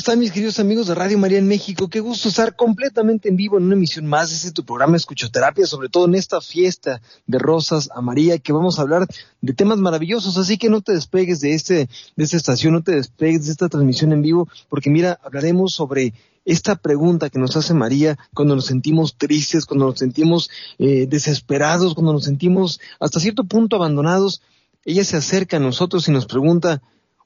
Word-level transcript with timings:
están 0.00 0.18
mis 0.18 0.32
queridos 0.32 0.58
amigos 0.58 0.86
de 0.86 0.94
Radio 0.94 1.18
María 1.18 1.36
en 1.36 1.46
México? 1.46 1.90
Qué 1.90 2.00
gusto 2.00 2.30
estar 2.30 2.56
completamente 2.56 3.28
en 3.28 3.36
vivo 3.36 3.58
en 3.58 3.64
una 3.64 3.74
emisión 3.74 4.06
más 4.06 4.30
de 4.30 4.36
este 4.36 4.50
tu 4.50 4.64
programa 4.64 4.96
Escuchoterapia, 4.96 5.66
sobre 5.66 5.90
todo 5.90 6.06
en 6.06 6.14
esta 6.14 6.40
fiesta 6.40 7.02
de 7.26 7.38
Rosas 7.38 7.90
a 7.94 8.00
María, 8.00 8.38
que 8.38 8.54
vamos 8.54 8.78
a 8.78 8.82
hablar 8.82 9.06
de 9.42 9.52
temas 9.52 9.76
maravillosos, 9.76 10.38
así 10.38 10.56
que 10.56 10.70
no 10.70 10.80
te 10.80 10.94
despegues 10.94 11.40
de 11.40 11.52
este 11.52 11.90
de 12.16 12.24
esta 12.24 12.38
estación, 12.38 12.72
no 12.72 12.82
te 12.82 12.92
despegues 12.92 13.44
de 13.44 13.52
esta 13.52 13.68
transmisión 13.68 14.12
en 14.12 14.22
vivo, 14.22 14.48
porque 14.70 14.88
mira, 14.88 15.20
hablaremos 15.22 15.74
sobre 15.74 16.14
esta 16.46 16.76
pregunta 16.76 17.28
que 17.28 17.38
nos 17.38 17.54
hace 17.56 17.74
María 17.74 18.18
cuando 18.32 18.56
nos 18.56 18.64
sentimos 18.64 19.18
tristes, 19.18 19.66
cuando 19.66 19.84
nos 19.84 19.98
sentimos 19.98 20.48
eh, 20.78 21.08
desesperados, 21.10 21.92
cuando 21.92 22.14
nos 22.14 22.24
sentimos 22.24 22.80
hasta 23.00 23.20
cierto 23.20 23.44
punto 23.44 23.76
abandonados, 23.76 24.40
ella 24.86 25.04
se 25.04 25.18
acerca 25.18 25.58
a 25.58 25.60
nosotros 25.60 26.08
y 26.08 26.10
nos 26.10 26.24
pregunta, 26.24 26.80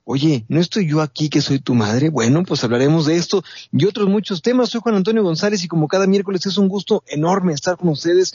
Oye, 0.06 0.44
¿no 0.48 0.60
estoy 0.60 0.86
yo 0.86 1.00
aquí 1.00 1.30
que 1.30 1.40
soy 1.40 1.60
tu 1.60 1.74
madre? 1.74 2.10
Bueno, 2.10 2.44
pues 2.44 2.62
hablaremos 2.62 3.06
de 3.06 3.16
esto 3.16 3.42
y 3.72 3.86
otros 3.86 4.06
muchos 4.06 4.42
temas. 4.42 4.68
Soy 4.68 4.82
Juan 4.82 4.96
Antonio 4.96 5.22
González 5.22 5.64
y 5.64 5.68
como 5.68 5.88
cada 5.88 6.06
miércoles 6.06 6.44
es 6.44 6.58
un 6.58 6.68
gusto 6.68 7.02
enorme 7.06 7.54
estar 7.54 7.78
con 7.78 7.88
ustedes 7.88 8.34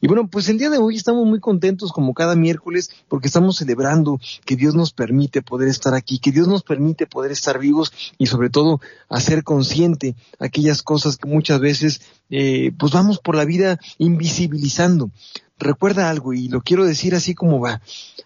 Y 0.00 0.06
bueno, 0.06 0.28
pues 0.28 0.48
el 0.48 0.58
día 0.58 0.70
de 0.70 0.78
hoy 0.78 0.96
estamos 0.96 1.26
muy 1.26 1.40
contentos 1.40 1.92
como 1.92 2.14
cada 2.14 2.36
miércoles 2.36 2.90
porque 3.08 3.28
estamos 3.28 3.56
celebrando 3.56 4.20
que 4.44 4.56
Dios 4.56 4.74
nos 4.74 4.92
permite 4.92 5.42
poder 5.42 5.68
estar 5.68 5.94
aquí, 5.94 6.18
que 6.18 6.32
Dios 6.32 6.48
nos 6.48 6.62
permite 6.62 7.06
poder 7.06 7.32
estar 7.32 7.58
vivos 7.58 7.92
y 8.18 8.26
sobre 8.26 8.50
todo 8.50 8.80
hacer 9.08 9.44
consciente 9.44 10.14
aquellas 10.38 10.82
cosas 10.82 11.16
que 11.16 11.28
muchas 11.28 11.60
veces 11.60 12.00
eh, 12.30 12.72
pues 12.78 12.92
vamos 12.92 13.18
por 13.18 13.31
la 13.34 13.44
vida 13.44 13.78
invisibilizando 13.98 15.10
recuerda 15.62 16.10
algo 16.10 16.32
y 16.32 16.48
lo 16.48 16.60
quiero 16.60 16.84
decir 16.84 17.14
así 17.14 17.34
como 17.34 17.60
va. 17.60 17.80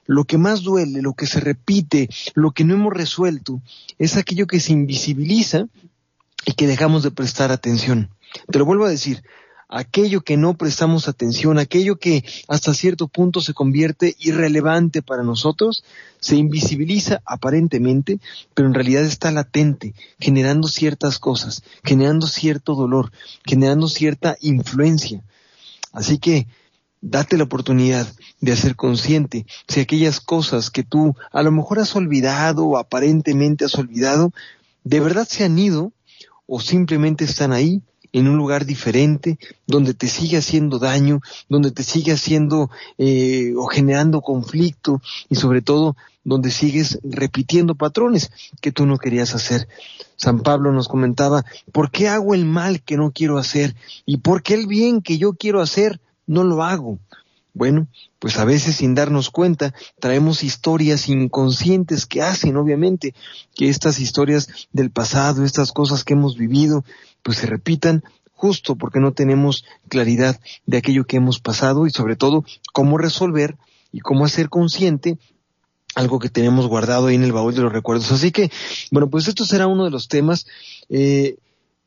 Lo 0.06 0.24
que 0.24 0.38
más 0.38 0.62
duele, 0.62 1.02
lo 1.02 1.14
que 1.14 1.26
se 1.26 1.40
repite, 1.40 2.08
lo 2.34 2.52
que 2.52 2.64
no 2.64 2.74
hemos 2.74 2.92
resuelto, 2.92 3.60
es 3.98 4.16
aquello 4.16 4.46
que 4.46 4.60
se 4.60 4.72
invisibiliza 4.72 5.66
y 6.44 6.52
que 6.52 6.66
dejamos 6.66 7.02
de 7.02 7.10
prestar 7.10 7.52
atención. 7.52 8.10
Te 8.50 8.58
lo 8.58 8.64
vuelvo 8.64 8.84
a 8.86 8.90
decir, 8.90 9.22
aquello 9.68 10.20
que 10.20 10.36
no 10.36 10.54
prestamos 10.54 11.08
atención, 11.08 11.58
aquello 11.58 11.96
que 11.96 12.24
hasta 12.48 12.74
cierto 12.74 13.08
punto 13.08 13.40
se 13.40 13.54
convierte 13.54 14.14
irrelevante 14.18 15.02
para 15.02 15.22
nosotros, 15.22 15.84
se 16.20 16.36
invisibiliza 16.36 17.20
aparentemente, 17.24 18.20
pero 18.54 18.68
en 18.68 18.74
realidad 18.74 19.04
está 19.04 19.30
latente, 19.30 19.94
generando 20.20 20.68
ciertas 20.68 21.18
cosas, 21.18 21.62
generando 21.84 22.26
cierto 22.26 22.74
dolor, 22.74 23.10
generando 23.44 23.88
cierta 23.88 24.36
influencia. 24.40 25.22
Así 25.92 26.18
que 26.18 26.46
date 27.00 27.36
la 27.36 27.44
oportunidad 27.44 28.06
de 28.40 28.52
hacer 28.52 28.76
consciente 28.76 29.46
si 29.68 29.80
aquellas 29.80 30.20
cosas 30.20 30.70
que 30.70 30.82
tú 30.82 31.14
a 31.32 31.42
lo 31.42 31.52
mejor 31.52 31.78
has 31.78 31.94
olvidado 31.96 32.66
o 32.66 32.78
aparentemente 32.78 33.64
has 33.64 33.74
olvidado, 33.74 34.32
de 34.84 35.00
verdad 35.00 35.26
se 35.28 35.44
han 35.44 35.58
ido 35.58 35.92
o 36.46 36.60
simplemente 36.60 37.24
están 37.24 37.52
ahí 37.52 37.82
en 38.12 38.28
un 38.28 38.36
lugar 38.36 38.66
diferente, 38.66 39.38
donde 39.66 39.94
te 39.94 40.08
sigue 40.08 40.38
haciendo 40.38 40.78
daño, 40.78 41.20
donde 41.48 41.70
te 41.70 41.82
sigue 41.82 42.12
haciendo 42.12 42.70
eh, 42.98 43.54
o 43.56 43.66
generando 43.66 44.20
conflicto 44.20 45.00
y 45.28 45.36
sobre 45.36 45.62
todo 45.62 45.96
donde 46.24 46.50
sigues 46.50 46.98
repitiendo 47.04 47.74
patrones 47.74 48.30
que 48.60 48.72
tú 48.72 48.86
no 48.86 48.98
querías 48.98 49.34
hacer. 49.34 49.68
San 50.16 50.40
Pablo 50.40 50.72
nos 50.72 50.88
comentaba, 50.88 51.44
¿por 51.72 51.90
qué 51.90 52.08
hago 52.08 52.34
el 52.34 52.44
mal 52.44 52.82
que 52.82 52.96
no 52.96 53.12
quiero 53.12 53.38
hacer? 53.38 53.76
¿Y 54.06 54.18
por 54.18 54.42
qué 54.42 54.54
el 54.54 54.66
bien 54.66 55.02
que 55.02 55.18
yo 55.18 55.34
quiero 55.34 55.60
hacer 55.60 56.00
no 56.26 56.44
lo 56.44 56.62
hago. 56.62 56.98
Bueno, 57.54 57.88
pues 58.18 58.38
a 58.38 58.44
veces 58.44 58.76
sin 58.76 58.94
darnos 58.94 59.30
cuenta 59.30 59.72
traemos 59.98 60.44
historias 60.44 61.08
inconscientes 61.08 62.04
que 62.04 62.20
hacen, 62.20 62.56
obviamente, 62.58 63.14
que 63.54 63.70
estas 63.70 63.98
historias 63.98 64.68
del 64.72 64.90
pasado, 64.90 65.42
estas 65.42 65.72
cosas 65.72 66.04
que 66.04 66.12
hemos 66.12 66.36
vivido, 66.36 66.84
pues 67.26 67.38
se 67.38 67.46
repitan 67.46 68.04
justo 68.34 68.76
porque 68.76 69.00
no 69.00 69.12
tenemos 69.12 69.64
claridad 69.88 70.40
de 70.64 70.76
aquello 70.76 71.06
que 71.06 71.16
hemos 71.16 71.40
pasado 71.40 71.88
y 71.88 71.90
sobre 71.90 72.14
todo 72.14 72.44
cómo 72.72 72.98
resolver 72.98 73.56
y 73.90 73.98
cómo 73.98 74.24
hacer 74.24 74.48
consciente 74.48 75.18
algo 75.96 76.20
que 76.20 76.28
tenemos 76.28 76.68
guardado 76.68 77.08
ahí 77.08 77.16
en 77.16 77.24
el 77.24 77.32
baúl 77.32 77.52
de 77.52 77.62
los 77.62 77.72
recuerdos. 77.72 78.12
Así 78.12 78.30
que, 78.30 78.52
bueno, 78.92 79.10
pues 79.10 79.26
esto 79.26 79.44
será 79.44 79.66
uno 79.66 79.84
de 79.84 79.90
los 79.90 80.06
temas. 80.06 80.46
Eh, 80.88 81.38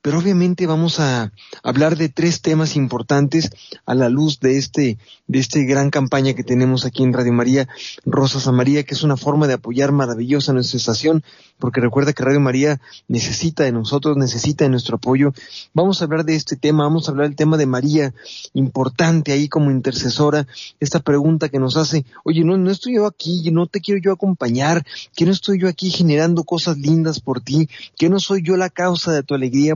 pero 0.01 0.19
obviamente 0.19 0.65
vamos 0.65 0.99
a 0.99 1.31
hablar 1.63 1.97
de 1.97 2.09
tres 2.09 2.41
temas 2.41 2.75
importantes 2.75 3.49
a 3.85 3.95
la 3.95 4.09
luz 4.09 4.39
de 4.39 4.57
este, 4.57 4.97
de 5.27 5.39
este 5.39 5.65
gran 5.65 5.89
campaña 5.89 6.33
que 6.33 6.43
tenemos 6.43 6.85
aquí 6.85 7.03
en 7.03 7.13
Radio 7.13 7.33
María, 7.33 7.67
Rosas 8.05 8.47
a 8.47 8.51
María, 8.51 8.83
que 8.83 8.95
es 8.95 9.03
una 9.03 9.17
forma 9.17 9.47
de 9.47 9.55
apoyar 9.55 9.91
maravillosa 9.91 10.53
nuestra 10.53 10.77
estación, 10.77 11.23
porque 11.59 11.81
recuerda 11.81 12.13
que 12.13 12.23
Radio 12.23 12.39
María 12.39 12.79
necesita 13.07 13.63
de 13.63 13.73
nosotros, 13.73 14.15
necesita 14.15 14.63
de 14.63 14.69
nuestro 14.69 14.95
apoyo. 14.95 15.33
Vamos 15.73 16.01
a 16.01 16.05
hablar 16.05 16.23
de 16.23 16.35
este 16.35 16.55
tema, 16.55 16.83
vamos 16.83 17.07
a 17.07 17.11
hablar 17.11 17.27
del 17.27 17.35
tema 17.35 17.57
de 17.57 17.65
María, 17.65 18.13
importante 18.53 19.33
ahí 19.33 19.49
como 19.49 19.69
intercesora, 19.69 20.47
esta 20.79 20.99
pregunta 20.99 21.49
que 21.49 21.59
nos 21.59 21.75
hace, 21.75 22.05
oye, 22.23 22.45
no, 22.45 22.57
no 22.57 22.71
estoy 22.71 22.95
yo 22.95 23.05
aquí, 23.05 23.49
no 23.51 23.67
te 23.67 23.81
quiero 23.81 23.99
yo 24.01 24.13
acompañar, 24.13 24.85
que 25.15 25.25
no 25.25 25.31
estoy 25.31 25.59
yo 25.59 25.67
aquí 25.67 25.89
generando 25.89 26.45
cosas 26.45 26.77
lindas 26.77 27.19
por 27.19 27.41
ti, 27.41 27.67
que 27.97 28.09
no 28.09 28.19
soy 28.19 28.41
yo 28.43 28.55
la 28.55 28.69
causa 28.69 29.11
de 29.11 29.23
tu 29.23 29.35
alegría, 29.35 29.75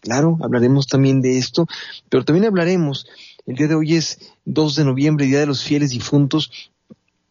claro, 0.00 0.38
hablaremos 0.42 0.86
también 0.86 1.20
de 1.20 1.38
esto, 1.38 1.66
pero 2.08 2.24
también 2.24 2.46
hablaremos, 2.46 3.06
el 3.46 3.56
día 3.56 3.68
de 3.68 3.74
hoy 3.74 3.94
es 3.94 4.18
2 4.44 4.76
de 4.76 4.84
noviembre, 4.84 5.26
Día 5.26 5.40
de 5.40 5.46
los 5.46 5.62
Fieles 5.62 5.90
Difuntos, 5.90 6.70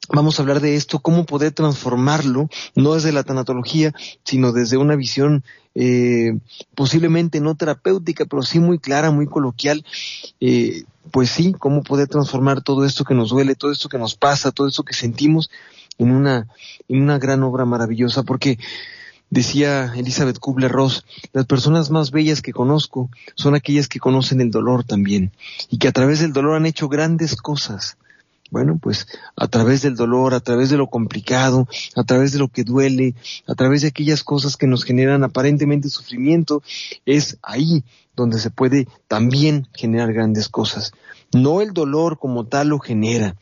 Vamos 0.09 0.39
a 0.39 0.41
hablar 0.41 0.61
de 0.61 0.75
esto, 0.75 0.99
cómo 0.99 1.25
poder 1.25 1.51
transformarlo, 1.51 2.49
no 2.75 2.93
desde 2.93 3.11
la 3.11 3.23
tanatología, 3.23 3.93
sino 4.23 4.53
desde 4.53 4.77
una 4.77 4.95
visión 4.95 5.43
eh, 5.75 6.37
posiblemente 6.75 7.41
no 7.41 7.55
terapéutica, 7.55 8.25
pero 8.25 8.41
sí 8.41 8.59
muy 8.59 8.79
clara, 8.79 9.11
muy 9.11 9.27
coloquial. 9.27 9.83
Eh, 10.39 10.85
pues 11.11 11.29
sí, 11.29 11.53
cómo 11.57 11.83
poder 11.83 12.07
transformar 12.07 12.61
todo 12.61 12.85
esto 12.85 13.03
que 13.03 13.13
nos 13.13 13.29
duele, 13.29 13.55
todo 13.55 13.71
esto 13.71 13.89
que 13.89 13.97
nos 13.97 14.15
pasa, 14.15 14.51
todo 14.51 14.67
esto 14.67 14.83
que 14.83 14.93
sentimos 14.93 15.49
en 15.97 16.11
una, 16.11 16.47
en 16.87 17.01
una 17.01 17.19
gran 17.19 17.43
obra 17.43 17.65
maravillosa, 17.65 18.23
porque 18.23 18.57
Decía 19.29 19.93
Elizabeth 19.95 20.39
Kubler-Ross, 20.39 21.05
las 21.33 21.45
personas 21.45 21.89
más 21.89 22.11
bellas 22.11 22.41
que 22.41 22.53
conozco 22.53 23.09
son 23.35 23.55
aquellas 23.55 23.89
que 23.89 23.99
conocen 23.99 24.39
el 24.39 24.51
dolor 24.51 24.85
también 24.85 25.33
y 25.69 25.79
que 25.79 25.89
a 25.89 25.91
través 25.91 26.21
del 26.21 26.31
dolor 26.31 26.55
han 26.55 26.65
hecho 26.65 26.87
grandes 26.87 27.35
cosas. 27.35 27.97
Bueno, 28.49 28.79
pues 28.81 29.07
a 29.35 29.49
través 29.49 29.81
del 29.81 29.95
dolor, 29.95 30.33
a 30.33 30.39
través 30.39 30.69
de 30.69 30.77
lo 30.77 30.87
complicado, 30.87 31.67
a 31.95 32.03
través 32.05 32.31
de 32.31 32.39
lo 32.39 32.47
que 32.47 32.63
duele, 32.63 33.15
a 33.45 33.55
través 33.55 33.81
de 33.81 33.89
aquellas 33.89 34.23
cosas 34.23 34.55
que 34.55 34.67
nos 34.67 34.85
generan 34.85 35.25
aparentemente 35.25 35.89
sufrimiento, 35.89 36.63
es 37.05 37.37
ahí 37.41 37.83
donde 38.15 38.39
se 38.39 38.49
puede 38.49 38.87
también 39.09 39.67
generar 39.73 40.13
grandes 40.13 40.47
cosas. 40.47 40.93
No 41.33 41.59
el 41.59 41.73
dolor 41.73 42.17
como 42.17 42.45
tal 42.45 42.69
lo 42.69 42.79
genera. 42.79 43.35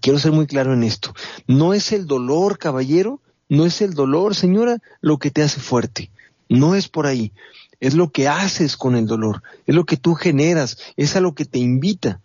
Quiero 0.00 0.20
ser 0.20 0.30
muy 0.30 0.46
claro 0.46 0.72
en 0.72 0.84
esto. 0.84 1.12
No 1.48 1.74
es 1.74 1.90
el 1.90 2.06
dolor, 2.06 2.58
caballero, 2.58 3.20
no 3.54 3.66
es 3.66 3.80
el 3.80 3.94
dolor, 3.94 4.34
señora, 4.34 4.78
lo 5.00 5.18
que 5.18 5.30
te 5.30 5.42
hace 5.42 5.60
fuerte. 5.60 6.10
No 6.48 6.74
es 6.74 6.88
por 6.88 7.06
ahí. 7.06 7.32
Es 7.80 7.94
lo 7.94 8.10
que 8.10 8.28
haces 8.28 8.76
con 8.76 8.96
el 8.96 9.06
dolor. 9.06 9.42
Es 9.66 9.74
lo 9.74 9.84
que 9.84 9.96
tú 9.96 10.14
generas. 10.14 10.78
Es 10.96 11.16
a 11.16 11.20
lo 11.20 11.34
que 11.34 11.44
te 11.44 11.58
invita. 11.58 12.20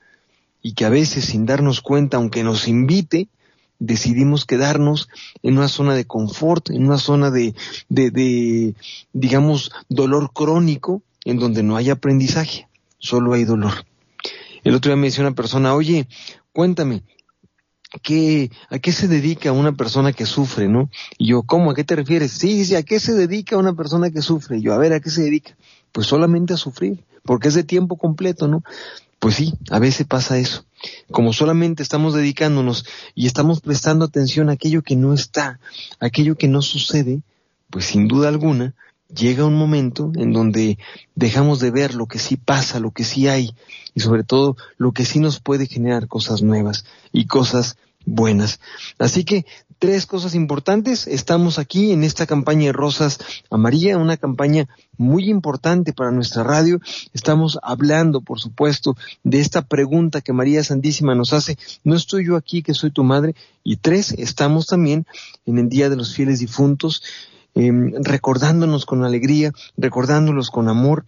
Y 0.62 0.74
que 0.74 0.86
a 0.86 0.90
veces, 0.90 1.26
sin 1.26 1.46
darnos 1.46 1.82
cuenta, 1.82 2.18
aunque 2.18 2.44
nos 2.44 2.68
invite, 2.68 3.30
decidimos 3.80 4.46
quedarnos 4.46 5.10
en 5.42 5.58
una 5.58 5.70
zona 5.70 5.96
de 5.96 6.06
confort, 6.06 6.70
en 6.70 6.86
una 6.86 6.98
zona 6.98 7.32
de, 7.32 7.56
de, 7.88 8.12
de, 8.12 8.76
digamos, 9.14 9.72
dolor 9.88 10.32
crónico, 10.34 11.02
en 11.26 11.40
donde 11.40 11.64
no 11.64 11.78
hay 11.78 11.90
aprendizaje, 11.90 12.68
solo 12.98 13.34
hay 13.34 13.46
dolor. 13.46 13.86
El 14.64 14.76
otro 14.76 14.92
día 14.92 14.98
me 14.98 15.08
decía 15.08 15.24
una 15.24 15.36
persona, 15.36 15.74
oye, 15.74 16.08
cuéntame, 16.52 17.04
¿qué, 18.02 18.52
¿a 18.70 18.80
qué 18.80 18.92
se 18.92 19.08
dedica 19.08 19.52
una 19.52 19.74
persona 19.74 20.14
que 20.14 20.26
sufre, 20.26 20.68
no? 20.68 20.90
Y 21.18 21.30
yo, 21.30 21.44
¿cómo? 21.44 21.72
¿A 21.72 21.76
qué 21.76 21.84
te 21.84 21.96
refieres? 21.96 22.32
Sí, 22.32 22.66
sí, 22.66 22.76
¿a 22.76 22.84
qué 22.84 23.00
se 23.00 23.14
dedica 23.14 23.58
una 23.58 23.74
persona 23.74 24.12
que 24.12 24.22
sufre? 24.22 24.58
Y 24.58 24.62
yo, 24.62 24.74
a 24.74 24.78
ver, 24.78 24.94
¿a 24.94 25.00
qué 25.00 25.10
se 25.10 25.24
dedica? 25.24 25.56
Pues 25.92 26.08
solamente 26.08 26.54
a 26.54 26.58
sufrir, 26.58 27.04
porque 27.24 27.48
es 27.48 27.56
de 27.56 27.64
tiempo 27.64 27.98
completo, 27.98 28.48
¿no? 28.48 28.64
Pues 29.20 29.36
sí, 29.36 29.54
a 29.70 29.80
veces 29.80 30.08
pasa 30.08 30.38
eso. 30.38 30.66
Como 31.12 31.34
solamente 31.34 31.84
estamos 31.84 32.14
dedicándonos 32.14 32.86
y 33.16 33.28
estamos 33.28 33.60
prestando 33.60 34.06
atención 34.06 34.50
a 34.50 34.54
aquello 34.54 34.82
que 34.82 34.96
no 34.96 35.14
está, 35.14 35.60
a 36.00 36.06
aquello 36.06 36.36
que 36.36 36.48
no 36.48 36.62
sucede, 36.62 37.22
pues 37.70 37.86
sin 37.86 38.08
duda 38.08 38.30
alguna, 38.30 38.76
llega 39.14 39.46
un 39.46 39.58
momento 39.58 40.12
en 40.16 40.34
donde 40.34 40.78
dejamos 41.16 41.60
de 41.60 41.72
ver 41.72 41.96
lo 41.96 42.08
que 42.08 42.20
sí 42.20 42.38
pasa, 42.38 42.80
lo 42.80 42.92
que 42.92 43.04
sí 43.04 43.28
hay 43.28 43.56
y 43.94 44.00
sobre 44.02 44.24
todo 44.24 44.56
lo 44.78 44.92
que 44.92 45.06
sí 45.06 45.20
nos 45.20 45.40
puede 45.40 45.66
generar 45.66 46.08
cosas 46.08 46.42
nuevas 46.42 46.86
y 47.12 47.26
cosas 47.26 47.78
buenas. 48.06 48.60
Así 48.98 49.24
que 49.24 49.46
tres 49.80 50.06
cosas 50.06 50.36
importantes. 50.36 51.08
Estamos 51.08 51.58
aquí 51.58 51.92
en 51.92 52.04
esta 52.04 52.28
campaña 52.28 52.68
de 52.68 52.74
Rosas 52.74 53.20
a 53.50 53.58
María, 53.58 53.98
una 53.98 54.18
campaña 54.18 54.68
muy 54.98 55.30
importante 55.30 55.94
para 55.94 56.12
nuestra 56.12 56.44
radio. 56.44 56.80
Estamos 57.14 57.58
hablando, 57.64 58.22
por 58.22 58.40
supuesto, 58.40 58.96
de 59.24 59.40
esta 59.40 59.64
pregunta 59.64 60.22
que 60.22 60.34
María 60.34 60.64
Santísima 60.64 61.16
nos 61.16 61.34
hace. 61.34 61.58
No 61.84 61.96
estoy 61.96 62.28
yo 62.28 62.36
aquí 62.36 62.62
que 62.62 62.74
soy 62.74 62.92
tu 62.92 63.04
madre. 63.04 63.36
Y 63.64 63.78
tres, 63.78 64.12
estamos 64.12 64.68
también 64.68 65.06
en 65.46 65.58
el 65.58 65.70
Día 65.70 65.90
de 65.90 65.96
los 65.96 66.14
Fieles 66.14 66.40
Difuntos 66.40 67.02
Em, 67.56 67.94
recordándonos 68.04 68.86
con 68.86 69.04
alegría, 69.04 69.52
recordándolos 69.78 70.50
con 70.50 70.70
amor, 70.70 71.06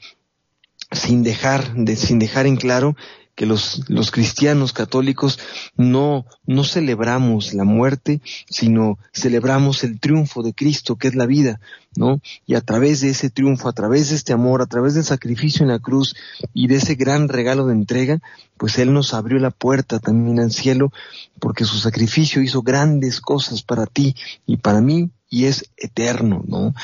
sin 0.91 1.23
dejar, 1.23 1.73
de, 1.75 1.95
sin 1.95 2.19
dejar 2.19 2.47
en 2.47 2.57
claro 2.57 2.95
que 3.35 3.45
los, 3.45 3.89
los 3.89 4.11
cristianos 4.11 4.73
católicos 4.73 5.39
no, 5.77 6.25
no 6.45 6.63
celebramos 6.63 7.53
la 7.53 7.63
muerte, 7.63 8.21
sino 8.49 8.99
celebramos 9.13 9.83
el 9.83 9.99
triunfo 9.99 10.43
de 10.43 10.53
Cristo, 10.53 10.97
que 10.97 11.07
es 11.07 11.15
la 11.15 11.25
vida, 11.25 11.59
¿no? 11.95 12.21
Y 12.45 12.55
a 12.55 12.61
través 12.61 13.01
de 13.01 13.09
ese 13.09 13.29
triunfo, 13.29 13.69
a 13.69 13.73
través 13.73 14.09
de 14.09 14.15
este 14.15 14.33
amor, 14.33 14.61
a 14.61 14.65
través 14.65 14.95
del 14.95 15.05
sacrificio 15.05 15.63
en 15.63 15.69
la 15.69 15.79
cruz 15.79 16.15
y 16.53 16.67
de 16.67 16.75
ese 16.75 16.95
gran 16.95 17.29
regalo 17.29 17.65
de 17.67 17.73
entrega, 17.73 18.19
pues 18.57 18.77
Él 18.77 18.93
nos 18.93 19.13
abrió 19.13 19.39
la 19.39 19.51
puerta 19.51 19.99
también 19.99 20.39
al 20.39 20.51
cielo, 20.51 20.91
porque 21.39 21.63
su 21.63 21.77
sacrificio 21.77 22.41
hizo 22.41 22.61
grandes 22.61 23.21
cosas 23.21 23.63
para 23.63 23.85
ti 23.85 24.15
y 24.45 24.57
para 24.57 24.81
mí 24.81 25.09
y 25.31 25.45
es 25.45 25.71
eterno, 25.77 26.43
¿no? 26.47 26.75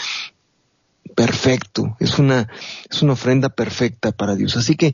Perfecto, 1.16 1.96
es 2.00 2.20
una, 2.20 2.48
es 2.90 3.02
una 3.02 3.14
ofrenda 3.14 3.50
perfecta 3.50 4.12
para 4.12 4.36
Dios. 4.36 4.56
Así 4.56 4.76
que, 4.76 4.94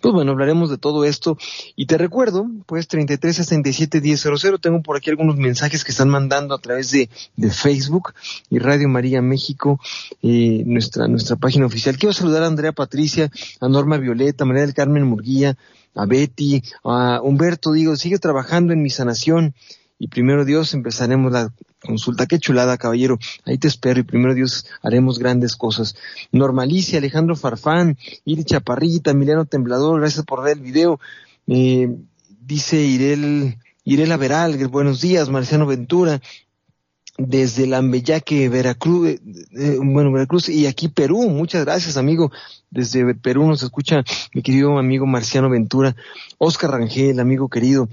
pues 0.00 0.12
bueno, 0.12 0.32
hablaremos 0.32 0.68
de 0.68 0.78
todo 0.78 1.04
esto. 1.04 1.38
Y 1.74 1.86
te 1.86 1.96
recuerdo, 1.96 2.46
pues 2.66 2.86
33 2.86 3.36
67 3.36 4.00
1000, 4.00 4.60
tengo 4.60 4.82
por 4.82 4.96
aquí 4.96 5.10
algunos 5.10 5.36
mensajes 5.36 5.82
que 5.82 5.90
están 5.90 6.10
mandando 6.10 6.54
a 6.54 6.58
través 6.58 6.90
de, 6.90 7.08
de 7.36 7.50
Facebook 7.50 8.12
y 8.50 8.58
Radio 8.58 8.88
María 8.88 9.22
México, 9.22 9.80
eh, 10.22 10.62
nuestra, 10.66 11.08
nuestra 11.08 11.36
página 11.36 11.66
oficial. 11.66 11.96
Quiero 11.96 12.12
saludar 12.12 12.42
a 12.42 12.46
Andrea 12.46 12.72
Patricia, 12.72 13.30
a 13.60 13.68
Norma 13.68 13.96
Violeta, 13.96 14.44
a 14.44 14.46
María 14.46 14.62
del 14.62 14.74
Carmen 14.74 15.04
Murguía, 15.04 15.56
a 15.94 16.06
Betty, 16.06 16.62
a 16.84 17.20
Humberto, 17.22 17.72
digo, 17.72 17.96
sigue 17.96 18.18
trabajando 18.18 18.72
en 18.72 18.82
mi 18.82 18.90
sanación 18.90 19.54
y 20.04 20.08
primero 20.08 20.44
Dios 20.44 20.74
empezaremos 20.74 21.32
la 21.32 21.50
consulta. 21.80 22.26
Qué 22.26 22.38
chulada, 22.38 22.76
caballero. 22.76 23.18
Ahí 23.46 23.56
te 23.56 23.68
espero 23.68 24.00
y 24.00 24.02
primero 24.02 24.34
Dios 24.34 24.66
haremos 24.82 25.18
grandes 25.18 25.56
cosas. 25.56 25.96
Normalicia, 26.30 26.98
Alejandro 26.98 27.36
Farfán, 27.36 27.96
Iri 28.26 28.44
Chaparrita, 28.44 29.12
Emiliano 29.12 29.46
Temblador, 29.46 30.00
gracias 30.00 30.26
por 30.26 30.44
ver 30.44 30.58
el 30.58 30.62
video. 30.62 31.00
Eh, 31.46 31.88
dice 32.28 32.82
Irel, 32.82 33.56
Irela 33.82 34.18
Veral, 34.18 34.68
buenos 34.68 35.00
días, 35.00 35.30
Marciano 35.30 35.64
Ventura, 35.64 36.20
desde 37.16 37.66
Lambellaque, 37.66 38.50
Veracruz, 38.50 39.08
eh, 39.08 39.20
eh, 39.56 39.78
bueno, 39.82 40.12
Veracruz 40.12 40.50
y 40.50 40.66
aquí 40.66 40.88
Perú. 40.88 41.30
Muchas 41.30 41.64
gracias, 41.64 41.96
amigo. 41.96 42.30
Desde 42.70 43.14
Perú 43.14 43.46
nos 43.46 43.62
escucha 43.62 44.04
mi 44.34 44.42
querido 44.42 44.76
amigo 44.76 45.06
Marciano 45.06 45.48
Ventura, 45.48 45.96
Oscar 46.36 46.72
Rangel, 46.72 47.20
amigo 47.20 47.48
querido. 47.48 47.88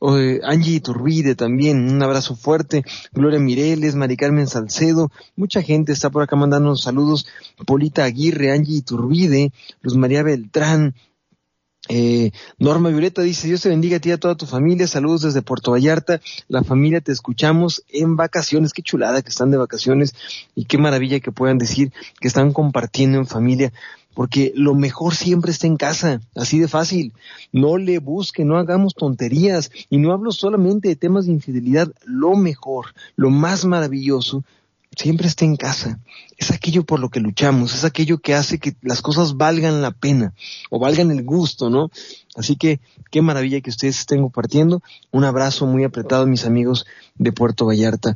Angie 0.00 0.76
Iturbide 0.76 1.34
también, 1.34 1.90
un 1.90 2.02
abrazo 2.02 2.34
fuerte, 2.34 2.84
Gloria 3.12 3.38
Mireles, 3.38 3.94
Mari 3.94 4.16
Carmen 4.16 4.46
Salcedo, 4.46 5.10
mucha 5.36 5.62
gente 5.62 5.92
está 5.92 6.10
por 6.10 6.22
acá 6.22 6.36
mandando 6.36 6.74
saludos, 6.76 7.26
Polita 7.66 8.04
Aguirre, 8.04 8.52
Angie 8.52 8.78
Iturbide, 8.78 9.52
Luz 9.82 9.96
María 9.96 10.22
Beltrán, 10.22 10.94
eh, 11.88 12.30
Norma 12.58 12.90
Violeta 12.90 13.22
dice, 13.22 13.48
Dios 13.48 13.62
te 13.62 13.68
bendiga 13.68 13.96
a 13.96 14.00
ti 14.00 14.10
y 14.10 14.12
a 14.12 14.18
toda 14.18 14.36
tu 14.36 14.46
familia, 14.46 14.86
saludos 14.86 15.22
desde 15.22 15.42
Puerto 15.42 15.72
Vallarta, 15.72 16.20
la 16.46 16.62
familia 16.62 17.00
te 17.00 17.10
escuchamos 17.10 17.84
en 17.88 18.16
vacaciones, 18.16 18.72
qué 18.72 18.82
chulada 18.82 19.22
que 19.22 19.30
están 19.30 19.50
de 19.50 19.56
vacaciones 19.56 20.14
y 20.54 20.66
qué 20.66 20.78
maravilla 20.78 21.20
que 21.20 21.32
puedan 21.32 21.58
decir 21.58 21.92
que 22.20 22.28
están 22.28 22.52
compartiendo 22.52 23.18
en 23.18 23.26
familia 23.26 23.72
porque 24.20 24.52
lo 24.54 24.74
mejor 24.74 25.14
siempre 25.14 25.50
está 25.50 25.66
en 25.66 25.78
casa, 25.78 26.20
así 26.34 26.58
de 26.58 26.68
fácil. 26.68 27.14
No 27.52 27.78
le 27.78 28.00
busque, 28.00 28.44
no 28.44 28.58
hagamos 28.58 28.94
tonterías 28.94 29.70
y 29.88 29.96
no 29.96 30.12
hablo 30.12 30.30
solamente 30.30 30.88
de 30.88 30.96
temas 30.96 31.24
de 31.24 31.32
infidelidad, 31.32 31.90
lo 32.04 32.36
mejor, 32.36 32.92
lo 33.16 33.30
más 33.30 33.64
maravilloso 33.64 34.44
siempre 34.94 35.26
está 35.26 35.46
en 35.46 35.56
casa. 35.56 36.00
Es 36.36 36.50
aquello 36.50 36.84
por 36.84 37.00
lo 37.00 37.08
que 37.08 37.20
luchamos, 37.20 37.74
es 37.74 37.84
aquello 37.84 38.18
que 38.18 38.34
hace 38.34 38.58
que 38.58 38.76
las 38.82 39.00
cosas 39.00 39.38
valgan 39.38 39.80
la 39.80 39.90
pena 39.90 40.34
o 40.68 40.78
valgan 40.78 41.10
el 41.10 41.24
gusto, 41.24 41.70
¿no? 41.70 41.90
Así 42.36 42.56
que 42.56 42.78
qué 43.10 43.22
maravilla 43.22 43.62
que 43.62 43.70
ustedes 43.70 44.00
estén 44.00 44.20
compartiendo. 44.20 44.82
Un 45.12 45.24
abrazo 45.24 45.64
muy 45.64 45.82
apretado 45.82 46.26
mis 46.26 46.44
amigos 46.44 46.84
de 47.14 47.32
Puerto 47.32 47.64
Vallarta. 47.64 48.14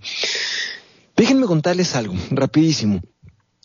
Déjenme 1.17 1.47
contarles 1.47 1.97
algo, 1.97 2.13
rapidísimo. 2.31 3.01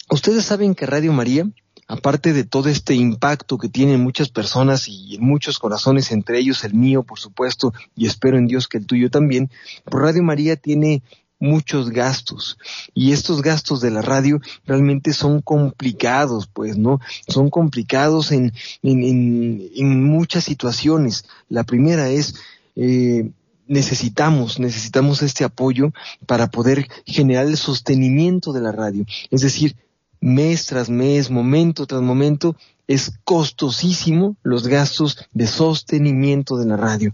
Ustedes 0.10 0.46
saben 0.46 0.74
que 0.74 0.86
Radio 0.86 1.12
María 1.12 1.46
aparte 1.90 2.34
de 2.34 2.44
todo 2.44 2.70
este 2.70 2.94
impacto 2.94 3.58
que 3.58 3.68
tienen 3.68 4.00
muchas 4.00 4.30
personas 4.30 4.88
y 4.88 5.16
en 5.16 5.26
muchos 5.26 5.58
corazones, 5.58 6.12
entre 6.12 6.38
ellos 6.38 6.64
el 6.64 6.76
mío, 6.76 7.02
por 7.02 7.20
supuesto, 7.20 7.74
y 7.96 8.06
espero 8.06 8.38
en 8.38 8.46
Dios 8.46 8.68
que 8.68 8.78
el 8.78 8.86
tuyo 8.86 9.10
también, 9.10 9.50
por 9.86 10.04
Radio 10.04 10.22
María 10.22 10.56
tiene 10.56 11.02
muchos 11.40 11.90
gastos. 11.90 12.60
Y 12.94 13.12
estos 13.12 13.42
gastos 13.42 13.82
de 13.82 13.90
la 13.90 14.04
radio 14.04 14.40
realmente 14.66 15.14
son 15.14 15.42
complicados 15.42 16.48
pues 16.48 16.78
no 16.78 17.00
son 17.28 17.50
complicados 17.50 18.32
en, 18.32 18.54
en, 18.84 19.70
en, 19.76 20.04
muchas 20.04 20.44
situaciones. 20.44 21.26
La 21.48 21.64
primera 21.64 22.10
es 22.10 22.36
eh, 22.76 23.32
necesitamos, 23.68 24.60
necesitamos 24.60 25.24
este 25.24 25.44
apoyo 25.44 25.92
para 26.28 26.52
poder 26.52 26.88
generar 27.06 27.48
el 27.48 27.58
sostenimiento 27.58 28.54
de 28.54 28.62
la 28.62 28.72
radio. 28.72 29.06
Es 29.32 29.42
decir, 29.42 29.76
mes 30.22 30.66
tras 30.66 30.90
mes, 30.90 31.30
momento 31.30 31.86
tras 31.86 32.02
momento, 32.02 32.56
es 32.88 33.20
costosísimo 33.24 34.36
los 34.42 34.68
gastos 34.68 35.18
de 35.32 35.46
sostenimiento 35.46 36.58
de 36.58 36.66
la 36.66 36.76
radio. 36.76 37.14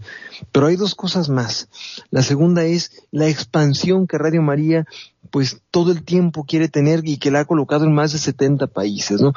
Pero 0.50 0.68
hay 0.68 0.76
dos 0.76 0.94
cosas 0.94 1.28
más. 1.28 1.68
La 2.10 2.22
segunda 2.22 2.64
es 2.64 3.02
la 3.10 3.28
expansión 3.28 4.06
que 4.06 4.16
Radio 4.16 4.40
María 4.40 4.86
pues 5.30 5.60
todo 5.70 5.92
el 5.92 6.02
tiempo 6.02 6.44
quiere 6.44 6.68
tener 6.68 7.02
y 7.04 7.18
que 7.18 7.30
la 7.30 7.40
ha 7.40 7.44
colocado 7.44 7.84
en 7.84 7.92
más 7.92 8.12
de 8.12 8.18
70 8.18 8.68
países, 8.68 9.20
¿no? 9.20 9.32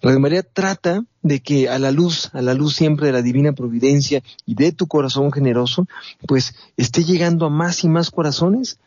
Radio 0.00 0.20
María 0.20 0.42
trata 0.42 1.04
de 1.22 1.40
que 1.40 1.68
a 1.68 1.78
la 1.78 1.90
luz, 1.90 2.30
a 2.32 2.40
la 2.40 2.54
luz 2.54 2.74
siempre 2.74 3.06
de 3.06 3.12
la 3.12 3.20
divina 3.20 3.52
providencia 3.52 4.22
y 4.46 4.54
de 4.54 4.72
tu 4.72 4.86
corazón 4.86 5.32
generoso, 5.32 5.86
pues 6.26 6.54
esté 6.76 7.04
llegando 7.04 7.44
a 7.44 7.50
más 7.50 7.84
y 7.84 7.88
más 7.88 8.10
corazones 8.10 8.78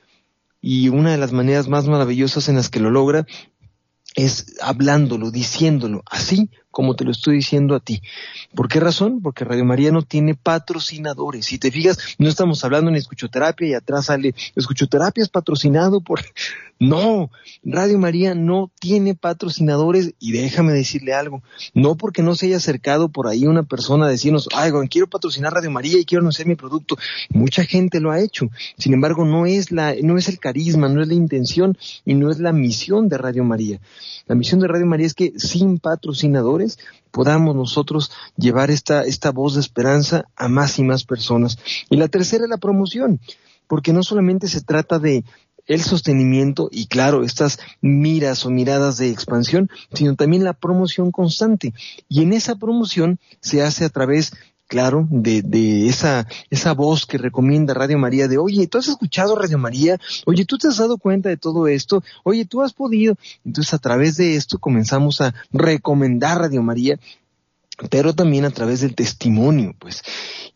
y 0.62 0.90
una 0.90 1.12
de 1.12 1.18
las 1.18 1.32
maneras 1.32 1.68
más 1.68 1.88
maravillosas 1.88 2.50
en 2.50 2.56
las 2.56 2.70
que 2.70 2.80
lo 2.80 2.90
logra 2.90 3.26
es 4.16 4.56
hablándolo, 4.62 5.32
diciéndolo, 5.32 6.04
así 6.06 6.50
como 6.72 6.96
te 6.96 7.04
lo 7.04 7.12
estoy 7.12 7.36
diciendo 7.36 7.76
a 7.76 7.80
ti. 7.80 8.02
¿Por 8.56 8.68
qué 8.68 8.80
razón? 8.80 9.22
Porque 9.22 9.46
Radio 9.46 9.66
María 9.66 9.92
no 9.92 10.02
tiene 10.02 10.36
patrocinadores. 10.36 11.46
Si 11.46 11.60
te 11.60 11.72
fijas, 11.72 12.00
no 12.18 12.30
estamos 12.30 12.64
hablando 12.64 12.90
en 12.90 12.96
escuchoterapia 12.96 13.68
y 13.68 13.74
atrás 13.74 14.06
sale, 14.06 14.34
escuchoterapia 14.56 15.24
es 15.24 15.30
patrocinado 15.30 16.02
por... 16.02 16.22
No, 16.82 17.30
Radio 17.64 18.00
María 18.00 18.34
no 18.34 18.72
tiene 18.80 19.14
patrocinadores 19.14 20.16
y 20.18 20.32
déjame 20.32 20.74
decirle 20.74 21.14
algo, 21.14 21.44
no 21.76 21.96
porque 21.96 22.24
no 22.24 22.34
se 22.34 22.48
haya 22.48 22.58
acercado 22.58 23.10
por 23.10 23.28
ahí 23.28 23.46
una 23.46 23.62
persona 23.62 24.08
a 24.08 24.10
decirnos, 24.10 24.50
ay, 24.56 24.72
quiero 24.90 25.06
patrocinar 25.06 25.54
Radio 25.54 25.70
María 25.70 26.00
y 26.00 26.06
quiero 26.06 26.22
anunciar 26.22 26.48
mi 26.48 26.56
producto. 26.56 26.98
Mucha 27.30 27.66
gente 27.66 28.00
lo 28.00 28.10
ha 28.10 28.20
hecho. 28.20 28.50
Sin 28.80 28.96
embargo, 28.96 29.26
no 29.26 29.46
es 29.46 29.72
la, 29.72 29.94
no 30.02 30.18
es 30.18 30.28
el 30.28 30.40
carisma, 30.40 30.90
no 30.90 31.04
es 31.04 31.08
la 31.08 31.14
intención 31.14 31.78
y 32.04 32.16
no 32.16 32.32
es 32.32 32.40
la 32.40 32.52
misión 32.52 33.10
de 33.10 33.20
Radio 33.20 33.44
María. 33.44 33.80
La 34.26 34.34
misión 34.34 34.60
de 34.60 34.68
Radio 34.68 34.88
María 34.88 35.06
es 35.06 35.14
que 35.14 35.34
sin 35.38 35.78
patrocinadores 35.78 36.61
podamos 37.12 37.56
nosotros 37.56 38.12
llevar 38.38 38.72
esta, 38.72 39.04
esta 39.04 39.32
voz 39.32 39.56
de 39.56 39.62
esperanza 39.62 40.26
a 40.36 40.48
más 40.48 40.80
y 40.80 40.84
más 40.84 41.04
personas. 41.04 41.58
Y 41.90 41.98
la 41.98 42.08
tercera 42.08 42.46
es 42.46 42.50
la 42.50 42.58
promoción, 42.58 43.20
porque 43.68 43.94
no 43.94 44.04
solamente 44.04 44.48
se 44.48 44.62
trata 44.62 45.00
de 45.00 45.24
el 45.68 45.82
sostenimiento 45.82 46.70
y 46.72 46.88
claro, 46.88 47.24
estas 47.24 47.60
miras 47.82 48.46
o 48.46 48.50
miradas 48.50 48.98
de 48.98 49.10
expansión, 49.10 49.70
sino 49.94 50.16
también 50.16 50.44
la 50.44 50.54
promoción 50.54 51.12
constante. 51.12 51.74
Y 52.10 52.24
en 52.24 52.34
esa 52.34 52.56
promoción 52.56 53.20
se 53.42 53.62
hace 53.62 53.86
a 53.86 53.90
través 53.90 54.34
claro, 54.72 55.06
de, 55.10 55.42
de 55.42 55.90
esa, 55.90 56.26
esa 56.50 56.74
voz 56.74 57.06
que 57.06 57.18
recomienda 57.18 57.74
Radio 57.74 57.98
María 57.98 58.30
de, 58.30 58.38
oye, 58.38 58.68
¿tú 58.68 58.78
has 58.78 58.88
escuchado 58.88 59.36
Radio 59.36 59.58
María? 59.58 60.00
Oye, 60.26 60.46
¿tú 60.46 60.58
te 60.58 60.70
has 60.70 60.78
dado 60.78 60.98
cuenta 60.98 61.28
de 61.28 61.36
todo 61.36 61.68
esto? 61.68 62.02
Oye, 62.24 62.46
¿tú 62.46 62.62
has 62.62 62.72
podido? 62.72 63.16
Entonces, 63.44 63.74
a 63.74 63.80
través 63.80 64.16
de 64.16 64.38
esto 64.38 64.60
comenzamos 64.60 65.20
a 65.20 65.36
recomendar 65.52 66.40
Radio 66.40 66.64
María, 66.64 66.98
pero 67.90 68.16
también 68.16 68.46
a 68.46 68.52
través 68.52 68.80
del 68.80 68.96
testimonio, 68.96 69.76
pues. 69.78 70.04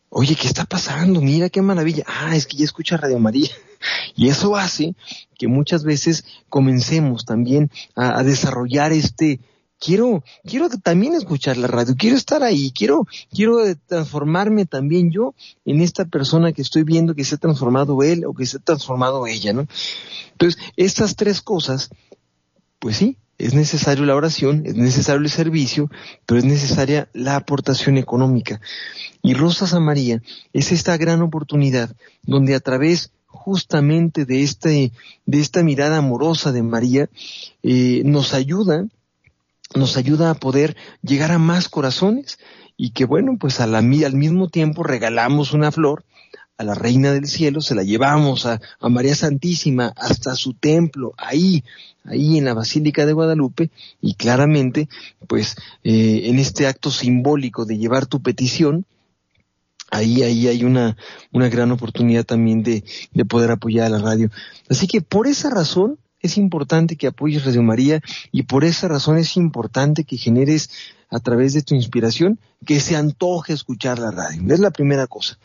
Oye, 0.07 0.37
¿qué 0.37 0.47
está 0.47 0.63
pasando? 0.63 1.19
Mira 1.19 1.49
qué 1.49 1.61
maravilla. 1.61 2.05
Ah, 2.07 2.37
es 2.37 2.45
que 2.45 2.55
ya 2.55 2.63
escucha 2.63 2.95
Radio 2.95 3.19
María. 3.19 3.49
Y 4.15 4.29
eso 4.29 4.55
hace 4.55 4.95
que 5.37 5.49
muchas 5.49 5.83
veces 5.83 6.23
comencemos 6.47 7.25
también 7.25 7.69
a, 7.95 8.17
a 8.17 8.23
desarrollar 8.23 8.93
este, 8.93 9.41
quiero, 9.85 10.23
quiero 10.43 10.67
también 10.69 11.13
escuchar 11.13 11.57
la 11.57 11.67
radio, 11.67 11.93
quiero 11.97 12.17
estar 12.17 12.41
ahí, 12.41 12.71
quiero, 12.71 13.05
quiero 13.31 13.57
transformarme 13.85 14.65
también 14.65 15.11
yo 15.11 15.35
en 15.63 15.81
esta 15.81 16.05
persona 16.05 16.53
que 16.53 16.63
estoy 16.63 16.83
viendo 16.83 17.13
que 17.13 17.23
se 17.23 17.35
ha 17.35 17.37
transformado 17.37 18.01
él 18.01 18.25
o 18.25 18.33
que 18.33 18.47
se 18.47 18.57
ha 18.57 18.59
transformado 18.59 19.27
ella, 19.27 19.53
¿no? 19.53 19.67
Entonces, 20.31 20.59
estas 20.75 21.15
tres 21.15 21.41
cosas, 21.41 21.89
pues 22.79 22.97
sí, 22.97 23.17
es 23.37 23.53
necesario 23.53 24.05
la 24.05 24.15
oración, 24.15 24.63
es 24.65 24.75
necesario 24.75 25.21
el 25.21 25.29
servicio, 25.29 25.91
pero 26.25 26.39
es 26.39 26.45
necesaria 26.45 27.09
la 27.13 27.35
aportación 27.35 27.97
económica. 27.97 28.61
Y 29.21 29.33
Rosas 29.33 29.73
a 29.73 29.79
María 29.79 30.21
es 30.53 30.71
esta 30.71 30.97
gran 30.97 31.21
oportunidad 31.21 31.95
donde 32.23 32.55
a 32.55 32.59
través 32.59 33.11
justamente 33.27 34.25
de 34.25 34.41
este, 34.41 34.91
de 35.25 35.39
esta 35.39 35.61
mirada 35.61 35.97
amorosa 35.97 36.51
de 36.51 36.63
María, 36.63 37.09
eh, 37.61 38.01
nos 38.05 38.33
ayuda 38.33 38.87
nos 39.73 39.97
ayuda 39.97 40.29
a 40.29 40.35
poder 40.35 40.75
llegar 41.01 41.31
a 41.31 41.39
más 41.39 41.69
corazones 41.69 42.37
y 42.77 42.91
que 42.91 43.05
bueno, 43.05 43.37
pues 43.39 43.59
a 43.59 43.67
la, 43.67 43.79
al 43.79 44.15
mismo 44.15 44.49
tiempo 44.49 44.83
regalamos 44.83 45.53
una 45.53 45.71
flor 45.71 46.05
a 46.57 46.63
la 46.63 46.73
Reina 46.73 47.11
del 47.11 47.27
Cielo, 47.27 47.61
se 47.61 47.75
la 47.75 47.83
llevamos 47.83 48.45
a, 48.45 48.61
a 48.79 48.89
María 48.89 49.15
Santísima 49.15 49.93
hasta 49.97 50.35
su 50.35 50.53
templo, 50.53 51.13
ahí, 51.17 51.63
ahí 52.05 52.37
en 52.37 52.45
la 52.45 52.53
Basílica 52.53 53.05
de 53.05 53.13
Guadalupe, 53.13 53.71
y 54.01 54.13
claramente, 54.13 54.87
pues 55.27 55.55
eh, 55.83 56.21
en 56.25 56.39
este 56.39 56.67
acto 56.67 56.91
simbólico 56.91 57.65
de 57.65 57.77
llevar 57.77 58.05
tu 58.05 58.21
petición, 58.21 58.85
ahí, 59.91 60.23
ahí 60.23 60.47
hay 60.47 60.63
una, 60.63 60.95
una 61.33 61.49
gran 61.49 61.71
oportunidad 61.71 62.23
también 62.23 62.63
de, 62.63 62.85
de 63.11 63.25
poder 63.25 63.51
apoyar 63.51 63.87
a 63.87 63.89
la 63.89 63.99
radio. 63.99 64.31
Así 64.69 64.87
que 64.87 65.01
por 65.01 65.27
esa 65.27 65.49
razón, 65.49 65.99
es 66.25 66.37
importante 66.37 66.95
que 66.95 67.07
apoyes 67.07 67.45
Radio 67.45 67.63
María 67.63 68.01
y 68.31 68.43
por 68.43 68.63
esa 68.63 68.87
razón 68.87 69.17
es 69.17 69.37
importante 69.37 70.03
que 70.03 70.17
generes 70.17 70.69
a 71.09 71.19
través 71.19 71.53
de 71.53 71.61
tu 71.61 71.75
inspiración 71.75 72.39
que 72.65 72.79
se 72.79 72.95
antoje 72.95 73.53
escuchar 73.53 73.99
la 73.99 74.11
radio. 74.11 74.41
Es 74.53 74.59
la 74.59 74.71
primera 74.71 75.07
cosa. 75.07 75.37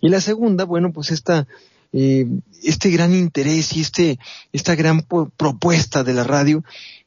Y 0.00 0.08
la 0.08 0.20
segunda, 0.20 0.64
bueno, 0.64 0.92
pues 0.92 1.10
esta, 1.10 1.46
eh, 1.92 2.26
este 2.62 2.90
gran 2.90 3.14
interés 3.14 3.76
y 3.76 3.80
este, 3.80 4.18
esta 4.52 4.74
gran 4.74 5.02
propuesta 5.36 6.04
de 6.04 6.14
la 6.14 6.24
radio 6.24 6.64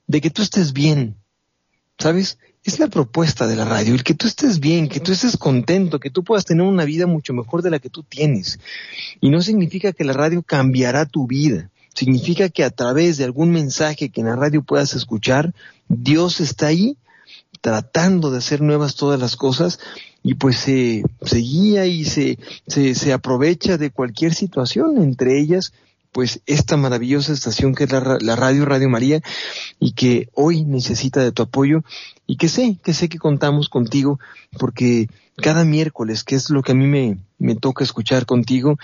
de 0.07 0.21
que 0.21 0.29
tú 0.29 0.41
estés 0.41 0.73
bien, 0.73 1.15
¿sabes? 1.97 2.37
Es 2.63 2.77
la 2.77 2.89
propuesta 2.89 3.47
de 3.47 3.55
la 3.55 3.65
radio, 3.65 3.95
el 3.95 4.03
que 4.03 4.13
tú 4.13 4.27
estés 4.27 4.59
bien, 4.59 4.87
que 4.87 4.99
tú 4.99 5.13
estés 5.13 5.35
contento, 5.35 5.99
que 5.99 6.11
tú 6.11 6.23
puedas 6.23 6.45
tener 6.45 6.63
una 6.63 6.85
vida 6.85 7.07
mucho 7.07 7.33
mejor 7.33 7.63
de 7.63 7.71
la 7.71 7.79
que 7.79 7.89
tú 7.89 8.03
tienes. 8.03 8.59
Y 9.19 9.31
no 9.31 9.41
significa 9.41 9.93
que 9.93 10.03
la 10.03 10.13
radio 10.13 10.43
cambiará 10.43 11.07
tu 11.07 11.25
vida 11.25 11.70
significa 11.93 12.49
que 12.49 12.63
a 12.63 12.69
través 12.69 13.17
de 13.17 13.23
algún 13.23 13.51
mensaje 13.51 14.09
que 14.09 14.21
en 14.21 14.27
la 14.27 14.35
radio 14.35 14.63
puedas 14.63 14.93
escuchar, 14.93 15.53
Dios 15.87 16.39
está 16.39 16.67
ahí 16.67 16.97
tratando 17.61 18.31
de 18.31 18.39
hacer 18.39 18.61
nuevas 18.61 18.95
todas 18.95 19.19
las 19.19 19.35
cosas 19.35 19.79
y 20.23 20.35
pues 20.35 20.57
se, 20.57 21.03
se 21.23 21.37
guía 21.37 21.85
y 21.85 22.05
se, 22.05 22.37
se, 22.67 22.95
se 22.95 23.13
aprovecha 23.13 23.77
de 23.77 23.91
cualquier 23.91 24.33
situación, 24.33 25.01
entre 25.01 25.39
ellas 25.39 25.73
pues 26.11 26.41
esta 26.45 26.77
maravillosa 26.77 27.33
estación 27.33 27.73
que 27.73 27.85
es 27.85 27.91
la, 27.91 28.35
radio 28.35 28.65
Radio 28.65 28.89
María 28.89 29.21
y 29.79 29.93
que 29.93 30.29
hoy 30.33 30.65
necesita 30.65 31.21
de 31.21 31.31
tu 31.31 31.43
apoyo 31.43 31.83
y 32.27 32.37
que 32.37 32.49
sé, 32.49 32.77
que 32.83 32.93
sé 32.93 33.09
que 33.09 33.17
contamos 33.17 33.69
contigo 33.69 34.19
porque 34.57 35.07
cada 35.37 35.63
miércoles, 35.63 36.23
que 36.23 36.35
es 36.35 36.49
lo 36.49 36.61
que 36.61 36.73
a 36.73 36.75
mí 36.75 36.85
me, 36.85 37.17
me 37.39 37.55
toca 37.55 37.83
escuchar 37.83 38.25
contigo, 38.25 38.77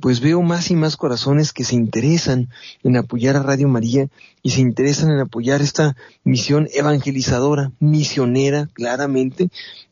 pues 0.00 0.20
veo 0.20 0.42
más 0.42 0.70
y 0.70 0.76
más 0.76 0.96
corazones 0.96 1.52
que 1.52 1.64
se 1.64 1.76
interesan 1.76 2.48
en 2.82 2.96
apoyar 2.96 3.36
a 3.36 3.42
Radio 3.42 3.68
María 3.68 4.08
y 4.42 4.50
se 4.50 4.60
interesan 4.60 5.10
en 5.10 5.20
apoyar 5.20 5.62
esta 5.62 5.96
misión 6.24 6.68
evangelizadora, 6.74 7.70
misionera, 7.78 8.68
claramente, 8.72 9.48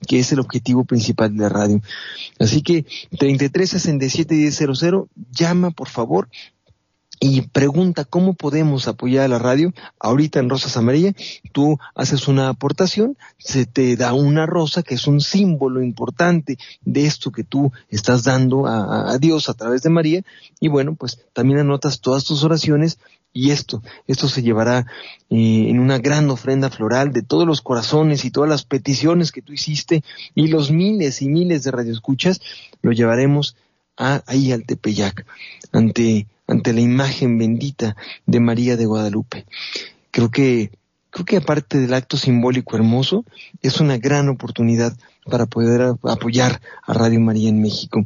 que 0.06 0.18
es 0.18 0.32
el 0.32 0.40
objetivo 0.40 0.84
principal 0.84 1.32
de 1.34 1.42
la 1.42 1.48
radio. 1.48 1.80
Así 2.38 2.62
que 2.62 2.84
33 3.18 3.70
67 3.70 4.34
1000, 4.34 5.04
llama 5.30 5.70
por 5.70 5.88
favor 5.88 6.28
y 7.22 7.42
pregunta 7.42 8.06
cómo 8.06 8.32
podemos 8.32 8.88
apoyar 8.88 9.26
a 9.26 9.28
la 9.28 9.38
radio. 9.38 9.74
Ahorita 9.98 10.40
en 10.40 10.48
Rosas 10.48 10.78
Amarillas, 10.78 11.14
tú 11.52 11.78
haces 11.94 12.28
una 12.28 12.48
aportación, 12.48 13.18
se 13.36 13.66
te 13.66 13.94
da 13.96 14.14
una 14.14 14.46
rosa 14.46 14.82
que 14.82 14.94
es 14.94 15.06
un 15.06 15.20
símbolo 15.20 15.82
importante 15.82 16.56
de 16.80 17.04
esto 17.04 17.30
que 17.30 17.44
tú 17.44 17.72
estás 17.90 18.24
dando 18.24 18.66
a, 18.66 19.18
Dios 19.18 19.50
a 19.50 19.54
través 19.54 19.82
de 19.82 19.90
María. 19.90 20.22
Y 20.60 20.68
bueno, 20.68 20.94
pues 20.94 21.20
también 21.34 21.60
anotas 21.60 22.00
todas 22.00 22.24
tus 22.24 22.42
oraciones 22.42 22.98
y 23.34 23.50
esto, 23.50 23.82
esto 24.06 24.26
se 24.26 24.42
llevará 24.42 24.86
eh, 25.28 25.66
en 25.68 25.78
una 25.78 25.98
gran 25.98 26.30
ofrenda 26.30 26.70
floral 26.70 27.12
de 27.12 27.22
todos 27.22 27.46
los 27.46 27.60
corazones 27.60 28.24
y 28.24 28.30
todas 28.30 28.48
las 28.48 28.64
peticiones 28.64 29.30
que 29.30 29.42
tú 29.42 29.52
hiciste 29.52 30.02
y 30.34 30.48
los 30.48 30.70
miles 30.70 31.20
y 31.20 31.28
miles 31.28 31.64
de 31.64 31.70
radioescuchas, 31.70 32.40
lo 32.80 32.92
llevaremos 32.92 33.56
a, 33.96 34.22
ahí 34.26 34.50
al 34.52 34.64
Tepeyac, 34.64 35.26
ante 35.70 36.26
ante 36.50 36.72
la 36.72 36.80
imagen 36.80 37.38
bendita 37.38 37.96
de 38.26 38.40
María 38.40 38.76
de 38.76 38.84
Guadalupe. 38.84 39.46
Creo 40.10 40.30
que, 40.30 40.72
creo 41.10 41.24
que 41.24 41.36
aparte 41.36 41.78
del 41.78 41.94
acto 41.94 42.16
simbólico 42.16 42.76
hermoso, 42.76 43.24
es 43.62 43.80
una 43.80 43.98
gran 43.98 44.28
oportunidad 44.28 44.96
para 45.24 45.46
poder 45.46 45.94
apoyar 46.02 46.60
a 46.82 46.92
Radio 46.92 47.20
María 47.20 47.48
en 47.48 47.62
México. 47.62 48.02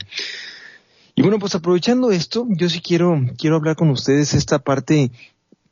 Y 1.14 1.22
bueno, 1.22 1.38
pues 1.38 1.54
aprovechando 1.54 2.10
esto, 2.10 2.46
yo 2.50 2.68
sí 2.68 2.80
quiero, 2.80 3.18
quiero 3.38 3.56
hablar 3.56 3.76
con 3.76 3.88
ustedes 3.88 4.34
esta 4.34 4.58
parte 4.58 5.10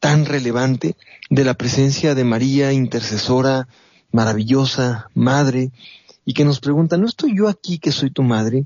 tan 0.01 0.25
relevante 0.25 0.97
de 1.29 1.45
la 1.45 1.55
presencia 1.55 2.15
de 2.15 2.25
María, 2.25 2.73
intercesora, 2.73 3.69
maravillosa, 4.13 5.11
madre, 5.15 5.73
y 6.25 6.33
que 6.33 6.45
nos 6.45 6.61
pregunta, 6.61 6.97
¿no 6.97 7.07
estoy 7.07 7.37
yo 7.37 7.49
aquí 7.49 7.79
que 7.79 7.93
soy 7.93 8.11
tu 8.11 8.23
madre? 8.23 8.65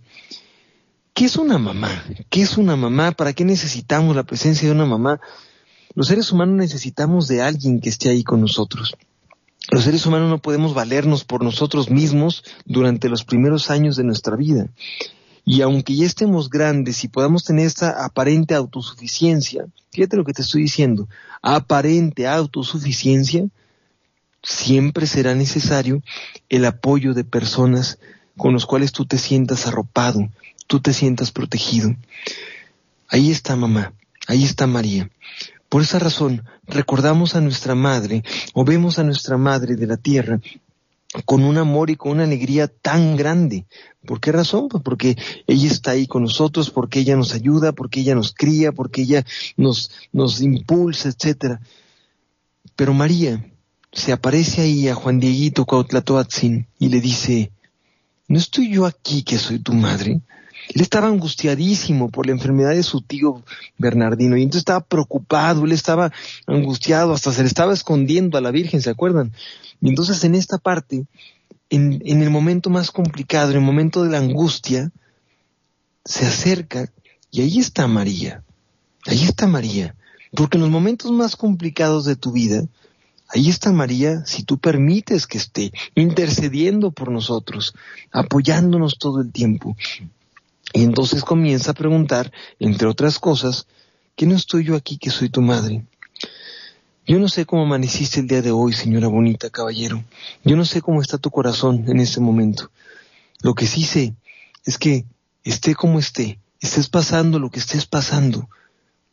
¿Qué 1.16 1.24
es 1.24 1.36
una 1.36 1.56
mamá? 1.56 2.04
¿Qué 2.28 2.42
es 2.42 2.58
una 2.58 2.76
mamá? 2.76 3.12
¿Para 3.12 3.32
qué 3.32 3.46
necesitamos 3.46 4.14
la 4.14 4.24
presencia 4.24 4.68
de 4.68 4.74
una 4.74 4.84
mamá? 4.84 5.18
Los 5.94 6.08
seres 6.08 6.30
humanos 6.30 6.56
necesitamos 6.56 7.26
de 7.26 7.40
alguien 7.40 7.80
que 7.80 7.88
esté 7.88 8.10
ahí 8.10 8.22
con 8.22 8.42
nosotros. 8.42 8.94
Los 9.70 9.84
seres 9.84 10.04
humanos 10.04 10.28
no 10.28 10.42
podemos 10.42 10.74
valernos 10.74 11.24
por 11.24 11.42
nosotros 11.42 11.88
mismos 11.88 12.44
durante 12.66 13.08
los 13.08 13.24
primeros 13.24 13.70
años 13.70 13.96
de 13.96 14.04
nuestra 14.04 14.36
vida. 14.36 14.68
Y 15.46 15.62
aunque 15.62 15.96
ya 15.96 16.04
estemos 16.04 16.50
grandes 16.50 17.02
y 17.02 17.08
podamos 17.08 17.44
tener 17.44 17.64
esta 17.64 18.04
aparente 18.04 18.54
autosuficiencia, 18.54 19.64
fíjate 19.92 20.18
lo 20.18 20.24
que 20.26 20.34
te 20.34 20.42
estoy 20.42 20.64
diciendo, 20.64 21.08
aparente 21.40 22.28
autosuficiencia, 22.28 23.48
siempre 24.42 25.06
será 25.06 25.34
necesario 25.34 26.02
el 26.50 26.66
apoyo 26.66 27.14
de 27.14 27.24
personas 27.24 27.98
con 28.36 28.52
los 28.52 28.66
cuales 28.66 28.92
tú 28.92 29.06
te 29.06 29.16
sientas 29.16 29.66
arropado, 29.66 30.28
tú 30.66 30.80
te 30.80 30.92
sientas 30.92 31.30
protegido. 31.30 31.94
Ahí 33.08 33.30
está 33.30 33.56
mamá, 33.56 33.92
ahí 34.26 34.44
está 34.44 34.66
María. 34.66 35.10
Por 35.68 35.82
esa 35.82 35.98
razón, 35.98 36.44
recordamos 36.66 37.34
a 37.34 37.40
nuestra 37.40 37.74
madre 37.74 38.22
o 38.54 38.64
vemos 38.64 38.98
a 38.98 39.04
nuestra 39.04 39.36
madre 39.36 39.76
de 39.76 39.86
la 39.86 39.96
tierra 39.96 40.40
con 41.24 41.44
un 41.44 41.56
amor 41.56 41.90
y 41.90 41.96
con 41.96 42.12
una 42.12 42.24
alegría 42.24 42.68
tan 42.68 43.16
grande. 43.16 43.66
¿Por 44.04 44.20
qué 44.20 44.32
razón? 44.32 44.68
Pues 44.68 44.82
porque 44.82 45.16
ella 45.46 45.70
está 45.70 45.92
ahí 45.92 46.06
con 46.06 46.22
nosotros, 46.22 46.70
porque 46.70 47.00
ella 47.00 47.16
nos 47.16 47.34
ayuda, 47.34 47.72
porque 47.72 48.00
ella 48.00 48.14
nos 48.14 48.32
cría, 48.32 48.72
porque 48.72 49.02
ella 49.02 49.24
nos, 49.56 49.90
nos 50.12 50.40
impulsa, 50.40 51.08
etcétera. 51.08 51.60
Pero 52.74 52.92
María 52.92 53.44
se 53.92 54.12
aparece 54.12 54.62
ahí 54.62 54.88
a 54.88 54.94
Juan 54.94 55.20
Dieguito 55.20 55.64
Cuautlatoatzin 55.64 56.66
y 56.78 56.88
le 56.88 57.00
dice, 57.00 57.50
¿no 58.28 58.38
estoy 58.38 58.70
yo 58.70 58.84
aquí 58.84 59.22
que 59.22 59.38
soy 59.38 59.58
tu 59.58 59.72
madre? 59.72 60.20
Él 60.74 60.80
estaba 60.80 61.08
angustiadísimo 61.08 62.10
por 62.10 62.26
la 62.26 62.32
enfermedad 62.32 62.70
de 62.70 62.82
su 62.82 63.00
tío 63.00 63.42
Bernardino 63.78 64.36
y 64.36 64.42
entonces 64.42 64.60
estaba 64.60 64.80
preocupado, 64.80 65.64
él 65.64 65.72
estaba 65.72 66.12
angustiado, 66.46 67.12
hasta 67.12 67.32
se 67.32 67.42
le 67.42 67.48
estaba 67.48 67.72
escondiendo 67.72 68.38
a 68.38 68.40
la 68.40 68.50
Virgen, 68.50 68.82
¿se 68.82 68.90
acuerdan? 68.90 69.32
Y 69.80 69.88
entonces 69.88 70.22
en 70.24 70.34
esta 70.34 70.58
parte, 70.58 71.06
en, 71.70 72.02
en 72.04 72.22
el 72.22 72.30
momento 72.30 72.70
más 72.70 72.90
complicado, 72.90 73.50
en 73.50 73.58
el 73.58 73.64
momento 73.64 74.02
de 74.02 74.10
la 74.10 74.18
angustia, 74.18 74.90
se 76.04 76.26
acerca 76.26 76.92
y 77.30 77.42
ahí 77.42 77.58
está 77.58 77.86
María, 77.86 78.42
ahí 79.06 79.24
está 79.24 79.46
María, 79.46 79.94
porque 80.32 80.56
en 80.56 80.62
los 80.62 80.70
momentos 80.70 81.10
más 81.12 81.36
complicados 81.36 82.04
de 82.04 82.16
tu 82.16 82.32
vida, 82.32 82.64
Ahí 83.28 83.48
está 83.48 83.72
María, 83.72 84.24
si 84.24 84.44
tú 84.44 84.58
permites 84.58 85.26
que 85.26 85.38
esté 85.38 85.72
intercediendo 85.94 86.92
por 86.92 87.10
nosotros, 87.10 87.74
apoyándonos 88.12 88.98
todo 88.98 89.20
el 89.20 89.32
tiempo. 89.32 89.76
Y 90.72 90.82
entonces 90.82 91.24
comienza 91.24 91.70
a 91.70 91.74
preguntar, 91.74 92.32
entre 92.58 92.88
otras 92.88 93.18
cosas, 93.18 93.66
¿qué 94.14 94.26
no 94.26 94.34
estoy 94.34 94.64
yo 94.64 94.76
aquí 94.76 94.98
que 94.98 95.10
soy 95.10 95.28
tu 95.28 95.42
madre? 95.42 95.86
Yo 97.06 97.18
no 97.18 97.28
sé 97.28 97.46
cómo 97.46 97.62
amaneciste 97.62 98.20
el 98.20 98.26
día 98.26 98.42
de 98.42 98.50
hoy, 98.50 98.72
señora 98.72 99.06
bonita, 99.06 99.48
caballero. 99.50 100.04
Yo 100.44 100.56
no 100.56 100.64
sé 100.64 100.82
cómo 100.82 101.00
está 101.00 101.18
tu 101.18 101.30
corazón 101.30 101.84
en 101.88 102.00
este 102.00 102.20
momento. 102.20 102.70
Lo 103.42 103.54
que 103.54 103.66
sí 103.66 103.84
sé 103.84 104.14
es 104.64 104.76
que 104.76 105.04
esté 105.44 105.74
como 105.74 106.00
esté, 106.00 106.40
estés 106.60 106.88
pasando 106.88 107.38
lo 107.38 107.50
que 107.50 107.60
estés 107.60 107.86
pasando, 107.86 108.48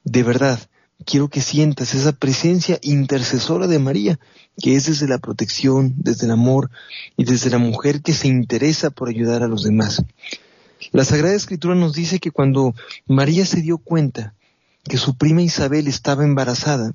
de 0.03 0.23
verdad, 0.23 0.59
quiero 1.05 1.29
que 1.29 1.41
sientas 1.41 1.93
esa 1.93 2.11
presencia 2.11 2.79
intercesora 2.81 3.67
de 3.67 3.79
María, 3.79 4.19
que 4.61 4.75
es 4.75 4.85
desde 4.85 5.07
la 5.07 5.17
protección, 5.17 5.93
desde 5.97 6.25
el 6.25 6.31
amor 6.31 6.69
y 7.15 7.23
desde 7.23 7.49
la 7.49 7.57
mujer 7.57 8.01
que 8.01 8.13
se 8.13 8.27
interesa 8.27 8.89
por 8.89 9.09
ayudar 9.09 9.43
a 9.43 9.47
los 9.47 9.63
demás. 9.63 10.03
La 10.91 11.05
Sagrada 11.05 11.35
Escritura 11.35 11.75
nos 11.75 11.93
dice 11.93 12.19
que 12.19 12.31
cuando 12.31 12.73
María 13.07 13.45
se 13.45 13.61
dio 13.61 13.77
cuenta 13.77 14.33
que 14.83 14.97
su 14.97 15.15
prima 15.15 15.41
Isabel 15.41 15.87
estaba 15.87 16.23
embarazada, 16.23 16.93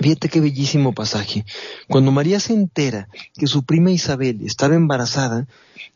Fíjate 0.00 0.30
qué 0.30 0.40
bellísimo 0.40 0.94
pasaje. 0.94 1.44
Cuando 1.86 2.12
María 2.12 2.40
se 2.40 2.54
entera 2.54 3.08
que 3.34 3.46
su 3.46 3.64
prima 3.64 3.90
Isabel 3.90 4.40
estaba 4.42 4.74
embarazada, 4.74 5.46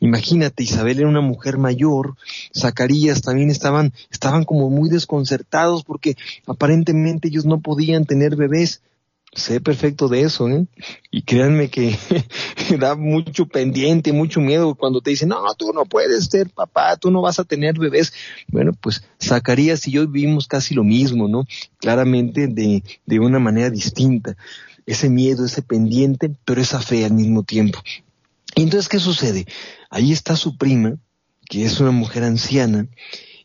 imagínate, 0.01 0.65
Isabel 0.65 0.99
era 0.99 1.09
una 1.09 1.23
mujer 1.23 1.57
mayor, 1.57 2.15
Zacarías 2.55 3.23
también 3.23 3.49
estaban, 3.49 3.95
estaban 4.11 4.45
como 4.45 4.69
muy 4.69 4.91
desconcertados 4.91 5.83
porque 5.83 6.15
aparentemente 6.47 7.29
ellos 7.29 7.47
no 7.47 7.61
podían 7.61 8.05
tener 8.05 8.37
bebés 8.37 8.83
sé 9.37 9.61
perfecto 9.61 10.09
de 10.09 10.23
eso, 10.23 10.49
¿eh? 10.49 10.67
Y 11.11 11.23
créanme 11.23 11.69
que 11.69 11.97
da 12.81 12.97
mucho 12.97 13.47
pendiente, 13.47 14.13
mucho 14.13 14.41
miedo 14.41 14.75
cuando 14.75 15.01
te 15.01 15.11
dicen, 15.11 15.29
no, 15.29 15.43
tú 15.57 15.73
no 15.73 15.85
puedes 15.85 16.25
ser 16.27 16.51
papá, 16.51 16.97
tú 16.97 17.11
no 17.11 17.23
vas 17.23 17.39
a 17.39 17.45
tener 17.45 17.79
bebés. 17.79 18.13
Bueno, 18.49 18.73
pues 18.81 19.05
Zacarías 19.23 19.87
y 19.87 19.93
yo 19.93 20.09
vivimos 20.09 20.49
casi 20.49 20.75
lo 20.75 20.85
mismo, 20.85 21.29
¿no? 21.29 21.45
Claramente 21.79 22.49
de, 22.49 22.83
de 23.05 23.21
una 23.21 23.39
manera 23.39 23.71
distinta. 23.71 24.37
Ese 24.87 25.11
miedo, 25.11 25.45
ese 25.45 25.63
pendiente, 25.63 26.35
pero 26.45 26.61
esa 26.61 26.81
fe 26.81 27.05
al 27.05 27.13
mismo 27.13 27.43
tiempo. 27.43 27.81
Y 28.55 28.63
entonces, 28.63 28.89
¿qué 28.89 28.99
sucede? 28.99 29.47
Ahí 29.91 30.13
está 30.13 30.35
su 30.35 30.57
prima, 30.57 30.97
que 31.49 31.65
es 31.65 31.79
una 31.79 31.91
mujer 31.91 32.25
anciana, 32.25 32.89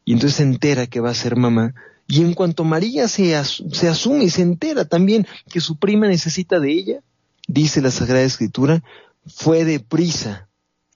y 0.06 0.13
entonces 0.13 0.38
se 0.38 0.44
entera 0.44 0.88
que 0.88 1.00
va 1.00 1.10
a 1.10 1.15
ser 1.15 1.36
mamá, 1.36 1.76
y 2.12 2.19
en 2.19 2.34
cuanto 2.34 2.65
María 2.65 3.08
se, 3.08 3.38
asume 3.38 4.26
y 4.26 4.30
se 4.30 4.41
entera 4.41 4.84
también 4.84 5.26
que 5.50 5.62
su 5.62 5.78
prima 5.78 6.10
necesita 6.10 6.60
de 6.60 6.74
ella, 6.74 7.04
dice 7.47 7.82
la 7.82 7.89
Sagrada 7.89 8.26
Escritura, 8.26 8.84
fue 9.26 9.63
deprisa, 9.63 10.50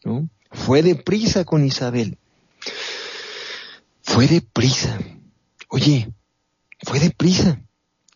¿no? 0.03 0.27
Fue 0.51 0.83
deprisa 0.83 1.45
con 1.45 1.63
Isabel. 1.63 2.17
Fue 4.01 4.27
deprisa. 4.27 4.99
Oye, 5.69 6.11
fue 6.83 6.99
deprisa. 6.99 7.61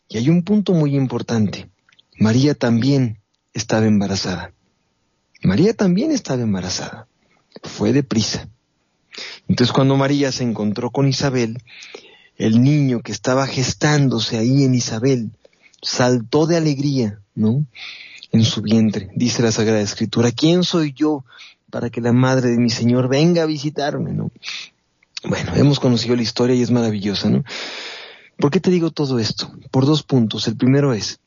Y 0.09 0.17
hay 0.17 0.27
un 0.27 0.43
punto 0.43 0.73
muy 0.73 0.97
importante. 0.97 1.69
María 2.17 2.53
también 2.53 3.21
estaba 3.53 3.85
embarazada. 3.85 4.51
María 5.41 5.73
también 5.73 6.11
estaba 6.11 6.41
embarazada. 6.41 7.07
Fue 7.63 7.93
deprisa. 7.93 8.49
Entonces 9.47 9.71
cuando 9.71 9.95
María 9.95 10.33
se 10.33 10.43
encontró 10.43 10.91
con 10.91 11.07
Isabel, 11.07 11.59
el 12.39 12.63
niño 12.63 13.01
que 13.01 13.11
estaba 13.11 13.45
gestándose 13.45 14.37
ahí 14.37 14.63
en 14.63 14.73
Isabel 14.73 15.29
saltó 15.81 16.47
de 16.47 16.57
alegría, 16.57 17.19
¿no? 17.35 17.65
En 18.31 18.45
su 18.45 18.61
vientre, 18.61 19.09
dice 19.15 19.43
la 19.43 19.51
Sagrada 19.51 19.81
Escritura, 19.81 20.31
¿quién 20.31 20.63
soy 20.63 20.93
yo 20.93 21.25
para 21.69 21.89
que 21.89 22.01
la 22.01 22.13
madre 22.13 22.49
de 22.49 22.57
mi 22.57 22.69
Señor 22.69 23.09
venga 23.09 23.43
a 23.43 23.45
visitarme, 23.45 24.13
¿no? 24.13 24.31
Bueno, 25.23 25.53
hemos 25.55 25.79
conocido 25.79 26.15
la 26.15 26.21
historia 26.21 26.55
y 26.55 26.61
es 26.61 26.71
maravillosa, 26.71 27.29
¿no? 27.29 27.43
¿Por 28.37 28.51
qué 28.51 28.61
te 28.61 28.71
digo 28.71 28.89
todo 28.89 29.19
esto? 29.19 29.51
Por 29.69 29.85
dos 29.85 30.03
puntos. 30.03 30.47
El 30.47 30.55
primero 30.55 30.93
es, 30.93 31.19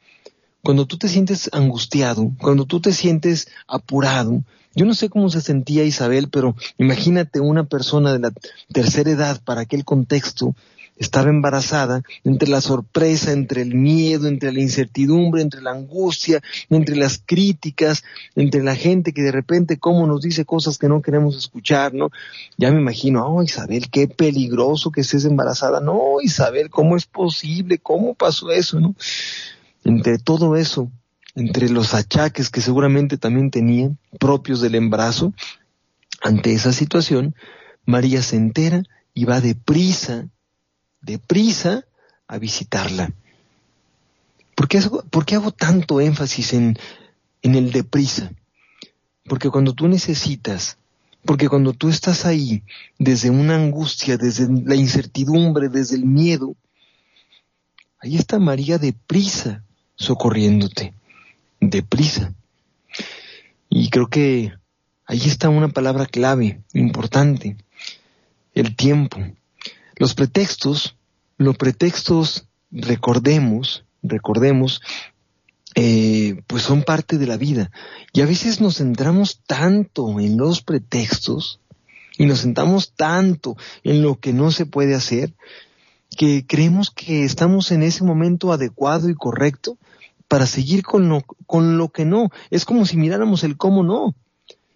cuando 0.62 0.86
tú 0.86 0.96
te 0.96 1.08
sientes 1.08 1.50
angustiado, 1.52 2.32
cuando 2.40 2.64
tú 2.64 2.80
te 2.80 2.92
sientes 2.94 3.48
apurado, 3.66 4.42
yo 4.74 4.86
no 4.86 4.94
sé 4.94 5.10
cómo 5.10 5.28
se 5.28 5.42
sentía 5.42 5.84
Isabel, 5.84 6.30
pero 6.30 6.56
imagínate 6.78 7.40
una 7.40 7.64
persona 7.64 8.14
de 8.14 8.20
la 8.20 8.32
tercera 8.72 9.10
edad 9.10 9.42
para 9.44 9.60
aquel 9.60 9.84
contexto, 9.84 10.54
estaba 11.02 11.30
embarazada, 11.30 12.02
entre 12.22 12.48
la 12.48 12.60
sorpresa, 12.60 13.32
entre 13.32 13.62
el 13.62 13.74
miedo, 13.74 14.28
entre 14.28 14.52
la 14.52 14.60
incertidumbre, 14.60 15.42
entre 15.42 15.60
la 15.60 15.72
angustia, 15.72 16.40
entre 16.70 16.96
las 16.96 17.20
críticas, 17.24 18.04
entre 18.36 18.62
la 18.62 18.76
gente 18.76 19.12
que 19.12 19.22
de 19.22 19.32
repente 19.32 19.78
como 19.78 20.06
nos 20.06 20.22
dice 20.22 20.44
cosas 20.44 20.78
que 20.78 20.88
no 20.88 21.02
queremos 21.02 21.36
escuchar, 21.36 21.92
¿no? 21.92 22.10
Ya 22.56 22.70
me 22.70 22.80
imagino, 22.80 23.26
oh 23.26 23.42
Isabel, 23.42 23.90
qué 23.90 24.06
peligroso 24.06 24.92
que 24.92 25.00
estés 25.00 25.24
embarazada, 25.24 25.80
no 25.80 26.20
Isabel, 26.22 26.70
¿cómo 26.70 26.96
es 26.96 27.06
posible? 27.06 27.78
¿Cómo 27.78 28.14
pasó 28.14 28.50
eso, 28.52 28.78
no? 28.78 28.94
Entre 29.84 30.18
todo 30.18 30.54
eso, 30.54 30.88
entre 31.34 31.68
los 31.68 31.94
achaques 31.94 32.48
que 32.48 32.60
seguramente 32.60 33.18
también 33.18 33.50
tenía, 33.50 33.90
propios 34.20 34.60
del 34.60 34.76
embarazo, 34.76 35.32
ante 36.20 36.52
esa 36.52 36.72
situación, 36.72 37.34
María 37.84 38.22
se 38.22 38.36
entera 38.36 38.84
y 39.14 39.24
va 39.24 39.40
deprisa 39.40 40.28
deprisa 41.02 41.84
a 42.26 42.38
visitarla. 42.38 43.12
¿Por 44.54 44.68
qué, 44.68 44.80
¿Por 45.10 45.26
qué, 45.26 45.34
hago 45.34 45.50
tanto 45.52 46.00
énfasis 46.00 46.54
en, 46.54 46.78
en 47.42 47.54
el 47.54 47.72
deprisa? 47.72 48.32
Porque 49.24 49.50
cuando 49.50 49.74
tú 49.74 49.88
necesitas, 49.88 50.78
porque 51.24 51.48
cuando 51.48 51.72
tú 51.72 51.88
estás 51.88 52.24
ahí, 52.24 52.62
desde 52.98 53.30
una 53.30 53.56
angustia, 53.56 54.16
desde 54.16 54.48
la 54.64 54.74
incertidumbre, 54.74 55.68
desde 55.68 55.96
el 55.96 56.04
miedo, 56.04 56.56
ahí 57.98 58.16
está 58.16 58.38
María 58.38 58.78
deprisa 58.78 59.64
socorriéndote, 59.94 60.94
deprisa. 61.60 62.34
Y 63.68 63.88
creo 63.90 64.08
que 64.08 64.52
ahí 65.06 65.22
está 65.24 65.48
una 65.48 65.68
palabra 65.68 66.06
clave, 66.06 66.60
importante, 66.74 67.56
el 68.54 68.76
tiempo. 68.76 69.18
Los 69.96 70.14
pretextos, 70.14 70.96
los 71.38 71.56
pretextos, 71.56 72.46
recordemos, 72.70 73.84
recordemos, 74.02 74.80
eh, 75.74 76.42
pues 76.46 76.62
son 76.62 76.82
parte 76.82 77.18
de 77.18 77.26
la 77.26 77.36
vida. 77.36 77.70
Y 78.12 78.20
a 78.20 78.26
veces 78.26 78.60
nos 78.60 78.78
centramos 78.78 79.40
tanto 79.46 80.20
en 80.20 80.36
los 80.36 80.62
pretextos 80.62 81.60
y 82.18 82.26
nos 82.26 82.40
sentamos 82.40 82.92
tanto 82.94 83.56
en 83.82 84.02
lo 84.02 84.18
que 84.18 84.32
no 84.32 84.50
se 84.50 84.66
puede 84.66 84.94
hacer 84.94 85.34
que 86.16 86.46
creemos 86.46 86.90
que 86.90 87.24
estamos 87.24 87.70
en 87.72 87.82
ese 87.82 88.04
momento 88.04 88.52
adecuado 88.52 89.08
y 89.08 89.14
correcto 89.14 89.78
para 90.28 90.46
seguir 90.46 90.82
con 90.82 91.08
lo, 91.08 91.22
con 91.46 91.78
lo 91.78 91.88
que 91.88 92.04
no. 92.04 92.30
Es 92.50 92.64
como 92.64 92.86
si 92.86 92.96
miráramos 92.96 93.44
el 93.44 93.56
cómo 93.56 93.82
no. 93.82 94.14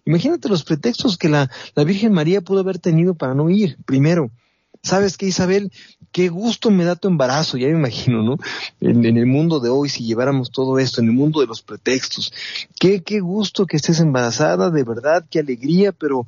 Imagínate 0.05 0.49
los 0.49 0.63
pretextos 0.63 1.17
que 1.17 1.29
la, 1.29 1.49
la 1.75 1.83
Virgen 1.83 2.13
María 2.13 2.41
pudo 2.41 2.61
haber 2.61 2.79
tenido 2.79 3.15
para 3.15 3.33
no 3.33 3.49
ir. 3.49 3.77
Primero, 3.85 4.31
¿Sabes 4.83 5.17
qué, 5.17 5.27
Isabel? 5.27 5.71
Qué 6.11 6.29
gusto 6.29 6.71
me 6.71 6.85
da 6.85 6.95
tu 6.95 7.07
embarazo, 7.07 7.57
ya 7.57 7.67
me 7.67 7.73
imagino, 7.73 8.23
¿no? 8.23 8.37
En, 8.79 9.05
el 9.05 9.25
mundo 9.25 9.59
de 9.59 9.69
hoy, 9.69 9.89
si 9.89 10.05
lleváramos 10.05 10.51
todo 10.51 10.79
esto, 10.79 11.01
en 11.01 11.07
el 11.07 11.13
mundo 11.13 11.41
de 11.41 11.47
los 11.47 11.61
pretextos. 11.61 12.33
Qué, 12.79 13.03
qué 13.03 13.19
gusto 13.19 13.65
que 13.65 13.77
estés 13.77 13.99
embarazada, 13.99 14.71
de 14.71 14.83
verdad, 14.83 15.25
qué 15.29 15.39
alegría, 15.39 15.91
pero 15.91 16.25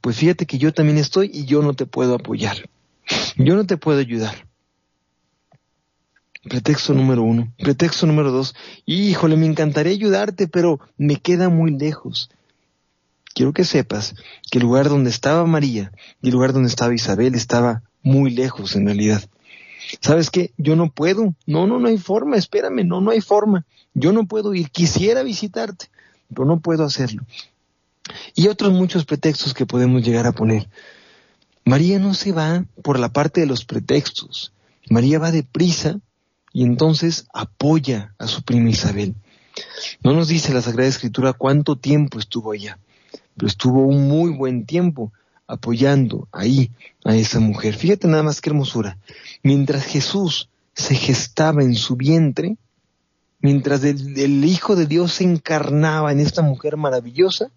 pues 0.00 0.16
fíjate 0.16 0.46
que 0.46 0.58
yo 0.58 0.72
también 0.72 0.98
estoy 0.98 1.30
y 1.32 1.44
yo 1.44 1.62
no 1.62 1.74
te 1.74 1.86
puedo 1.86 2.14
apoyar. 2.14 2.68
Yo 3.36 3.54
no 3.54 3.64
te 3.66 3.76
puedo 3.76 3.98
ayudar. 3.98 4.46
Pretexto 6.42 6.92
número 6.92 7.22
uno. 7.22 7.52
Pretexto 7.58 8.06
número 8.06 8.32
dos. 8.32 8.54
Híjole, 8.84 9.36
me 9.36 9.46
encantaría 9.46 9.92
ayudarte, 9.92 10.48
pero 10.48 10.80
me 10.96 11.16
queda 11.16 11.48
muy 11.48 11.70
lejos 11.70 12.30
quiero 13.34 13.52
que 13.52 13.64
sepas 13.64 14.14
que 14.50 14.58
el 14.58 14.64
lugar 14.64 14.88
donde 14.88 15.10
estaba 15.10 15.44
María 15.46 15.92
y 16.20 16.28
el 16.28 16.32
lugar 16.32 16.52
donde 16.52 16.68
estaba 16.68 16.94
Isabel 16.94 17.34
estaba 17.34 17.82
muy 18.02 18.30
lejos 18.30 18.76
en 18.76 18.86
realidad. 18.86 19.22
¿Sabes 20.00 20.30
qué? 20.30 20.52
Yo 20.56 20.76
no 20.76 20.90
puedo. 20.90 21.34
No, 21.46 21.66
no, 21.66 21.78
no 21.78 21.88
hay 21.88 21.98
forma. 21.98 22.36
Espérame, 22.36 22.86
no, 22.86 23.00
no 23.00 23.10
hay 23.10 23.20
forma. 23.20 23.66
Yo 23.94 24.12
no 24.12 24.26
puedo 24.26 24.54
ir. 24.54 24.70
Quisiera 24.70 25.22
visitarte, 25.22 25.86
pero 26.28 26.44
no 26.44 26.60
puedo 26.60 26.84
hacerlo. 26.84 27.24
Y 28.34 28.48
otros 28.48 28.72
muchos 28.72 29.04
pretextos 29.04 29.54
que 29.54 29.66
podemos 29.66 30.02
llegar 30.02 30.26
a 30.26 30.32
poner. 30.32 30.68
María 31.64 31.98
no 31.98 32.14
se 32.14 32.32
va 32.32 32.64
por 32.82 32.98
la 32.98 33.12
parte 33.12 33.40
de 33.40 33.46
los 33.46 33.64
pretextos. 33.64 34.52
María 34.88 35.18
va 35.18 35.30
deprisa 35.30 36.00
y 36.52 36.64
entonces 36.64 37.26
apoya 37.32 38.14
a 38.18 38.26
su 38.26 38.42
prima 38.42 38.70
Isabel. 38.70 39.14
No 40.02 40.12
nos 40.12 40.28
dice 40.28 40.52
la 40.54 40.62
Sagrada 40.62 40.88
Escritura 40.88 41.32
cuánto 41.32 41.76
tiempo 41.76 42.18
estuvo 42.18 42.52
allá 42.52 42.78
pero 43.36 43.46
estuvo 43.46 43.86
un 43.86 44.08
muy 44.08 44.30
buen 44.30 44.66
tiempo 44.66 45.12
apoyando 45.46 46.28
ahí 46.32 46.70
a 47.04 47.14
esa 47.14 47.40
mujer. 47.40 47.74
Fíjate 47.74 48.08
nada 48.08 48.22
más 48.22 48.40
qué 48.40 48.50
hermosura. 48.50 48.98
Mientras 49.42 49.84
Jesús 49.84 50.48
se 50.74 50.94
gestaba 50.94 51.62
en 51.62 51.74
su 51.74 51.96
vientre, 51.96 52.56
mientras 53.40 53.84
el, 53.84 54.44
Hijo 54.44 54.76
de 54.76 54.86
Dios 54.86 55.14
se 55.14 55.24
encarnaba 55.24 56.12
en 56.12 56.20
esta 56.20 56.42
mujer 56.42 56.76
maravillosa, 56.76 57.50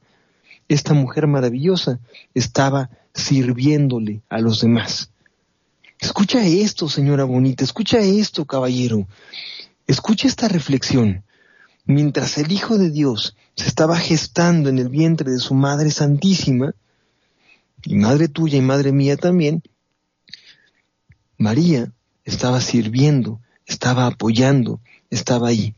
esta 0.67 0.93
mujer 0.93 1.27
maravillosa 1.27 1.99
estaba 2.33 2.89
sirviéndole 3.13 4.21
a 4.29 4.39
los 4.39 4.61
demás. 4.61 5.11
Escucha 5.99 6.45
esto, 6.45 6.89
señora 6.89 7.23
bonita, 7.23 7.63
escucha 7.63 7.99
esto, 7.99 8.45
caballero. 8.45 9.07
Escucha 9.87 10.27
esta 10.27 10.47
reflexión. 10.47 11.23
Mientras 11.85 12.37
el 12.37 12.51
Hijo 12.51 12.77
de 12.77 12.89
Dios 12.89 13.35
se 13.55 13.67
estaba 13.67 13.97
gestando 13.97 14.69
en 14.69 14.79
el 14.79 14.89
vientre 14.89 15.31
de 15.31 15.39
su 15.39 15.53
Madre 15.53 15.91
Santísima, 15.91 16.73
y 17.83 17.95
Madre 17.95 18.27
tuya 18.27 18.57
y 18.57 18.61
Madre 18.61 18.91
mía 18.91 19.15
también, 19.15 19.61
María 21.37 21.91
estaba 22.23 22.59
sirviendo, 22.59 23.39
estaba 23.67 24.07
apoyando, 24.07 24.79
estaba 25.11 25.49
ahí, 25.49 25.75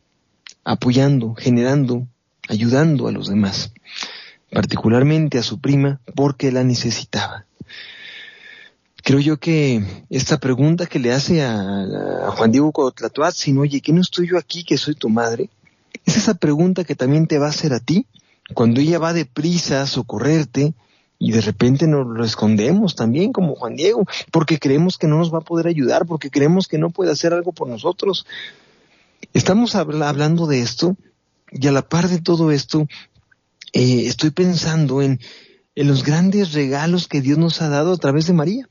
apoyando, 0.64 1.36
generando, 1.36 2.08
ayudando 2.48 3.08
a 3.08 3.12
los 3.12 3.28
demás, 3.28 3.74
particularmente 4.52 5.38
a 5.38 5.44
su 5.44 5.60
prima 5.60 6.00
porque 6.16 6.52
la 6.52 6.64
necesitaba. 6.64 7.46
Creo 9.04 9.20
yo 9.20 9.38
que 9.38 9.84
esta 10.10 10.38
pregunta 10.38 10.86
que 10.86 11.00
le 11.00 11.14
hace 11.14 11.44
a, 11.44 12.30
Juan 12.36 12.52
Diego 12.52 12.72
Cotlatuatzin, 12.72 13.58
oye, 13.58 13.82
¿qué 13.82 13.94
no 13.94 14.02
estoy 14.02 14.28
yo 14.30 14.38
aquí 14.38 14.64
que 14.64 14.78
soy 14.78 14.96
tu 14.96 15.10
madre? 15.10 15.50
Es 16.06 16.18
esa 16.18 16.36
pregunta 16.36 16.84
que 16.84 16.96
también 16.96 17.28
te 17.28 17.40
va 17.40 17.48
a 17.48 17.52
hacer 17.52 17.74
a 17.74 17.80
ti 17.80 18.08
cuando 18.54 18.80
ella 18.80 19.00
va 19.00 19.14
deprisa 19.14 19.82
a 19.82 19.88
socorrerte, 19.88 20.74
y 21.20 21.32
de 21.32 21.42
repente 21.42 21.88
nos 21.88 22.06
lo 22.06 22.24
escondemos 22.24 22.96
también 22.96 23.34
como 23.34 23.56
Juan 23.56 23.76
Diego, 23.76 24.06
porque 24.32 24.60
creemos 24.60 24.98
que 24.98 25.08
no 25.08 25.18
nos 25.18 25.34
va 25.34 25.40
a 25.40 25.42
poder 25.42 25.68
ayudar, 25.68 26.06
porque 26.06 26.30
creemos 26.30 26.68
que 26.68 26.78
no 26.78 26.92
puede 26.92 27.12
hacer 27.12 27.34
algo 27.34 27.52
por 27.52 27.68
nosotros. 27.68 28.26
Estamos 29.34 29.76
hablando 29.76 30.46
de 30.46 30.62
esto 30.62 30.96
y 31.52 31.66
a 31.68 31.72
la 31.72 31.88
par 31.88 32.08
de 32.08 32.22
todo 32.22 32.52
esto, 32.52 32.88
eh, 33.74 34.04
estoy 34.06 34.30
pensando 34.30 35.02
en, 35.02 35.20
en 35.76 35.88
los 35.88 36.04
grandes 36.04 36.54
regalos 36.54 37.08
que 37.08 37.22
Dios 37.22 37.38
nos 37.38 37.62
ha 37.62 37.70
dado 37.70 37.94
a 37.94 37.98
través 37.98 38.28
de 38.28 38.34
María. 38.34 38.68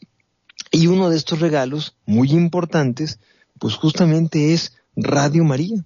Y 0.70 0.86
uno 0.86 1.10
de 1.10 1.16
estos 1.16 1.40
regalos 1.40 1.96
muy 2.06 2.30
importantes, 2.30 3.18
pues 3.58 3.74
justamente 3.74 4.52
es 4.52 4.74
Radio 4.94 5.44
María. 5.44 5.84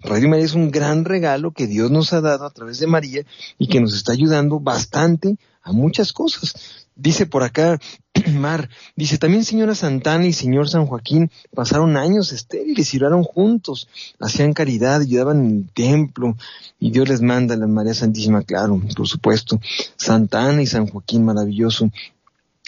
Radio 0.00 0.28
María 0.28 0.44
es 0.44 0.54
un 0.54 0.70
gran 0.70 1.04
regalo 1.04 1.52
que 1.52 1.66
Dios 1.66 1.90
nos 1.90 2.12
ha 2.12 2.20
dado 2.20 2.46
a 2.46 2.50
través 2.50 2.78
de 2.78 2.86
María 2.86 3.24
y 3.58 3.68
que 3.68 3.80
nos 3.80 3.94
está 3.94 4.12
ayudando 4.12 4.60
bastante 4.60 5.36
a 5.62 5.72
muchas 5.72 6.12
cosas. 6.12 6.86
Dice 6.96 7.26
por 7.26 7.42
acá 7.42 7.78
Mar, 8.34 8.68
dice 8.96 9.18
también 9.18 9.44
señora 9.44 9.74
Santana 9.74 10.26
y 10.26 10.32
señor 10.32 10.68
San 10.68 10.86
Joaquín 10.86 11.30
pasaron 11.54 11.96
años 11.96 12.32
estériles 12.32 12.92
y 12.92 12.98
oraron 12.98 13.22
juntos, 13.22 13.88
hacían 14.18 14.52
caridad, 14.52 15.00
ayudaban 15.00 15.44
en 15.44 15.50
el 15.50 15.70
templo 15.72 16.36
y 16.78 16.90
Dios 16.90 17.08
les 17.08 17.22
manda 17.22 17.54
a 17.54 17.58
la 17.58 17.66
María 17.66 17.94
Santísima, 17.94 18.42
claro, 18.42 18.80
por 18.96 19.08
supuesto. 19.08 19.60
Santana 19.96 20.62
y 20.62 20.66
San 20.66 20.88
Joaquín, 20.88 21.24
maravilloso. 21.24 21.90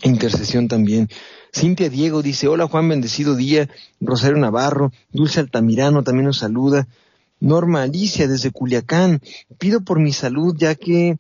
Intercesión 0.03 0.69
también. 0.69 1.09
Cintia 1.55 1.91
Diego 1.91 2.23
dice, 2.23 2.49
hola 2.49 2.67
Juan, 2.67 2.89
bendecido 2.89 3.37
día. 3.37 3.69
Rosario 4.01 4.39
Navarro, 4.39 4.93
Dulce 5.11 5.41
Altamirano 5.41 6.03
también 6.03 6.27
nos 6.27 6.39
saluda. 6.39 6.89
Norma 7.41 7.83
Alicia 7.83 8.29
desde 8.29 8.53
Culiacán, 8.53 9.21
pido 9.59 9.81
por 9.81 9.99
mi 9.99 10.13
salud 10.13 10.55
ya 10.57 10.77
que 10.77 11.19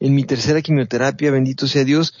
en 0.00 0.14
mi 0.14 0.24
tercera 0.24 0.62
quimioterapia, 0.62 1.32
bendito 1.32 1.66
sea 1.66 1.84
Dios. 1.84 2.14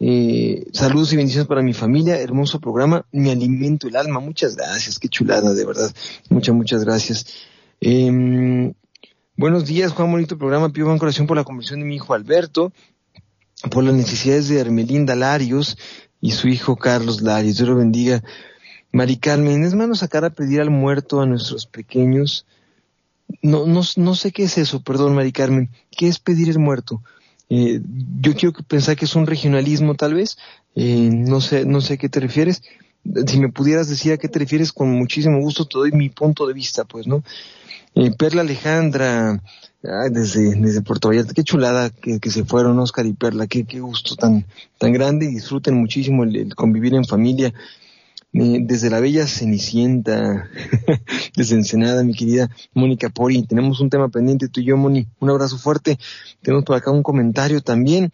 Eh, 0.00 0.66
saludos 0.72 1.12
y 1.12 1.16
bendiciones 1.16 1.48
para 1.48 1.62
mi 1.62 1.72
familia, 1.72 2.20
hermoso 2.20 2.60
programa, 2.60 3.04
mi 3.10 3.30
alimento 3.30 3.88
el 3.88 3.96
alma, 3.96 4.20
muchas 4.20 4.54
gracias, 4.54 4.98
qué 4.98 5.08
chulada, 5.08 5.54
de 5.54 5.64
verdad, 5.64 5.90
muchas, 6.28 6.54
muchas 6.54 6.84
gracias. 6.84 7.26
Em, 7.80 8.74
buenos 9.36 9.64
días, 9.64 9.92
Juan, 9.92 10.12
bonito 10.12 10.38
programa, 10.38 10.68
pido 10.68 10.86
gran 10.86 10.98
corazón 10.98 11.26
por 11.26 11.36
la 11.36 11.44
conversión 11.44 11.80
de 11.80 11.86
mi 11.86 11.96
hijo 11.96 12.14
Alberto, 12.14 12.72
por 13.70 13.84
las 13.84 13.94
necesidades 13.94 14.48
de 14.48 14.60
Hermelinda 14.60 15.14
Larios 15.16 15.76
y 16.20 16.32
su 16.32 16.48
hijo 16.48 16.76
Carlos 16.76 17.22
Larios, 17.22 17.56
Dios 17.56 17.68
lo 17.68 17.76
bendiga. 17.76 18.22
Mari 18.92 19.16
Carmen, 19.16 19.64
es 19.64 19.74
mano 19.74 19.94
sacar 19.94 20.24
a 20.24 20.30
pedir 20.30 20.60
al 20.60 20.70
muerto 20.70 21.20
a 21.20 21.26
nuestros 21.26 21.66
pequeños. 21.66 22.46
No, 23.42 23.66
no, 23.66 23.82
no 23.96 24.14
sé 24.14 24.32
qué 24.32 24.44
es 24.44 24.56
eso, 24.56 24.82
perdón, 24.82 25.14
Mari 25.14 25.32
Carmen, 25.32 25.68
¿qué 25.90 26.08
es 26.08 26.18
pedir 26.18 26.48
el 26.48 26.58
muerto? 26.58 27.02
Eh, 27.50 27.80
yo 28.20 28.34
quiero 28.34 28.54
pensar 28.66 28.96
que 28.96 29.04
es 29.04 29.14
un 29.14 29.26
regionalismo 29.26 29.94
tal 29.94 30.14
vez, 30.14 30.38
eh, 30.74 31.10
no 31.12 31.40
sé, 31.40 31.64
no 31.64 31.80
sé 31.80 31.94
a 31.94 31.96
qué 31.96 32.08
te 32.08 32.20
refieres. 32.20 32.62
Si 33.26 33.38
me 33.38 33.50
pudieras 33.50 33.88
decir 33.88 34.12
a 34.12 34.18
qué 34.18 34.28
te 34.28 34.38
refieres, 34.38 34.72
con 34.72 34.90
muchísimo 34.90 35.40
gusto 35.40 35.66
te 35.66 35.78
doy 35.78 35.92
mi 35.92 36.08
punto 36.08 36.46
de 36.46 36.54
vista, 36.54 36.84
pues, 36.84 37.06
¿no? 37.06 37.22
Eh, 38.00 38.12
Perla 38.16 38.42
Alejandra, 38.42 39.42
desde, 40.12 40.54
desde 40.54 40.82
Puerto 40.82 41.08
Vallarta, 41.08 41.34
qué 41.34 41.42
chulada 41.42 41.90
que, 41.90 42.20
se 42.30 42.44
fueron 42.44 42.78
Oscar 42.78 43.06
y 43.06 43.12
Perla, 43.12 43.48
qué, 43.48 43.64
qué 43.64 43.80
gusto 43.80 44.14
tan, 44.14 44.46
tan 44.78 44.92
grande 44.92 45.26
y 45.26 45.34
disfruten 45.34 45.74
muchísimo 45.74 46.22
el 46.22 46.54
convivir 46.54 46.94
en 46.94 47.04
familia 47.04 47.52
desde 48.32 48.88
la 48.88 49.00
bella 49.00 49.26
Cenicienta, 49.26 50.48
desde 51.36 51.56
Ensenada, 51.56 52.04
mi 52.04 52.14
querida 52.14 52.48
Mónica 52.72 53.08
Pori. 53.08 53.42
Tenemos 53.42 53.80
un 53.80 53.90
tema 53.90 54.08
pendiente, 54.10 54.48
tú 54.48 54.60
y 54.60 54.66
yo, 54.66 54.76
Moni. 54.76 55.08
Un 55.18 55.30
abrazo 55.30 55.58
fuerte. 55.58 55.98
Tenemos 56.40 56.64
por 56.64 56.76
acá 56.76 56.92
un 56.92 57.02
comentario 57.02 57.62
también. 57.62 58.12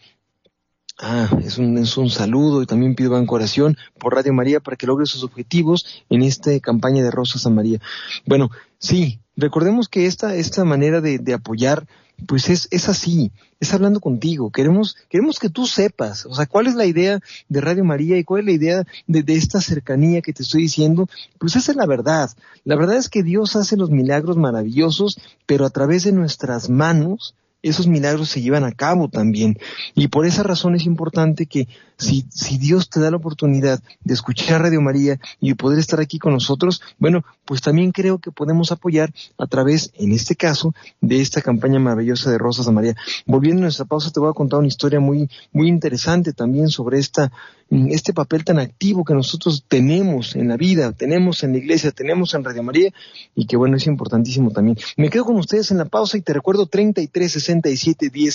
Ah, 0.99 1.29
es 1.45 1.59
un, 1.59 1.77
es 1.77 1.95
un 1.99 2.09
saludo 2.09 2.63
y 2.63 2.67
también 2.67 2.95
pido 2.95 3.11
van 3.11 3.27
oración 3.29 3.77
por 3.99 4.15
Radio 4.15 4.33
María 4.33 4.61
para 4.61 4.79
que 4.79 4.87
logre 4.87 5.05
sus 5.05 5.25
objetivos 5.25 6.05
en 6.09 6.23
esta 6.23 6.59
campaña 6.61 7.03
de 7.03 7.11
Rosas 7.11 7.45
a 7.45 7.51
María. 7.51 7.81
Bueno, 8.25 8.51
sí, 8.79 9.21
recordemos 9.37 9.89
que 9.89 10.07
esta, 10.07 10.35
esta 10.35 10.65
manera 10.65 11.01
de, 11.01 11.19
de 11.19 11.35
apoyar 11.35 11.87
pues 12.27 12.49
es, 12.49 12.69
es 12.71 12.89
así, 12.89 13.33
es 13.61 13.75
hablando 13.75 14.01
contigo. 14.01 14.51
Queremos, 14.51 14.97
queremos 15.09 15.39
que 15.39 15.51
tú 15.51 15.67
sepas, 15.67 16.27
o 16.27 16.35
sea, 16.35 16.47
cuál 16.47 16.67
es 16.67 16.75
la 16.75 16.87
idea 16.87 17.21
de 17.49 17.61
Radio 17.61 17.85
María 17.85 18.17
y 18.17 18.25
cuál 18.25 18.41
es 18.41 18.47
la 18.47 18.53
idea 18.53 18.85
de, 19.07 19.23
de, 19.23 19.35
esta 19.35 19.61
cercanía 19.61 20.23
que 20.23 20.33
te 20.33 20.43
estoy 20.43 20.63
diciendo. 20.63 21.09
Pues 21.39 21.57
esa 21.57 21.73
es 21.73 21.77
la 21.77 21.87
verdad. 21.87 22.31
La 22.65 22.77
verdad 22.77 22.97
es 22.97 23.09
que 23.09 23.23
Dios 23.23 23.57
hace 23.57 23.77
los 23.77 23.91
milagros 23.91 24.37
maravillosos, 24.37 25.19
pero 25.47 25.67
a 25.67 25.71
través 25.71 26.05
de 26.05 26.13
nuestras 26.13 26.71
manos, 26.71 27.35
esos 27.65 27.87
milagros 27.87 28.29
se 28.29 28.43
llevan 28.43 28.65
a 28.65 28.73
cabo 28.73 29.09
también. 29.09 29.59
Y 29.95 30.09
por 30.09 30.27
esa 30.27 30.43
razón 30.43 30.75
es 30.75 30.85
importante 30.85 31.47
que 31.47 31.67
si, 31.97 32.27
si 32.31 32.59
Dios 32.59 32.91
te 32.91 33.01
da 33.01 33.11
la 33.11 33.17
oportunidad 33.17 33.83
de 34.03 34.15
escuchar 34.15 34.63
Radio 34.63 34.83
María 34.83 35.19
y 35.41 35.55
poder 35.55 35.79
estar 35.79 35.99
aquí 35.99 36.19
con 36.19 36.35
nosotros, 36.35 36.83
bueno, 36.99 37.25
pues 37.47 37.63
también 37.63 37.91
creo 37.91 38.19
que 38.19 38.31
podemos 38.31 38.71
apoyar 38.71 39.13
a 39.39 39.47
través, 39.47 39.93
en 39.95 40.13
este 40.13 40.37
caso, 40.37 40.75
de 41.01 41.21
esta 41.21 41.41
campaña 41.41 41.79
maravillosa 41.79 42.31
de 42.31 42.39
Rosas 42.39 42.69
a 42.69 42.73
María. 42.73 42.95
Volviendo 43.25 43.61
a 43.61 43.65
nuestra 43.65 43.87
pausa, 43.87 44.11
te 44.11 44.21
voy 44.21 44.31
a 44.31 44.35
contar 44.35 44.59
una 44.59 44.69
historia 44.69 45.01
muy, 45.01 45.31
muy 45.53 45.69
interesante 45.69 46.35
también 46.35 46.69
sobre 46.69 46.99
esta, 46.99 47.33
este 47.71 48.13
papel 48.13 48.45
tan 48.45 48.59
activo 48.59 49.05
que 49.05 49.15
nosotros 49.15 49.65
tenemos 49.67 50.37
en 50.37 50.49
la 50.49 50.57
vida, 50.57 50.93
tenemos 50.93 51.43
en 51.43 51.53
la 51.53 51.59
iglesia, 51.59 51.91
tenemos 51.91 52.35
en 52.35 52.45
Radio 52.45 52.63
María 52.63 52.93
y 53.35 53.47
que 53.47 53.57
bueno, 53.57 53.77
es 53.77 53.87
importantísimo 53.87 54.51
también. 54.51 54.77
Me 54.97 55.11
quedo 55.11 55.25
con 55.25 55.37
ustedes 55.37 55.71
en 55.71 55.79
la 55.79 55.87
pausa 55.87 56.19
y 56.19 56.23
te 56.23 56.33
recuerdo 56.33 56.67
33 56.67 57.33
67 57.33 58.11
1000 58.13 58.33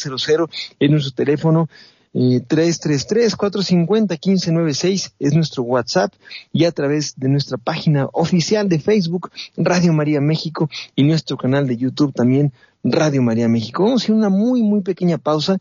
en 0.79 0.91
nuestro 0.91 1.13
teléfono 1.13 1.69
333-450-1596 2.13 5.13
es 5.19 5.33
nuestro 5.33 5.63
WhatsApp 5.63 6.13
y 6.51 6.65
a 6.65 6.71
través 6.71 7.13
de 7.17 7.29
nuestra 7.29 7.57
página 7.57 8.09
oficial 8.13 8.67
de 8.67 8.79
Facebook, 8.79 9.29
Radio 9.55 9.93
María 9.93 10.19
México, 10.21 10.67
y 10.95 11.03
nuestro 11.03 11.37
canal 11.37 11.67
de 11.67 11.77
YouTube 11.77 12.11
también, 12.13 12.51
Radio 12.83 13.21
María 13.21 13.47
México. 13.47 13.83
Vamos 13.83 14.01
a 14.01 14.05
hacer 14.05 14.15
una 14.15 14.29
muy, 14.29 14.63
muy 14.63 14.81
pequeña 14.81 15.19
pausa, 15.19 15.59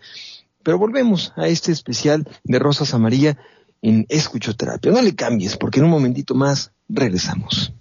pero 0.62 0.78
volvemos 0.78 1.32
a 1.36 1.48
este 1.48 1.72
especial 1.72 2.28
de 2.44 2.58
Rosas 2.58 2.94
a 2.94 2.98
María 2.98 3.38
en 3.82 4.06
Escuchoterapia. 4.08 4.92
No 4.92 5.02
le 5.02 5.14
cambies, 5.14 5.56
porque 5.56 5.78
en 5.78 5.86
un 5.86 5.90
momentito 5.90 6.34
más 6.34 6.72
regresamos. 6.88 7.72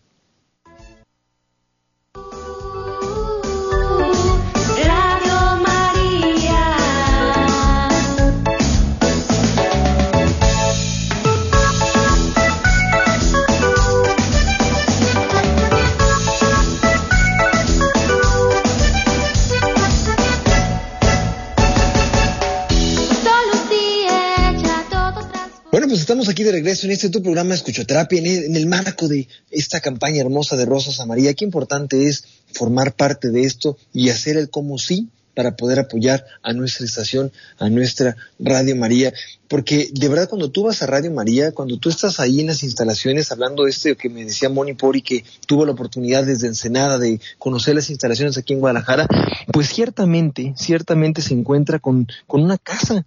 Pues 25.88 26.02
estamos 26.02 26.28
aquí 26.28 26.44
de 26.44 26.52
regreso 26.52 26.86
en 26.86 26.92
este 26.92 27.10
tu 27.10 27.24
programa 27.24 27.56
Escuchoterapia, 27.56 28.20
en 28.20 28.56
el, 28.58 28.66
marco 28.66 29.08
de 29.08 29.30
esta 29.52 29.80
campaña 29.80 30.20
hermosa 30.20 30.58
de 30.58 30.66
Rosas 30.66 31.00
a 31.00 31.06
María. 31.06 31.34
Qué 31.34 31.46
importante 31.46 32.08
es 32.08 32.26
formar 32.52 32.94
parte 32.94 33.30
de 33.30 33.44
esto 33.44 33.78
y 33.94 34.10
hacer 34.10 34.36
el 34.36 34.50
como 34.50 34.78
sí 34.80 35.08
para 35.34 35.56
poder 35.56 35.80
apoyar 35.80 36.26
a 36.44 36.52
nuestra 36.52 36.86
estación, 36.86 37.32
a 37.58 37.70
nuestra 37.70 38.18
Radio 38.38 38.76
María. 38.76 39.14
Porque 39.48 39.88
de 39.94 40.10
verdad 40.10 40.28
cuando 40.28 40.52
tú 40.52 40.64
vas 40.64 40.82
a 40.82 40.88
Radio 40.88 41.10
María, 41.10 41.54
cuando 41.54 41.78
tú 41.78 41.88
estás 41.88 42.20
ahí 42.20 42.42
en 42.42 42.48
las 42.48 42.64
instalaciones, 42.64 43.32
hablando 43.32 43.64
de 43.64 43.70
este 43.70 43.96
que 43.96 44.10
me 44.10 44.26
decía 44.26 44.50
Moni 44.50 44.74
Pori, 44.74 45.02
que 45.02 45.24
tuvo 45.46 45.66
la 45.66 45.72
oportunidad 45.72 46.26
desde 46.26 46.48
Ensenada 46.48 47.00
de 47.00 47.22
conocer 47.38 47.76
las 47.76 47.90
instalaciones 47.90 48.38
aquí 48.38 48.52
en 48.52 48.60
Guadalajara, 48.60 49.08
pues 49.54 49.70
ciertamente, 49.70 50.54
ciertamente 50.58 51.22
se 51.22 51.34
encuentra 51.34 51.80
con, 51.80 52.08
con 52.28 52.44
una 52.44 52.58
casa, 52.58 53.06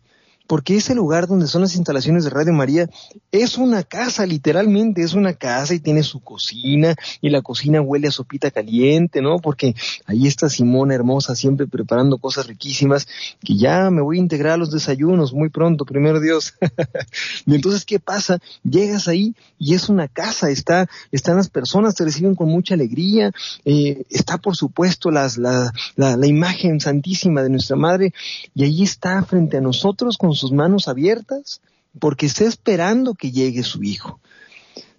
porque 0.50 0.74
ese 0.74 0.96
lugar 0.96 1.28
donde 1.28 1.46
son 1.46 1.60
las 1.62 1.76
instalaciones 1.76 2.24
de 2.24 2.30
Radio 2.30 2.52
María 2.52 2.90
es 3.30 3.56
una 3.56 3.84
casa, 3.84 4.26
literalmente 4.26 5.00
es 5.00 5.14
una 5.14 5.34
casa 5.34 5.74
y 5.74 5.78
tiene 5.78 6.02
su 6.02 6.18
cocina 6.18 6.96
y 7.20 7.30
la 7.30 7.40
cocina 7.40 7.80
huele 7.80 8.08
a 8.08 8.10
sopita 8.10 8.50
caliente, 8.50 9.22
¿no? 9.22 9.38
Porque 9.38 9.76
ahí 10.06 10.26
está 10.26 10.48
Simona 10.48 10.96
hermosa 10.96 11.36
siempre 11.36 11.68
preparando 11.68 12.18
cosas 12.18 12.48
riquísimas 12.48 13.06
que 13.44 13.56
ya 13.56 13.90
me 13.90 14.02
voy 14.02 14.16
a 14.16 14.22
integrar 14.22 14.54
a 14.54 14.56
los 14.56 14.72
desayunos 14.72 15.32
muy 15.32 15.50
pronto, 15.50 15.84
primero 15.84 16.18
Dios. 16.18 16.54
y 17.46 17.54
entonces, 17.54 17.84
¿qué 17.84 18.00
pasa? 18.00 18.40
Llegas 18.64 19.06
ahí 19.06 19.36
y 19.56 19.74
es 19.74 19.88
una 19.88 20.08
casa, 20.08 20.50
está, 20.50 20.88
están 21.12 21.36
las 21.36 21.48
personas, 21.48 21.94
te 21.94 22.02
reciben 22.02 22.34
con 22.34 22.48
mucha 22.48 22.74
alegría, 22.74 23.30
eh, 23.64 24.02
está 24.10 24.36
por 24.38 24.56
supuesto 24.56 25.12
la, 25.12 25.30
la, 25.36 25.72
la 26.16 26.26
imagen 26.26 26.80
santísima 26.80 27.44
de 27.44 27.50
nuestra 27.50 27.76
Madre 27.76 28.12
y 28.52 28.64
ahí 28.64 28.82
está 28.82 29.22
frente 29.22 29.58
a 29.58 29.60
nosotros 29.60 30.18
con 30.18 30.39
sus 30.40 30.52
manos 30.52 30.88
abiertas 30.88 31.60
porque 31.98 32.26
está 32.26 32.44
esperando 32.44 33.14
que 33.14 33.30
llegue 33.30 33.62
su 33.62 33.82
hijo. 33.82 34.20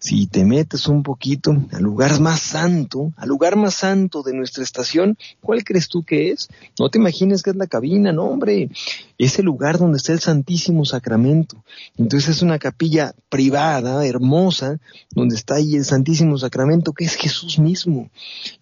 Si 0.04 0.26
te 0.26 0.46
metes 0.46 0.88
un 0.88 1.04
poquito 1.04 1.56
al 1.72 1.84
lugar 1.84 2.20
más 2.20 2.40
santo, 2.40 3.14
al 3.18 3.30
lugar 3.30 3.56
más 3.56 3.76
santo 3.76 4.24
de 4.24 4.34
nuestra 4.34 4.64
estación, 4.64 5.16
¿cuál 5.42 5.64
crees 5.64 5.90
tú 5.90 6.04
que 6.04 6.32
es? 6.32 6.50
No 6.80 6.90
te 6.90 6.98
imagines 6.98 7.44
que 7.44 7.52
es 7.52 7.56
la 7.56 7.68
cabina, 7.68 8.12
no 8.12 8.24
hombre, 8.24 8.72
es 9.20 9.38
el 9.38 9.46
lugar 9.46 9.78
donde 9.78 9.98
está 9.98 10.14
el 10.14 10.20
Santísimo 10.20 10.86
Sacramento. 10.86 11.64
Entonces 12.00 12.38
es 12.38 12.42
una 12.42 12.58
capilla 12.58 13.14
privada, 13.30 14.04
hermosa, 14.04 14.80
donde 15.12 15.36
está 15.36 15.58
ahí 15.58 15.76
el 15.76 15.86
Santísimo 15.86 16.36
Sacramento, 16.40 16.94
que 16.94 17.06
es 17.06 17.14
Jesús 17.14 17.60
mismo. 17.60 18.10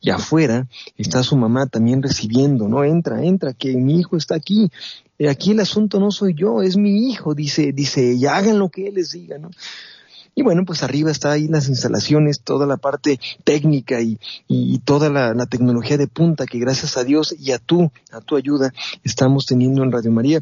Y 0.02 0.10
afuera 0.10 0.68
está 0.98 1.24
su 1.24 1.38
mamá 1.38 1.68
también 1.68 2.04
recibiendo, 2.04 2.68
¿no? 2.68 2.84
Entra, 2.84 3.24
entra, 3.24 3.54
que 3.54 3.78
mi 3.78 4.02
hijo 4.02 4.18
está 4.18 4.36
aquí. 4.36 4.70
Aquí 5.30 5.52
el 5.52 5.62
asunto 5.62 6.02
no 6.02 6.12
soy 6.12 6.34
yo, 6.34 6.62
es 6.62 6.76
mi 6.76 7.10
hijo, 7.10 7.34
dice, 7.34 7.72
dice 7.72 8.12
ella, 8.12 8.36
hagan 8.36 8.60
lo 8.60 8.68
que 8.68 8.90
él 8.90 8.96
les 8.96 9.12
diga, 9.12 9.38
¿no? 9.38 9.52
Y 10.40 10.42
bueno, 10.42 10.64
pues 10.64 10.84
arriba 10.84 11.12
está 11.12 11.34
ahí 11.34 11.50
las 11.50 11.68
instalaciones, 11.68 12.40
toda 12.40 12.66
la 12.66 12.78
parte 12.78 13.20
técnica 13.44 14.00
y, 14.00 14.18
y 14.48 14.80
toda 14.80 15.10
la, 15.10 15.46
tecnología 15.48 15.98
de 15.98 16.08
punta 16.08 16.46
que 16.46 16.60
gracias 16.60 16.96
a 16.96 17.04
Dios 17.04 17.36
y 17.38 17.52
a 17.52 17.60
tú, 17.60 17.92
a 18.14 18.22
tu 18.22 18.38
ayuda, 18.38 18.72
estamos 19.04 19.46
teniendo 19.46 19.84
en 19.84 19.92
Radio 19.92 20.14
María. 20.14 20.40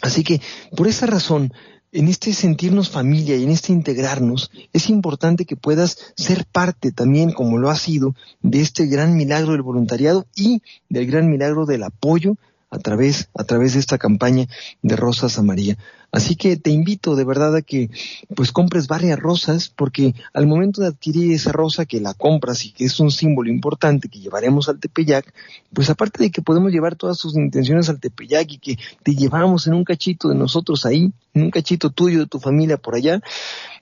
Así 0.00 0.24
que, 0.24 0.40
por 0.74 0.88
esa 0.88 1.04
razón, 1.04 1.52
en 1.92 2.08
este 2.08 2.32
sentirnos 2.32 2.88
familia 2.88 3.36
y 3.36 3.44
en 3.44 3.50
este 3.50 3.74
integrarnos, 3.74 4.50
es 4.72 4.88
importante 4.88 5.44
que 5.44 5.56
puedas 5.56 5.98
ser 6.16 6.46
parte 6.46 6.90
también, 6.90 7.30
como 7.30 7.58
lo 7.58 7.68
ha 7.68 7.76
sido, 7.76 8.14
de 8.40 8.62
este 8.62 8.86
gran 8.86 9.14
milagro 9.14 9.52
del 9.52 9.60
voluntariado 9.60 10.26
y 10.34 10.62
del 10.88 11.04
gran 11.04 11.28
milagro 11.28 11.66
del 11.66 11.82
apoyo 11.82 12.36
a 12.70 12.78
través, 12.78 13.28
a 13.34 13.44
través 13.44 13.74
de 13.74 13.80
esta 13.80 13.98
campaña 13.98 14.46
de 14.80 14.96
Rosas 14.96 15.38
a 15.38 15.42
María. 15.42 15.76
Así 16.10 16.36
que 16.36 16.56
te 16.56 16.70
invito 16.70 17.16
de 17.16 17.24
verdad 17.24 17.54
a 17.54 17.62
que 17.62 17.90
pues 18.34 18.50
compres 18.50 18.86
varias 18.86 19.18
rosas 19.18 19.68
porque 19.68 20.14
al 20.32 20.46
momento 20.46 20.80
de 20.80 20.88
adquirir 20.88 21.32
esa 21.32 21.52
rosa 21.52 21.84
que 21.84 22.00
la 22.00 22.14
compras 22.14 22.64
y 22.64 22.72
que 22.72 22.86
es 22.86 22.98
un 22.98 23.10
símbolo 23.10 23.50
importante 23.50 24.08
que 24.08 24.18
llevaremos 24.18 24.70
al 24.70 24.80
Tepeyac, 24.80 25.34
pues 25.72 25.90
aparte 25.90 26.22
de 26.22 26.30
que 26.30 26.40
podemos 26.40 26.72
llevar 26.72 26.96
todas 26.96 27.18
tus 27.18 27.36
intenciones 27.36 27.90
al 27.90 28.00
Tepeyac 28.00 28.50
y 28.52 28.58
que 28.58 28.78
te 29.02 29.14
llevamos 29.14 29.66
en 29.66 29.74
un 29.74 29.84
cachito 29.84 30.28
de 30.28 30.34
nosotros 30.34 30.86
ahí, 30.86 31.12
en 31.34 31.42
un 31.42 31.50
cachito 31.50 31.90
tuyo 31.90 32.20
de 32.20 32.26
tu 32.26 32.40
familia 32.40 32.78
por 32.78 32.94
allá, 32.94 33.20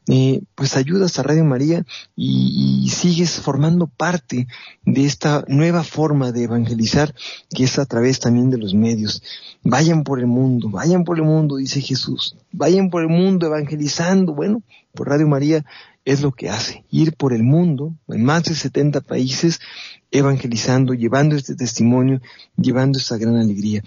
eh, 0.09 0.43
pues 0.55 0.77
ayudas 0.77 1.19
a 1.19 1.25
Radio 1.25 1.45
María 1.45 1.85
y, 2.15 2.85
y, 2.85 2.91
sigues 2.91 3.41
formando 3.41 3.89
parte 3.89 4.47
de 4.85 5.05
esta 5.05 5.45
nueva 5.49 5.83
forma 5.83 6.31
de 6.31 6.45
evangelizar 6.45 7.13
que 7.51 7.65
es 7.65 7.77
a 7.81 7.87
través 7.87 8.21
también 8.21 8.49
de 8.51 8.59
los 8.59 8.73
medios. 8.73 9.21
Vayan 9.65 10.05
por 10.05 10.21
el 10.21 10.29
mundo, 10.29 10.71
vayan 10.71 11.03
por 11.03 11.17
el 11.19 11.25
mundo, 11.25 11.57
dice 11.57 11.81
Jesús. 11.81 12.16
Vayan 12.53 12.91
por 12.91 13.03
el 13.03 13.09
mundo 13.09 13.47
evangelizando. 13.47 14.35
Bueno, 14.35 14.63
por 14.93 15.09
Radio 15.09 15.29
María 15.29 15.65
es 16.05 16.23
lo 16.23 16.33
que 16.33 16.49
hace, 16.49 16.85
ir 16.91 17.15
por 17.17 17.33
el 17.33 17.43
mundo, 17.43 17.93
en 18.09 18.25
más 18.25 18.45
de 18.45 18.55
70 18.55 19.01
países, 19.01 19.61
evangelizando, 20.11 20.95
llevando 20.95 21.35
este 21.35 21.57
testimonio, 21.57 22.21
llevando 22.57 22.99
esta 22.99 23.17
gran 23.17 23.37
alegría. 23.37 23.83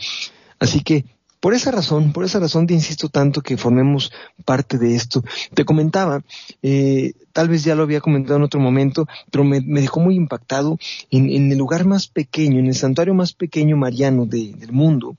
Así 0.60 0.82
que 0.82 1.06
por 1.40 1.54
esa 1.54 1.72
razón, 1.72 2.12
por 2.12 2.26
esa 2.26 2.40
razón 2.40 2.68
te 2.68 2.74
insisto 2.74 3.08
tanto 3.08 3.42
que 3.42 3.56
formemos 3.56 4.12
parte 4.44 4.78
de 4.78 4.96
esto. 4.96 5.24
Te 5.54 5.64
comentaba, 5.64 6.22
eh, 6.62 7.14
tal 7.32 7.48
vez 7.48 7.64
ya 7.64 7.76
lo 7.76 7.84
había 7.84 8.02
comentado 8.02 8.36
en 8.36 8.44
otro 8.44 8.60
momento, 8.60 9.08
pero 9.32 9.46
me, 9.46 9.62
dejó 9.62 10.02
muy 10.02 10.16
impactado 10.16 10.78
en, 11.10 11.30
en, 11.30 11.50
el 11.50 11.58
lugar 11.58 11.86
más 11.86 12.08
pequeño, 12.08 12.60
en 12.60 12.68
el 12.68 12.76
santuario 12.76 13.14
más 13.14 13.32
pequeño 13.32 13.78
mariano 13.78 14.26
de, 14.26 14.54
del 14.54 14.74
mundo. 14.74 15.16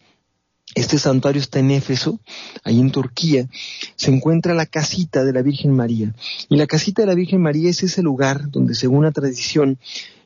Este 0.75 0.99
santuario 0.99 1.41
está 1.41 1.59
en 1.59 1.73
Éfeso, 1.73 2.21
ahí 2.63 2.79
en 2.79 2.93
Turquía, 2.93 3.49
se 3.97 4.11
encuentra 4.13 4.55
la 4.55 4.67
casita 4.67 5.25
de 5.25 5.33
la 5.33 5.43
Virgen 5.43 5.73
María. 5.73 6.15
Y 6.49 6.57
la 6.57 6.67
casita 6.67 7.03
de 7.03 7.07
la 7.07 7.15
Virgen 7.15 7.43
María 7.43 7.71
es 7.71 7.83
ese 7.83 8.03
lugar 8.03 8.51
donde, 8.51 8.75
según 8.75 9.05
la 9.05 9.11
tradición, 9.11 9.79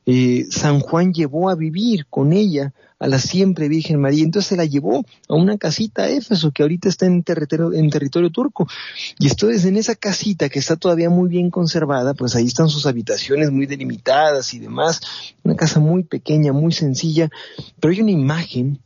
eh, 0.07 0.45
San 0.51 0.81
Juan 0.81 1.15
llevó 1.15 1.49
a 1.49 1.55
vivir 1.55 2.07
con 2.11 2.35
ella 2.35 2.75
a 2.99 3.09
la 3.09 3.19
siempre 3.19 3.69
Virgen 3.69 4.01
María. 4.01 4.23
Entonces 4.23 4.51
se 4.51 4.57
la 4.57 4.67
llevó 4.67 5.05
a 5.29 5.35
una 5.35 5.57
casita 5.57 6.03
a 6.03 6.09
Éfeso, 6.11 6.51
que 6.53 6.63
ahorita 6.63 6.89
está 6.89 7.07
en 7.07 7.23
territorio, 7.23 7.73
en 7.73 7.89
territorio 7.89 8.31
turco. 8.31 8.69
Y 9.19 9.29
entonces 9.29 9.65
en 9.65 9.77
esa 9.77 9.95
casita, 9.95 10.49
que 10.49 10.59
está 10.59 10.77
todavía 10.77 11.09
muy 11.09 11.29
bien 11.29 11.51
conservada, 11.51 12.13
pues 12.13 12.37
ahí 12.37 12.47
están 12.47 12.69
sus 12.69 12.85
habitaciones 12.87 13.51
muy 13.51 13.67
delimitadas 13.67 14.53
y 14.53 14.59
demás. 14.59 15.01
Una 15.43 15.57
casa 15.57 15.81
muy 15.81 16.05
pequeña, 16.05 16.53
muy 16.53 16.73
sencilla, 16.73 17.31
pero 17.81 17.93
hay 17.93 18.03
una 18.03 18.11
imagen 18.11 18.81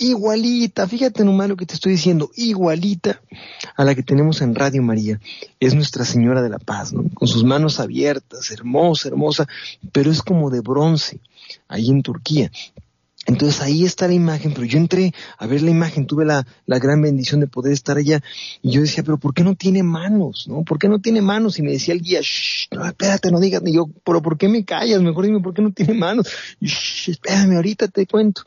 igualita, 0.00 0.88
fíjate 0.88 1.24
nomás 1.24 1.48
lo 1.48 1.56
que 1.56 1.66
te 1.66 1.74
estoy 1.74 1.92
diciendo, 1.92 2.30
igualita 2.34 3.20
a 3.76 3.84
la 3.84 3.94
que 3.94 4.02
tenemos 4.02 4.40
en 4.40 4.54
Radio 4.54 4.82
María. 4.82 5.20
Es 5.60 5.74
Nuestra 5.74 6.04
Señora 6.04 6.42
de 6.42 6.48
la 6.48 6.58
Paz, 6.58 6.92
¿no? 6.92 7.04
Con 7.14 7.28
sus 7.28 7.44
manos 7.44 7.78
abiertas, 7.78 8.50
hermosa, 8.50 9.08
hermosa, 9.08 9.46
pero 9.92 10.10
es 10.10 10.22
como 10.22 10.50
de 10.50 10.60
bronce, 10.60 11.20
ahí 11.68 11.90
en 11.90 12.02
Turquía. 12.02 12.50
Entonces 13.26 13.60
ahí 13.60 13.84
está 13.84 14.08
la 14.08 14.14
imagen, 14.14 14.54
pero 14.54 14.64
yo 14.64 14.78
entré 14.78 15.12
a 15.36 15.46
ver 15.46 15.60
la 15.60 15.70
imagen, 15.70 16.06
tuve 16.06 16.24
la, 16.24 16.46
la, 16.64 16.78
gran 16.78 17.02
bendición 17.02 17.38
de 17.40 17.46
poder 17.46 17.74
estar 17.74 17.98
allá 17.98 18.22
y 18.62 18.70
yo 18.70 18.80
decía, 18.80 19.04
pero 19.04 19.18
¿por 19.18 19.34
qué 19.34 19.44
no 19.44 19.54
tiene 19.54 19.82
manos? 19.82 20.46
¿No? 20.48 20.64
¿Por 20.64 20.78
qué 20.78 20.88
no 20.88 21.00
tiene 21.00 21.20
manos? 21.20 21.58
Y 21.58 21.62
me 21.62 21.72
decía 21.72 21.92
el 21.92 22.00
guía, 22.00 22.20
Shh, 22.22 22.68
no, 22.72 22.86
espérate, 22.86 23.30
no 23.30 23.38
digas, 23.38 23.62
y 23.66 23.74
yo, 23.74 23.90
pero 24.04 24.22
¿por 24.22 24.38
qué 24.38 24.48
me 24.48 24.64
callas? 24.64 25.02
Mejor 25.02 25.26
dime, 25.26 25.40
¿por 25.40 25.52
qué 25.52 25.60
no 25.60 25.70
tiene 25.70 25.92
manos? 25.92 26.28
Y, 26.60 26.66
Shh, 26.66 27.10
espérame, 27.10 27.56
ahorita 27.56 27.88
te 27.88 28.06
cuento 28.06 28.42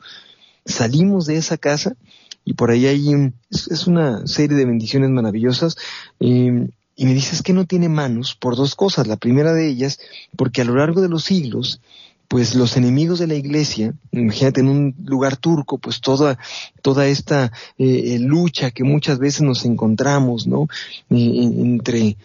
salimos 0.64 1.26
de 1.26 1.36
esa 1.36 1.56
casa 1.56 1.96
y 2.44 2.54
por 2.54 2.70
ahí 2.70 2.86
hay 2.86 3.32
es, 3.50 3.86
una 3.86 4.26
serie 4.26 4.56
de 4.56 4.66
bendiciones 4.66 5.10
maravillosas. 5.10 5.76
Eh, 6.20 6.68
y 6.96 7.06
me 7.06 7.14
dices 7.14 7.42
que 7.42 7.52
no 7.52 7.64
tiene 7.64 7.88
manos 7.88 8.34
por 8.34 8.56
dos 8.56 8.74
cosas. 8.74 9.06
La 9.06 9.16
primera 9.16 9.52
de 9.52 9.68
ellas, 9.68 9.98
porque 10.36 10.60
a 10.60 10.64
lo 10.64 10.76
largo 10.76 11.00
de 11.00 11.08
los 11.08 11.24
siglos, 11.24 11.80
pues 12.28 12.54
los 12.54 12.76
enemigos 12.76 13.18
de 13.18 13.26
la 13.26 13.34
iglesia, 13.34 13.94
imagínate 14.12 14.60
en 14.60 14.68
un 14.68 14.94
lugar 15.04 15.36
turco, 15.36 15.78
pues 15.78 16.00
toda, 16.00 16.38
toda 16.82 17.06
esta 17.06 17.52
eh, 17.78 18.18
lucha 18.20 18.70
que 18.70 18.84
muchas 18.84 19.18
veces 19.18 19.42
nos 19.42 19.64
encontramos, 19.64 20.46
¿no? 20.46 20.68
Eh, 21.10 21.40
entre, 21.42 22.16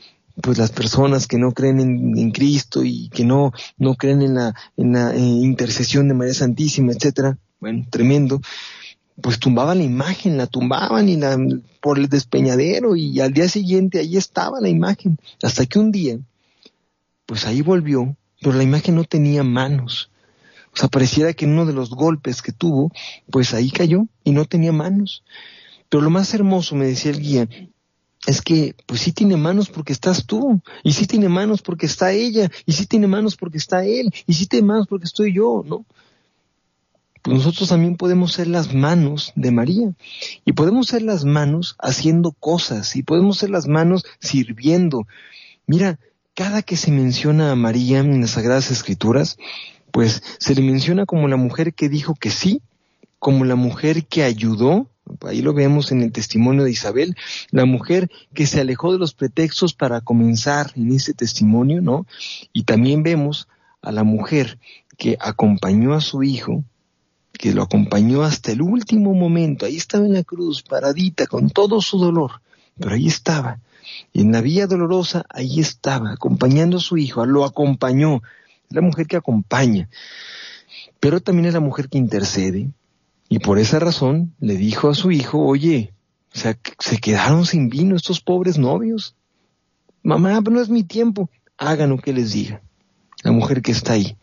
pues 0.42 0.58
las 0.58 0.72
personas 0.72 1.28
que 1.28 1.38
no 1.38 1.52
creen 1.52 1.80
en, 1.80 2.32
Cristo 2.32 2.84
y 2.84 3.10
que 3.10 3.26
no, 3.26 3.52
no 3.78 3.96
creen 3.96 4.22
en 4.22 4.36
la, 4.36 4.56
en 4.78 4.94
la 4.94 5.14
eh, 5.14 5.20
intercesión 5.20 6.08
de 6.08 6.14
María 6.14 6.34
Santísima, 6.34 6.94
etcétera, 6.94 7.38
bueno, 7.60 7.86
tremendo, 7.90 8.42
pues 9.22 9.40
tumbaban 9.40 9.80
la 9.80 9.84
imagen, 9.84 10.38
la 10.38 10.48
tumbaban 10.48 11.10
y 11.10 11.18
la, 11.18 11.38
por 11.82 12.00
el 12.00 12.08
despeñadero 12.08 12.96
y 12.96 13.20
al 13.20 13.34
día 13.34 13.48
siguiente 13.50 14.00
ahí 14.00 14.18
estaba 14.18 14.62
la 14.62 14.70
imagen, 14.70 15.18
hasta 15.44 15.66
que 15.66 15.80
un 15.80 15.92
día, 15.92 16.20
pues 17.26 17.46
ahí 17.46 17.62
volvió, 17.62 18.16
pero 18.42 18.54
la 18.54 18.64
imagen 18.64 18.96
no 18.96 19.04
tenía 19.04 19.44
manos. 19.44 20.10
O 20.74 20.78
sea, 20.78 20.88
pareciera 20.88 21.34
que 21.34 21.46
en 21.46 21.54
uno 21.54 21.66
de 21.66 21.74
los 21.74 21.90
golpes 21.90 22.42
que 22.42 22.52
tuvo, 22.52 22.92
pues 23.30 23.54
ahí 23.54 23.72
cayó 23.72 24.06
y 24.24 24.32
no 24.32 24.46
tenía 24.46 24.72
manos. 24.72 25.24
Pero 25.90 26.04
lo 26.04 26.10
más 26.10 26.34
hermoso, 26.34 26.76
me 26.76 26.86
decía 26.86 27.12
el 27.12 27.20
guía, 27.20 27.50
es 28.28 28.42
que 28.42 28.76
pues 28.86 29.02
sí 29.02 29.12
tiene 29.12 29.38
manos 29.38 29.70
porque 29.70 29.94
estás 29.94 30.26
tú, 30.26 30.62
y 30.84 30.94
sí 30.94 31.08
tiene 31.08 31.30
manos 31.30 31.62
porque 31.62 31.88
está 31.88 32.12
ella, 32.12 32.50
y 32.66 32.74
sí 32.74 32.86
tiene 32.86 33.08
manos 33.08 33.36
porque 33.36 33.58
está 33.58 33.84
él, 33.86 34.14
y 34.28 34.34
sí 34.34 34.46
tiene 34.46 34.68
manos 34.68 34.88
porque 34.88 35.06
estoy 35.06 35.34
yo, 35.34 35.64
¿no? 35.66 35.86
Nosotros 37.34 37.70
también 37.70 37.96
podemos 37.96 38.34
ser 38.34 38.48
las 38.48 38.74
manos 38.74 39.32
de 39.36 39.52
María, 39.52 39.94
y 40.46 40.54
podemos 40.54 40.88
ser 40.88 41.02
las 41.02 41.26
manos 41.26 41.76
haciendo 41.80 42.32
cosas, 42.32 42.96
y 42.96 43.04
podemos 43.04 43.38
ser 43.38 43.50
las 43.50 43.68
manos 43.68 44.06
sirviendo. 44.20 45.08
Mira, 45.68 46.00
cada 46.34 46.62
que 46.62 46.78
se 46.78 46.92
menciona 46.92 47.52
a 47.52 47.56
María 47.56 48.00
en 48.00 48.22
las 48.22 48.32
Sagradas 48.32 48.72
Escrituras, 48.72 49.38
pues 49.92 50.24
se 50.40 50.56
le 50.56 50.62
menciona 50.62 51.06
como 51.06 51.28
la 51.28 51.38
mujer 51.38 51.74
que 51.74 51.90
dijo 51.90 52.16
que 52.16 52.30
sí 52.30 52.62
como 53.20 53.44
la 53.46 53.56
mujer 53.56 54.06
que 54.06 54.24
ayudó, 54.24 54.88
ahí 55.28 55.42
lo 55.42 55.54
vemos 55.54 55.92
en 55.92 56.02
el 56.02 56.12
testimonio 56.12 56.64
de 56.64 56.72
Isabel, 56.72 57.16
la 57.52 57.66
mujer 57.66 58.10
que 58.34 58.48
se 58.48 58.62
alejó 58.62 58.94
de 58.94 59.00
los 59.00 59.14
pretextos 59.14 59.74
para 59.74 60.02
comenzar 60.02 60.72
en 60.76 60.92
ese 60.94 61.14
testimonio, 61.14 61.82
¿no? 61.82 62.08
Y 62.54 62.64
también 62.64 63.04
vemos 63.04 63.48
a 63.82 63.92
la 63.92 64.04
mujer 64.04 64.58
que 64.98 65.18
acompañó 65.20 65.94
a 65.94 66.02
su 66.02 66.24
hijo, 66.24 66.64
que 67.40 67.54
lo 67.54 67.64
acompañó 67.64 68.24
hasta 68.24 68.52
el 68.52 68.62
último 68.62 69.14
momento, 69.14 69.66
ahí 69.66 69.78
estaba 69.78 70.06
en 70.06 70.12
la 70.12 70.26
cruz, 70.26 70.62
paradita, 70.62 71.26
con 71.26 71.50
todo 71.50 71.80
su 71.80 71.98
dolor, 71.98 72.42
pero 72.78 72.92
ahí 72.92 73.08
estaba. 73.08 73.62
Y 74.12 74.24
en 74.24 74.34
la 74.34 74.42
vía 74.42 74.68
dolorosa, 74.68 75.24
ahí 75.30 75.62
estaba, 75.62 76.12
acompañando 76.12 76.78
a 76.78 76.82
su 76.82 76.98
hijo, 76.98 77.26
lo 77.26 77.46
acompañó. 77.46 78.22
La 78.68 78.82
mujer 78.82 79.08
que 79.08 79.16
acompaña, 79.16 79.90
pero 81.00 81.22
también 81.22 81.46
es 81.46 81.54
la 81.54 81.62
mujer 81.62 81.88
que 81.88 81.98
intercede. 81.98 82.72
Y 83.30 83.40
por 83.40 83.58
esa 83.58 83.80
razón 83.80 84.36
le 84.42 84.58
dijo 84.58 84.90
a 84.90 84.94
su 84.94 85.10
hijo, 85.10 85.40
oye, 85.40 85.94
o 86.36 86.38
sea, 86.38 86.60
se 86.78 86.98
quedaron 86.98 87.46
sin 87.46 87.70
vino 87.70 87.96
estos 87.96 88.20
pobres 88.20 88.58
novios. 88.58 89.16
Mamá, 90.04 90.42
no 90.42 90.60
es 90.60 90.68
mi 90.68 90.84
tiempo. 90.84 91.30
Hagan 91.58 91.92
lo 91.92 92.00
que 92.00 92.12
les 92.12 92.34
diga. 92.34 92.62
La 93.24 93.32
mujer 93.32 93.62
que 93.62 93.72
está 93.72 93.94
ahí. 93.94 94.16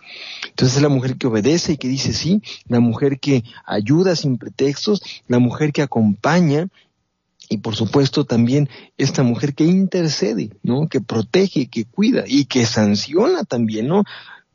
Entonces 0.49 0.77
es 0.77 0.83
la 0.83 0.89
mujer 0.89 1.17
que 1.17 1.27
obedece 1.27 1.73
y 1.73 1.77
que 1.77 1.89
dice 1.89 2.13
sí, 2.13 2.43
la 2.67 2.81
mujer 2.81 3.21
que 3.21 3.45
ayuda 3.67 4.17
sin 4.17 4.39
pretextos, 4.39 5.03
la 5.29 5.39
mujer 5.39 5.73
que 5.73 5.83
acompaña 5.83 6.69
y 7.49 7.59
por 7.59 7.77
supuesto 7.77 8.25
también 8.25 8.69
esta 8.97 9.23
mujer 9.23 9.55
que 9.55 9.65
intercede, 9.65 10.51
¿no? 10.63 10.89
Que 10.89 11.01
protege, 11.01 11.69
que 11.69 11.85
cuida 11.85 12.25
y 12.27 12.47
que 12.47 12.67
sanciona 12.67 13.45
también, 13.45 13.87
¿no? 13.87 14.05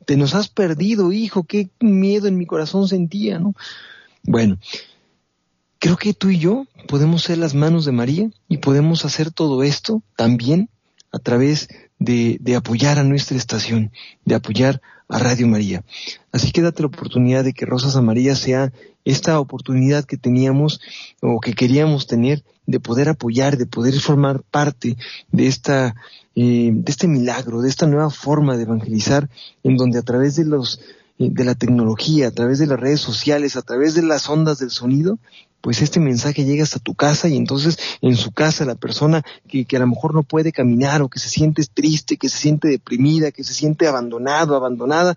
Te 0.04 0.16
nos 0.16 0.34
has 0.34 0.48
perdido, 0.48 1.12
hijo, 1.12 1.44
qué 1.44 1.70
miedo 1.80 2.26
en 2.26 2.36
mi 2.36 2.46
corazón 2.46 2.88
sentía, 2.88 3.38
¿no? 3.38 3.54
Bueno, 4.24 4.58
creo 5.78 5.96
que 5.96 6.14
tú 6.14 6.30
y 6.30 6.38
yo 6.38 6.66
podemos 6.88 7.22
ser 7.22 7.38
las 7.38 7.54
manos 7.54 7.84
de 7.84 7.92
María 7.92 8.30
y 8.48 8.58
podemos 8.58 9.04
hacer 9.04 9.30
todo 9.30 9.62
esto 9.62 10.02
también 10.16 10.68
a 11.12 11.18
través 11.18 11.68
de, 12.04 12.38
de 12.40 12.56
apoyar 12.56 12.98
a 12.98 13.04
nuestra 13.04 13.36
estación, 13.36 13.92
de 14.24 14.34
apoyar 14.34 14.80
a 15.08 15.18
Radio 15.18 15.46
María. 15.46 15.84
Así 16.32 16.52
que 16.52 16.62
date 16.62 16.82
la 16.82 16.88
oportunidad 16.88 17.44
de 17.44 17.52
que 17.52 17.66
Rosas 17.66 17.96
Amarillas 17.96 18.38
sea 18.38 18.72
esta 19.04 19.38
oportunidad 19.40 20.04
que 20.04 20.16
teníamos 20.16 20.80
o 21.20 21.40
que 21.40 21.52
queríamos 21.54 22.06
tener 22.06 22.44
de 22.66 22.80
poder 22.80 23.08
apoyar, 23.08 23.56
de 23.56 23.66
poder 23.66 23.98
formar 24.00 24.42
parte 24.42 24.96
de 25.30 25.46
esta, 25.46 25.94
eh, 26.34 26.70
de 26.72 26.90
este 26.90 27.08
milagro, 27.08 27.60
de 27.60 27.68
esta 27.68 27.86
nueva 27.86 28.10
forma 28.10 28.56
de 28.56 28.62
evangelizar, 28.62 29.28
en 29.64 29.76
donde 29.76 29.98
a 29.98 30.02
través 30.02 30.36
de 30.36 30.44
los 30.44 30.80
eh, 31.18 31.28
de 31.30 31.44
la 31.44 31.54
tecnología, 31.54 32.28
a 32.28 32.30
través 32.30 32.58
de 32.58 32.66
las 32.66 32.80
redes 32.80 33.00
sociales, 33.00 33.56
a 33.56 33.62
través 33.62 33.94
de 33.94 34.02
las 34.02 34.28
ondas 34.28 34.58
del 34.58 34.70
sonido, 34.70 35.18
pues 35.62 35.80
este 35.80 36.00
mensaje 36.00 36.44
llega 36.44 36.64
hasta 36.64 36.80
tu 36.80 36.94
casa 36.94 37.28
y 37.28 37.36
entonces 37.36 37.78
en 38.02 38.16
su 38.16 38.32
casa 38.32 38.64
la 38.64 38.74
persona 38.74 39.22
que, 39.48 39.64
a 39.74 39.78
lo 39.78 39.86
mejor 39.86 40.12
no 40.12 40.24
puede 40.24 40.52
caminar 40.52 41.00
o 41.00 41.08
que 41.08 41.20
se 41.20 41.28
siente 41.28 41.62
triste, 41.72 42.16
que 42.16 42.28
se 42.28 42.36
siente 42.36 42.68
deprimida, 42.68 43.30
que 43.30 43.44
se 43.44 43.54
siente 43.54 43.86
abandonado, 43.86 44.56
abandonada, 44.56 45.14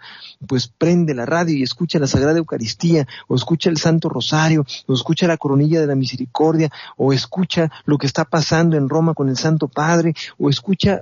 pues 0.47 0.67
prende 0.67 1.15
la 1.15 1.25
radio 1.25 1.57
y 1.57 1.63
escucha 1.63 1.99
la 1.99 2.07
Sagrada 2.07 2.37
Eucaristía 2.37 3.07
o 3.27 3.35
escucha 3.35 3.71
el 3.71 3.77
Santo 3.77 4.07
Rosario 4.07 4.65
o 4.85 4.93
escucha 4.93 5.27
la 5.27 5.37
coronilla 5.37 5.81
de 5.81 5.87
la 5.87 5.95
misericordia 5.95 6.69
o 6.95 7.11
escucha 7.11 7.71
lo 7.85 7.97
que 7.97 8.07
está 8.07 8.23
pasando 8.23 8.77
en 8.77 8.87
Roma 8.87 9.15
con 9.15 9.29
el 9.29 9.37
Santo 9.37 9.67
Padre 9.67 10.13
o 10.37 10.49
escucha 10.49 11.01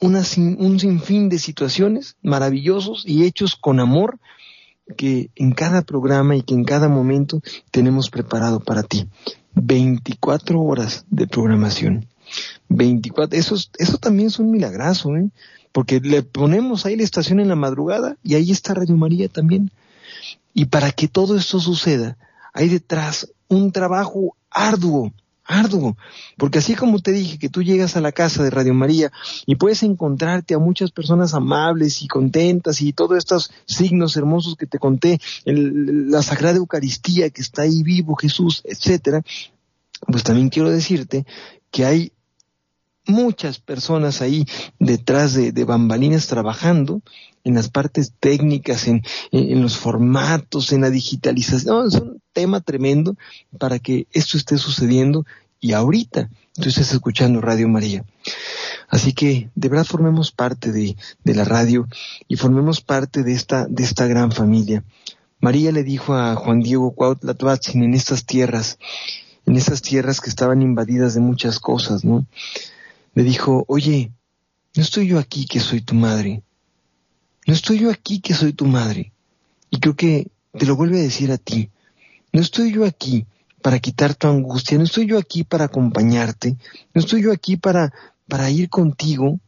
una, 0.00 0.20
un 0.20 0.78
sinfín 0.78 1.28
de 1.28 1.40
situaciones 1.40 2.16
maravillosos 2.22 3.02
y 3.04 3.24
hechos 3.24 3.56
con 3.56 3.80
amor 3.80 4.20
que 4.96 5.30
en 5.34 5.52
cada 5.52 5.82
programa 5.82 6.36
y 6.36 6.42
que 6.42 6.54
en 6.54 6.64
cada 6.64 6.88
momento 6.88 7.40
tenemos 7.70 8.10
preparado 8.10 8.60
para 8.60 8.82
ti. 8.82 9.06
24 9.54 10.60
horas 10.60 11.04
de 11.10 11.26
programación. 11.26 12.06
24, 12.68 13.38
eso, 13.38 13.56
eso 13.78 13.98
también 13.98 14.28
es 14.28 14.38
un 14.38 14.50
milagrazo, 14.50 15.16
¿eh? 15.16 15.30
Porque 15.72 16.00
le 16.00 16.22
ponemos 16.22 16.86
ahí 16.86 16.96
la 16.96 17.02
estación 17.02 17.40
en 17.40 17.48
la 17.48 17.56
madrugada 17.56 18.16
y 18.22 18.34
ahí 18.34 18.50
está 18.50 18.74
Radio 18.74 18.96
María 18.96 19.28
también. 19.28 19.70
Y 20.52 20.66
para 20.66 20.92
que 20.92 21.08
todo 21.08 21.36
esto 21.36 21.58
suceda, 21.60 22.16
hay 22.52 22.68
detrás 22.68 23.32
un 23.48 23.72
trabajo 23.72 24.36
arduo, 24.50 25.12
arduo, 25.44 25.96
porque 26.36 26.58
así 26.58 26.74
como 26.74 27.00
te 27.00 27.12
dije 27.12 27.38
que 27.38 27.48
tú 27.48 27.62
llegas 27.62 27.96
a 27.96 28.00
la 28.00 28.12
casa 28.12 28.42
de 28.42 28.50
Radio 28.50 28.74
María 28.74 29.12
y 29.46 29.56
puedes 29.56 29.82
encontrarte 29.82 30.54
a 30.54 30.58
muchas 30.58 30.90
personas 30.90 31.34
amables 31.34 32.02
y 32.02 32.08
contentas 32.08 32.80
y 32.80 32.92
todos 32.92 33.18
estos 33.18 33.50
signos 33.66 34.16
hermosos 34.16 34.56
que 34.56 34.66
te 34.66 34.78
conté, 34.78 35.20
la 35.44 36.22
Sagrada 36.22 36.56
Eucaristía 36.56 37.30
que 37.30 37.42
está 37.42 37.62
ahí 37.62 37.82
vivo, 37.82 38.16
Jesús, 38.16 38.62
etcétera, 38.64 39.22
pues 40.06 40.22
también 40.22 40.48
quiero 40.48 40.70
decirte 40.70 41.26
que 41.70 41.84
hay 41.84 42.12
muchas 43.06 43.58
personas 43.58 44.22
ahí 44.22 44.46
detrás 44.78 45.34
de, 45.34 45.64
bambalinas 45.64 46.26
trabajando 46.26 47.02
en 47.44 47.54
las 47.54 47.68
partes 47.68 48.14
técnicas, 48.18 48.88
en, 48.88 49.02
en, 49.30 49.60
los 49.60 49.76
formatos, 49.76 50.72
en 50.72 50.80
la 50.80 50.90
digitalización. 50.90 51.88
es 51.88 51.94
un 51.96 52.22
tema 52.34 52.60
tremendo 52.60 53.16
para 53.58 53.78
que 53.78 54.06
esto 54.12 54.36
esté 54.36 54.58
sucediendo 54.58 55.24
y 55.60 55.72
ahorita 55.72 56.28
tú 56.52 56.68
estás 56.68 56.92
escuchando 56.92 57.40
Radio 57.40 57.68
María. 57.68 58.04
Así 58.88 59.14
que 59.14 59.48
de 59.54 59.68
verdad 59.70 59.86
formemos 59.86 60.30
parte 60.30 60.72
de, 60.72 60.96
de 61.24 61.34
la 61.34 61.44
radio 61.44 61.88
y 62.28 62.36
formemos 62.36 62.82
parte 62.82 63.22
de 63.22 63.32
esta, 63.32 63.66
de 63.66 63.82
esta 63.82 64.06
gran 64.06 64.30
familia. 64.30 64.84
María 65.40 65.72
le 65.72 65.82
dijo 65.82 66.14
a 66.14 66.34
Juan 66.36 66.60
Diego 66.60 66.94
Cuautlatlatzin 66.94 67.82
en 67.82 67.94
estas 67.94 68.26
tierras, 68.26 68.78
en 69.46 69.56
esas 69.56 69.82
tierras 69.82 70.20
que 70.20 70.30
estaban 70.30 70.62
invadidas 70.62 71.14
de 71.14 71.20
muchas 71.20 71.58
cosas, 71.58 72.04
¿no? 72.04 72.26
Le 73.14 73.22
dijo, 73.22 73.64
oye, 73.68 74.10
no 74.76 74.82
estoy 74.82 75.06
yo 75.06 75.18
aquí 75.18 75.46
que 75.46 75.60
soy 75.60 75.80
tu 75.80 75.94
madre. 75.94 76.42
No 77.46 77.54
estoy 77.54 77.78
yo 77.78 77.90
aquí 77.90 78.20
que 78.20 78.34
soy 78.34 78.52
tu 78.52 78.66
madre. 78.66 79.12
Y 79.70 79.80
creo 79.80 79.94
que 79.94 80.28
te 80.58 80.66
lo 80.66 80.76
vuelve 80.76 80.98
a 80.98 81.02
decir 81.02 81.30
a 81.30 81.38
ti. 81.38 81.70
No 82.34 82.40
estoy 82.40 82.72
yo 82.72 82.84
aquí 82.84 83.26
para 83.62 83.78
quitar 83.78 84.16
tu 84.16 84.26
angustia, 84.26 84.76
no 84.76 84.82
estoy 84.82 85.06
yo 85.06 85.18
aquí 85.18 85.44
para 85.44 85.66
acompañarte, 85.66 86.56
no 86.92 87.00
estoy 87.00 87.22
yo 87.22 87.30
aquí 87.30 87.56
para, 87.56 87.94
para 88.26 88.50
ir 88.50 88.68
contigo. 88.68 89.38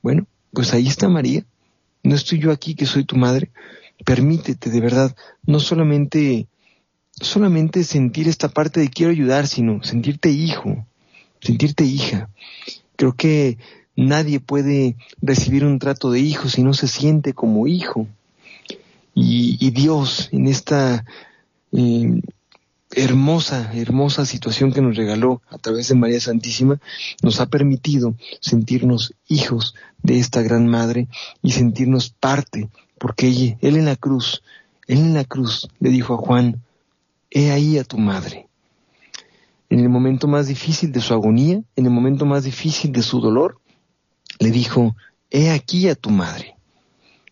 Bueno, 0.00 0.28
pues 0.52 0.72
ahí 0.72 0.86
está 0.86 1.08
María. 1.08 1.44
No 2.04 2.14
estoy 2.14 2.38
yo 2.38 2.52
aquí 2.52 2.76
que 2.76 2.86
soy 2.86 3.04
tu 3.04 3.16
madre. 3.16 3.50
Permítete 4.04 4.70
de 4.70 4.80
verdad, 4.80 5.16
no 5.44 5.58
solamente, 5.58 6.46
solamente 7.20 7.82
sentir 7.82 8.28
esta 8.28 8.48
parte 8.48 8.78
de 8.78 8.90
quiero 8.90 9.10
ayudar, 9.10 9.48
sino 9.48 9.82
sentirte 9.82 10.30
hijo, 10.30 10.86
sentirte 11.40 11.82
hija. 11.82 12.30
Creo 12.94 13.14
que 13.16 13.58
nadie 13.96 14.38
puede 14.38 14.94
recibir 15.20 15.64
un 15.64 15.80
trato 15.80 16.12
de 16.12 16.20
hijo 16.20 16.48
si 16.48 16.62
no 16.62 16.74
se 16.74 16.86
siente 16.86 17.34
como 17.34 17.66
hijo. 17.66 18.06
Y, 19.16 19.68
Dios 19.72 20.28
en 20.30 20.46
esta 20.46 21.04
hermosa, 22.90 23.70
hermosa 23.74 24.26
situación 24.26 24.72
que 24.72 24.80
nos 24.80 24.96
regaló 24.96 25.42
a 25.48 25.58
través 25.58 25.88
de 25.88 25.94
María 25.94 26.20
Santísima, 26.20 26.80
nos 27.22 27.40
ha 27.40 27.46
permitido 27.46 28.14
sentirnos 28.40 29.14
hijos 29.28 29.74
de 30.02 30.18
esta 30.18 30.42
gran 30.42 30.66
madre 30.66 31.08
y 31.42 31.52
sentirnos 31.52 32.10
parte, 32.10 32.68
porque 32.98 33.56
él 33.60 33.76
en 33.76 33.84
la 33.84 33.96
cruz, 33.96 34.42
él 34.86 34.98
en 34.98 35.14
la 35.14 35.24
cruz 35.24 35.68
le 35.78 35.90
dijo 35.90 36.14
a 36.14 36.18
Juan, 36.18 36.62
he 37.30 37.50
ahí 37.50 37.78
a 37.78 37.84
tu 37.84 37.98
madre 37.98 38.50
en 39.70 39.78
el 39.78 39.88
momento 39.88 40.26
más 40.26 40.48
difícil 40.48 40.90
de 40.90 41.00
su 41.00 41.14
agonía, 41.14 41.62
en 41.76 41.86
el 41.86 41.92
momento 41.92 42.26
más 42.26 42.42
difícil 42.42 42.90
de 42.90 43.02
su 43.02 43.20
dolor, 43.20 43.60
le 44.40 44.50
dijo, 44.50 44.96
he 45.30 45.50
aquí 45.50 45.88
a 45.88 45.94
tu 45.94 46.10
madre. 46.10 46.56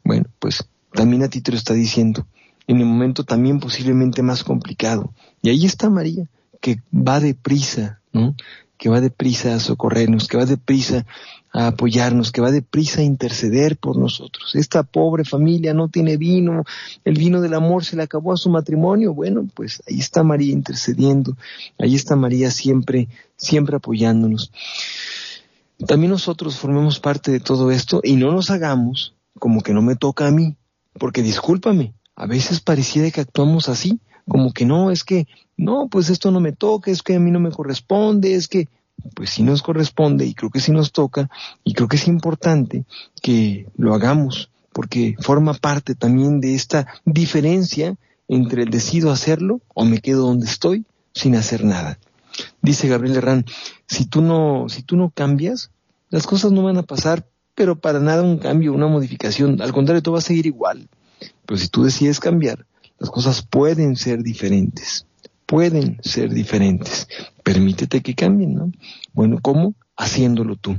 Bueno, 0.04 0.26
pues 0.38 0.64
también 0.92 1.24
a 1.24 1.28
ti 1.28 1.40
te 1.40 1.50
lo 1.50 1.58
está 1.58 1.74
diciendo, 1.74 2.26
en 2.68 2.78
el 2.78 2.86
momento 2.86 3.24
también 3.24 3.58
posiblemente 3.58 4.22
más 4.22 4.44
complicado. 4.44 5.12
Y 5.42 5.48
ahí 5.48 5.64
está 5.64 5.90
María, 5.90 6.28
que 6.60 6.80
va 6.94 7.18
deprisa, 7.18 8.00
¿no? 8.12 8.36
Que 8.76 8.90
va 8.90 9.00
deprisa 9.00 9.54
a 9.54 9.58
socorrernos, 9.58 10.28
que 10.28 10.36
va 10.36 10.44
deprisa 10.44 11.06
a 11.52 11.68
apoyarnos, 11.68 12.30
que 12.30 12.42
va 12.42 12.52
deprisa 12.52 13.00
a 13.00 13.04
interceder 13.04 13.78
por 13.78 13.96
nosotros. 13.96 14.54
Esta 14.54 14.82
pobre 14.82 15.24
familia 15.24 15.72
no 15.72 15.88
tiene 15.88 16.18
vino, 16.18 16.64
el 17.04 17.14
vino 17.14 17.40
del 17.40 17.54
amor 17.54 17.84
se 17.84 17.96
le 17.96 18.02
acabó 18.02 18.34
a 18.34 18.36
su 18.36 18.50
matrimonio. 18.50 19.14
Bueno, 19.14 19.48
pues 19.54 19.82
ahí 19.88 19.98
está 19.98 20.22
María 20.22 20.52
intercediendo, 20.52 21.36
ahí 21.78 21.94
está 21.94 22.16
María 22.16 22.50
siempre, 22.50 23.08
siempre 23.36 23.76
apoyándonos. 23.76 24.52
También 25.86 26.10
nosotros 26.10 26.56
formemos 26.58 27.00
parte 27.00 27.32
de 27.32 27.40
todo 27.40 27.70
esto 27.70 28.02
y 28.04 28.16
no 28.16 28.30
nos 28.30 28.50
hagamos 28.50 29.14
como 29.38 29.62
que 29.62 29.72
no 29.72 29.80
me 29.80 29.96
toca 29.96 30.26
a 30.26 30.30
mí, 30.30 30.56
porque 30.98 31.22
discúlpame, 31.22 31.94
a 32.18 32.26
veces 32.26 32.60
pareciera 32.60 33.10
que 33.12 33.20
actuamos 33.20 33.68
así, 33.68 34.00
como 34.28 34.52
que 34.52 34.66
no, 34.66 34.90
es 34.90 35.04
que, 35.04 35.28
no, 35.56 35.88
pues 35.88 36.10
esto 36.10 36.32
no 36.32 36.40
me 36.40 36.52
toca, 36.52 36.90
es 36.90 37.02
que 37.02 37.14
a 37.14 37.20
mí 37.20 37.30
no 37.30 37.38
me 37.38 37.52
corresponde, 37.52 38.34
es 38.34 38.48
que, 38.48 38.68
pues 39.14 39.30
sí 39.30 39.44
nos 39.44 39.62
corresponde 39.62 40.26
y 40.26 40.34
creo 40.34 40.50
que 40.50 40.58
sí 40.58 40.72
nos 40.72 40.90
toca 40.90 41.30
y 41.62 41.74
creo 41.74 41.86
que 41.86 41.94
es 41.94 42.08
importante 42.08 42.84
que 43.22 43.68
lo 43.76 43.94
hagamos 43.94 44.50
porque 44.72 45.14
forma 45.20 45.54
parte 45.54 45.94
también 45.94 46.40
de 46.40 46.56
esta 46.56 46.88
diferencia 47.04 47.94
entre 48.26 48.64
el 48.64 48.70
decido 48.70 49.12
hacerlo 49.12 49.60
o 49.72 49.84
me 49.84 50.00
quedo 50.00 50.26
donde 50.26 50.46
estoy 50.46 50.84
sin 51.14 51.36
hacer 51.36 51.64
nada. 51.64 52.00
Dice 52.60 52.88
Gabriel 52.88 53.18
Herrán, 53.18 53.44
si 53.86 54.06
tú 54.06 54.20
no, 54.20 54.68
si 54.68 54.82
tú 54.82 54.96
no 54.96 55.10
cambias, 55.10 55.70
las 56.10 56.26
cosas 56.26 56.50
no 56.50 56.64
van 56.64 56.78
a 56.78 56.82
pasar, 56.82 57.24
pero 57.54 57.78
para 57.78 58.00
nada 58.00 58.22
un 58.24 58.38
cambio, 58.38 58.72
una 58.72 58.88
modificación. 58.88 59.62
Al 59.62 59.72
contrario, 59.72 60.02
todo 60.02 60.14
va 60.14 60.18
a 60.18 60.22
seguir 60.22 60.46
igual. 60.46 60.88
Pero 61.46 61.58
si 61.58 61.68
tú 61.68 61.84
decides 61.84 62.20
cambiar, 62.20 62.66
las 62.98 63.10
cosas 63.10 63.42
pueden 63.42 63.96
ser 63.96 64.22
diferentes. 64.22 65.06
Pueden 65.46 65.98
ser 66.02 66.32
diferentes. 66.32 67.08
Permítete 67.42 68.02
que 68.02 68.14
cambien, 68.14 68.54
¿no? 68.54 68.72
Bueno, 69.12 69.38
¿cómo? 69.40 69.74
Haciéndolo 69.96 70.56
tú. 70.56 70.76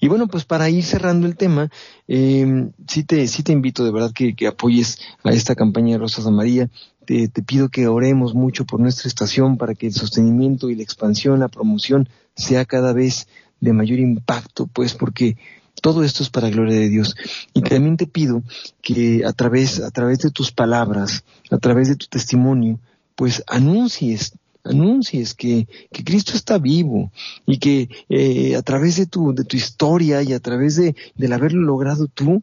Y 0.00 0.08
bueno, 0.08 0.26
pues 0.26 0.44
para 0.44 0.68
ir 0.68 0.84
cerrando 0.84 1.26
el 1.26 1.36
tema, 1.36 1.70
eh, 2.08 2.68
sí, 2.86 3.04
te, 3.04 3.26
sí 3.28 3.42
te 3.42 3.52
invito 3.52 3.84
de 3.84 3.92
verdad 3.92 4.12
que, 4.12 4.34
que 4.34 4.46
apoyes 4.46 4.98
a 5.22 5.30
esta 5.30 5.54
campaña 5.54 5.92
de 5.92 5.98
Rosas 5.98 6.26
a 6.26 6.30
María. 6.30 6.68
Te, 7.04 7.28
te, 7.28 7.42
pido 7.42 7.68
que 7.68 7.86
oremos 7.86 8.34
mucho 8.34 8.64
por 8.64 8.80
nuestra 8.80 9.08
estación 9.08 9.56
para 9.56 9.74
que 9.74 9.86
el 9.86 9.94
sostenimiento 9.94 10.70
y 10.70 10.74
la 10.74 10.82
expansión, 10.82 11.40
la 11.40 11.48
promoción 11.48 12.08
sea 12.34 12.64
cada 12.64 12.92
vez 12.92 13.28
de 13.60 13.72
mayor 13.72 14.00
impacto, 14.00 14.66
pues 14.66 14.94
porque 14.94 15.36
todo 15.82 16.04
esto 16.04 16.22
es 16.22 16.30
para 16.30 16.50
gloria 16.50 16.78
de 16.78 16.88
Dios. 16.88 17.16
Y 17.54 17.62
también 17.62 17.96
te 17.96 18.06
pido 18.06 18.42
que 18.82 19.24
a 19.24 19.32
través, 19.32 19.80
a 19.80 19.90
través 19.90 20.18
de 20.18 20.30
tus 20.30 20.52
palabras, 20.52 21.24
a 21.50 21.58
través 21.58 21.88
de 21.88 21.96
tu 21.96 22.06
testimonio, 22.06 22.78
pues 23.14 23.42
anuncies 23.46 24.32
anuncies 24.66 25.34
que, 25.34 25.68
que 25.92 26.04
Cristo 26.04 26.32
está 26.34 26.58
vivo 26.58 27.12
y 27.46 27.58
que 27.58 27.88
eh, 28.08 28.56
a 28.56 28.62
través 28.62 28.96
de 28.96 29.06
tu, 29.06 29.32
de 29.32 29.44
tu 29.44 29.56
historia 29.56 30.22
y 30.22 30.32
a 30.32 30.40
través 30.40 30.76
de, 30.76 30.96
del 31.14 31.32
haberlo 31.32 31.62
logrado 31.62 32.08
tú, 32.08 32.42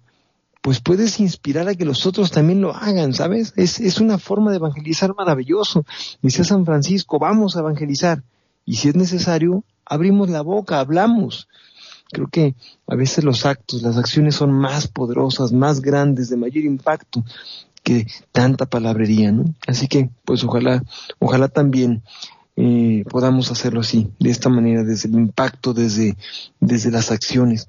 pues 0.61 0.79
puedes 0.79 1.19
inspirar 1.19 1.67
a 1.67 1.75
que 1.75 1.83
los 1.83 2.05
otros 2.05 2.31
también 2.31 2.61
lo 2.61 2.73
hagan, 2.73 3.13
¿sabes? 3.13 3.53
Es, 3.57 3.81
es 3.81 3.99
una 3.99 4.17
forma 4.17 4.51
de 4.51 4.57
evangelizar 4.57 5.13
maravilloso. 5.13 5.85
Dice 6.21 6.45
San 6.45 6.65
Francisco, 6.65 7.19
vamos 7.19 7.55
a 7.55 7.59
evangelizar. 7.59 8.23
Y 8.65 8.77
si 8.77 8.87
es 8.87 8.95
necesario, 8.95 9.65
abrimos 9.85 10.29
la 10.29 10.41
boca, 10.41 10.79
hablamos. 10.79 11.49
Creo 12.13 12.27
que 12.27 12.55
a 12.87 12.95
veces 12.95 13.23
los 13.23 13.45
actos, 13.45 13.81
las 13.81 13.97
acciones 13.97 14.35
son 14.35 14.51
más 14.51 14.87
poderosas, 14.87 15.51
más 15.51 15.81
grandes, 15.81 16.29
de 16.29 16.37
mayor 16.37 16.63
impacto 16.63 17.25
que 17.83 18.07
tanta 18.31 18.65
palabrería, 18.65 19.31
¿no? 19.31 19.53
Así 19.67 19.87
que, 19.87 20.09
pues 20.23 20.43
ojalá, 20.43 20.83
ojalá 21.19 21.49
también 21.49 22.03
eh, 22.55 23.03
podamos 23.09 23.51
hacerlo 23.51 23.81
así, 23.81 24.09
de 24.19 24.29
esta 24.29 24.49
manera, 24.49 24.83
desde 24.83 25.09
el 25.09 25.15
impacto, 25.15 25.73
desde, 25.73 26.15
desde 26.59 26.91
las 26.91 27.11
acciones. 27.11 27.67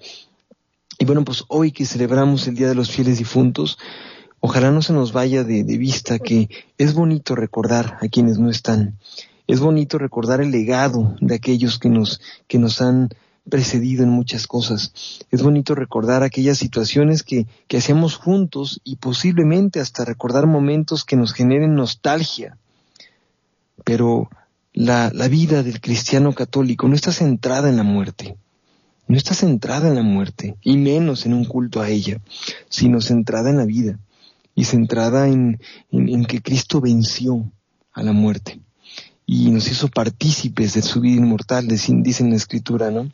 Y 0.98 1.04
bueno, 1.04 1.24
pues 1.24 1.44
hoy 1.48 1.72
que 1.72 1.86
celebramos 1.86 2.46
el 2.46 2.54
Día 2.54 2.68
de 2.68 2.74
los 2.74 2.90
Fieles 2.90 3.18
Difuntos, 3.18 3.78
ojalá 4.40 4.70
no 4.70 4.82
se 4.82 4.92
nos 4.92 5.12
vaya 5.12 5.42
de, 5.42 5.64
de 5.64 5.78
vista 5.78 6.18
que 6.18 6.48
es 6.78 6.94
bonito 6.94 7.34
recordar 7.34 7.98
a 8.00 8.08
quienes 8.08 8.38
no 8.38 8.50
están. 8.50 8.98
Es 9.46 9.60
bonito 9.60 9.98
recordar 9.98 10.40
el 10.40 10.50
legado 10.50 11.16
de 11.20 11.34
aquellos 11.34 11.78
que 11.78 11.88
nos, 11.88 12.20
que 12.46 12.58
nos 12.58 12.80
han 12.80 13.08
precedido 13.48 14.04
en 14.04 14.10
muchas 14.10 14.46
cosas. 14.46 14.92
Es 15.30 15.42
bonito 15.42 15.74
recordar 15.74 16.22
aquellas 16.22 16.58
situaciones 16.58 17.22
que, 17.22 17.46
que 17.68 17.76
hacíamos 17.76 18.16
juntos 18.16 18.80
y 18.84 18.96
posiblemente 18.96 19.80
hasta 19.80 20.04
recordar 20.04 20.46
momentos 20.46 21.04
que 21.04 21.16
nos 21.16 21.32
generen 21.32 21.74
nostalgia. 21.74 22.56
Pero 23.84 24.30
la, 24.72 25.10
la 25.12 25.28
vida 25.28 25.62
del 25.62 25.80
cristiano 25.80 26.32
católico 26.34 26.88
no 26.88 26.94
está 26.94 27.12
centrada 27.12 27.68
en 27.68 27.76
la 27.76 27.82
muerte, 27.82 28.36
no 29.06 29.16
está 29.16 29.34
centrada 29.34 29.88
en 29.88 29.96
la 29.96 30.02
muerte, 30.02 30.56
y 30.62 30.76
menos 30.76 31.26
en 31.26 31.34
un 31.34 31.44
culto 31.44 31.82
a 31.82 31.90
ella, 31.90 32.20
sino 32.68 33.00
centrada 33.00 33.50
en 33.50 33.58
la 33.58 33.66
vida 33.66 33.98
y 34.54 34.64
centrada 34.64 35.28
en, 35.28 35.60
en, 35.90 36.08
en 36.08 36.24
que 36.24 36.40
Cristo 36.40 36.80
venció 36.80 37.50
a 37.92 38.02
la 38.02 38.12
muerte 38.12 38.63
y 39.26 39.50
nos 39.50 39.70
hizo 39.70 39.88
partícipes 39.88 40.74
de 40.74 40.82
su 40.82 41.00
vida 41.00 41.16
inmortal, 41.16 41.66
dice 41.68 42.22
en 42.22 42.30
la 42.30 42.36
escritura, 42.36 42.90
¿no? 42.90 43.10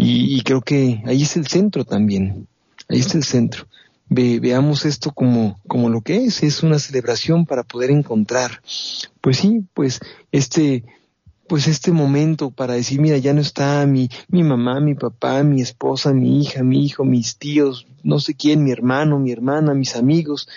Y, 0.00 0.40
creo 0.42 0.62
que 0.62 1.02
ahí 1.06 1.22
es 1.22 1.36
el 1.36 1.48
centro 1.48 1.84
también, 1.84 2.46
ahí 2.88 3.00
está 3.00 3.18
el 3.18 3.24
centro. 3.24 3.66
veamos 4.08 4.84
esto 4.84 5.10
como, 5.10 5.58
como 5.66 5.88
lo 5.88 6.02
que 6.02 6.24
es, 6.24 6.44
es 6.44 6.62
una 6.62 6.78
celebración 6.78 7.46
para 7.46 7.64
poder 7.64 7.90
encontrar, 7.90 8.62
pues 9.20 9.38
sí, 9.38 9.64
pues 9.74 9.98
este, 10.30 10.84
pues 11.48 11.66
este 11.66 11.90
momento 11.90 12.50
para 12.52 12.74
decir, 12.74 13.00
mira, 13.00 13.18
ya 13.18 13.32
no 13.32 13.40
está 13.40 13.84
mi, 13.86 14.08
mi 14.28 14.44
mamá, 14.44 14.78
mi 14.78 14.94
papá, 14.94 15.42
mi 15.42 15.62
esposa, 15.62 16.12
mi 16.12 16.42
hija, 16.42 16.62
mi 16.62 16.84
hijo, 16.84 17.04
mis 17.04 17.36
tíos, 17.36 17.88
no 18.04 18.20
sé 18.20 18.34
quién, 18.34 18.62
mi 18.62 18.70
hermano, 18.70 19.18
mi 19.18 19.32
hermana, 19.32 19.74
mis 19.74 19.96
amigos, 19.96 20.48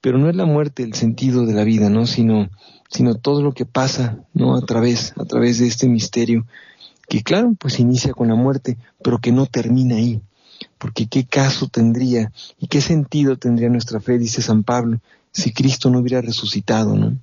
pero 0.00 0.16
no 0.18 0.30
es 0.30 0.36
la 0.36 0.44
muerte 0.44 0.84
el 0.84 0.94
sentido 0.94 1.44
de 1.44 1.54
la 1.54 1.64
vida, 1.64 1.90
¿no? 1.90 2.06
Sino 2.06 2.50
sino 2.94 3.16
todo 3.16 3.42
lo 3.42 3.54
que 3.54 3.66
pasa, 3.66 4.18
¿no? 4.34 4.54
A 4.54 4.60
través, 4.60 5.14
a 5.16 5.24
través 5.24 5.58
de 5.58 5.66
este 5.66 5.88
misterio, 5.88 6.46
que 7.08 7.24
claro, 7.24 7.56
pues 7.58 7.80
inicia 7.80 8.12
con 8.12 8.28
la 8.28 8.36
muerte, 8.36 8.78
pero 9.02 9.18
que 9.18 9.32
no 9.32 9.46
termina 9.46 9.96
ahí. 9.96 10.20
Porque 10.78 11.08
qué 11.08 11.24
caso 11.24 11.66
tendría 11.66 12.30
y 12.56 12.68
qué 12.68 12.80
sentido 12.80 13.36
tendría 13.36 13.68
nuestra 13.68 13.98
fe, 13.98 14.16
dice 14.16 14.42
San 14.42 14.62
Pablo, 14.62 15.00
si 15.32 15.52
Cristo 15.52 15.90
no 15.90 15.98
hubiera 15.98 16.20
resucitado, 16.20 16.94
¿no? 16.94 17.16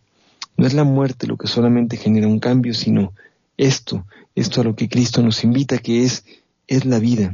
No 0.58 0.68
es 0.68 0.74
la 0.74 0.84
muerte 0.84 1.26
lo 1.26 1.38
que 1.38 1.48
solamente 1.48 1.96
genera 1.96 2.28
un 2.28 2.42
cambio, 2.42 2.74
sino 2.74 3.14
esto, 3.56 4.06
esto 4.36 4.60
a 4.60 4.66
lo 4.66 4.76
que 4.76 4.90
Cristo 4.90 5.22
nos 5.22 5.42
invita, 5.46 5.78
que 5.78 6.04
es, 6.04 6.26
es 6.68 6.84
la 6.84 7.00
vida. 7.00 7.32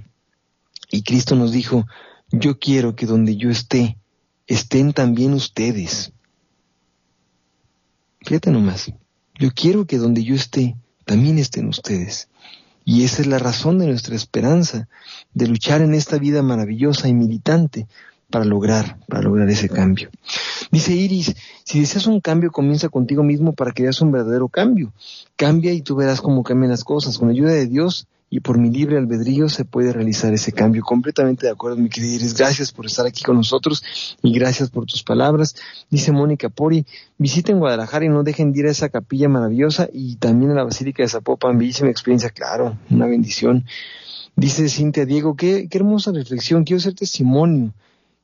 Y 0.92 1.02
Cristo 1.02 1.36
nos 1.36 1.52
dijo, 1.52 1.88
yo 2.32 2.60
quiero 2.60 2.96
que 2.96 3.08
donde 3.08 3.36
yo 3.36 3.50
esté, 3.50 3.98
estén 4.46 4.94
también 4.94 5.34
ustedes. 5.34 6.12
Fíjate 8.28 8.52
nomás, 8.52 8.92
yo 9.40 9.52
quiero 9.56 9.86
que 9.86 9.98
donde 9.98 10.22
yo 10.22 10.36
esté, 10.36 10.76
también 11.06 11.38
estén 11.38 11.70
ustedes. 11.70 12.28
Y 12.84 13.06
esa 13.06 13.22
es 13.22 13.28
la 13.30 13.40
razón 13.40 13.80
de 13.80 13.88
nuestra 13.88 14.18
esperanza, 14.18 14.90
de 15.34 15.48
luchar 15.48 15.82
en 15.82 15.94
esta 15.94 16.18
vida 16.18 16.44
maravillosa 16.44 17.08
y 17.08 17.14
militante 17.14 17.88
para 18.30 18.44
lograr, 18.44 19.00
para 19.08 19.22
lograr 19.22 19.50
ese 19.50 19.70
cambio. 19.70 20.10
Dice 20.74 20.94
Iris, 20.94 21.38
si 21.64 21.80
deseas 21.80 22.06
un 22.06 22.20
cambio, 22.20 22.52
comienza 22.52 22.90
contigo 22.90 23.24
mismo 23.24 23.54
para 23.54 23.72
que 23.72 23.84
veas 23.84 24.02
un 24.02 24.12
verdadero 24.12 24.50
cambio. 24.50 24.92
Cambia 25.38 25.72
y 25.72 25.82
tú 25.82 25.96
verás 25.96 26.20
cómo 26.20 26.44
cambian 26.44 26.72
las 26.72 26.84
cosas. 26.84 27.18
Con 27.18 27.30
ayuda 27.30 27.54
de 27.54 27.68
Dios, 27.68 28.08
y 28.30 28.42
por 28.42 28.58
mi 28.58 28.70
libre 28.70 28.98
albedrío 28.98 29.48
se 29.48 29.64
puede 29.64 29.94
realizar 29.94 30.34
ese 30.34 30.52
cambio. 30.52 30.84
Completamente 30.84 31.46
de 31.46 31.52
acuerdo, 31.52 31.78
mi 31.78 31.90
querida 31.90 32.16
Iris. 32.16 32.36
Gracias 32.36 32.72
por 32.72 32.86
estar 32.86 33.06
aquí 33.06 33.24
con 33.24 33.38
nosotros 33.38 33.84
y 34.22 34.34
gracias 34.34 34.70
por 34.70 34.86
tus 34.86 35.04
palabras. 35.04 35.56
Dice 35.90 36.12
Mónica 36.12 36.50
Pori, 36.50 36.86
visiten 37.18 37.60
Guadalajara 37.60 38.06
y 38.06 38.10
no 38.10 38.24
dejen 38.24 38.52
de 38.52 38.60
ir 38.60 38.66
a 38.68 38.72
esa 38.72 38.90
capilla 38.90 39.30
maravillosa 39.30 39.88
y 39.92 40.18
también 40.18 40.52
a 40.52 40.56
la 40.56 40.64
Basílica 40.66 41.04
de 41.04 41.10
Zapopan. 41.10 41.58
Bellísima 41.58 41.90
experiencia, 41.90 42.30
claro, 42.30 42.78
una 42.90 43.06
bendición. 43.06 43.66
Dice 44.36 44.68
Cintia 44.68 45.06
Diego, 45.06 45.36
qué, 45.36 45.68
qué 45.70 45.78
hermosa 45.78 46.12
reflexión, 46.12 46.66
quiero 46.66 46.82
ser 46.82 46.96
testimonio. 46.96 47.74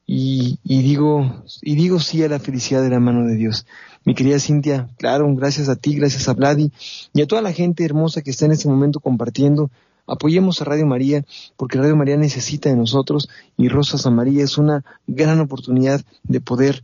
Y, 0.06 0.60
y 0.66 0.84
digo, 0.84 1.44
y 1.62 1.76
digo 1.76 2.02
sí 2.02 2.22
a 2.24 2.28
la 2.28 2.40
felicidad 2.40 2.84
de 2.84 2.90
la 2.90 3.00
mano 3.00 3.26
de 3.26 3.38
Dios. 3.38 3.66
Mi 4.04 4.16
querida 4.16 4.38
Cintia, 4.38 4.90
claro, 4.98 5.34
gracias 5.34 5.70
a 5.70 5.78
ti, 5.78 5.96
gracias 5.96 6.28
a 6.28 6.34
Vladi 6.34 6.74
y 7.14 7.22
a 7.22 7.26
toda 7.26 7.42
la 7.42 7.54
gente 7.54 7.86
hermosa 7.86 8.22
que 8.22 8.32
está 8.32 8.46
en 8.46 8.52
este 8.52 8.68
momento 8.68 9.00
compartiendo 9.00 9.72
Apoyemos 10.06 10.62
a 10.62 10.66
Radio 10.66 10.86
María 10.86 11.26
porque 11.56 11.78
Radio 11.78 11.96
María 11.96 12.18
necesita 12.18 12.70
de 12.70 12.76
nosotros 12.76 13.30
y 13.58 13.70
Rosas 13.70 14.06
a 14.06 14.12
María 14.12 14.44
es 14.44 14.58
una 14.58 14.84
gran 15.08 15.40
oportunidad 15.40 16.02
de 16.24 16.42
poder 16.42 16.84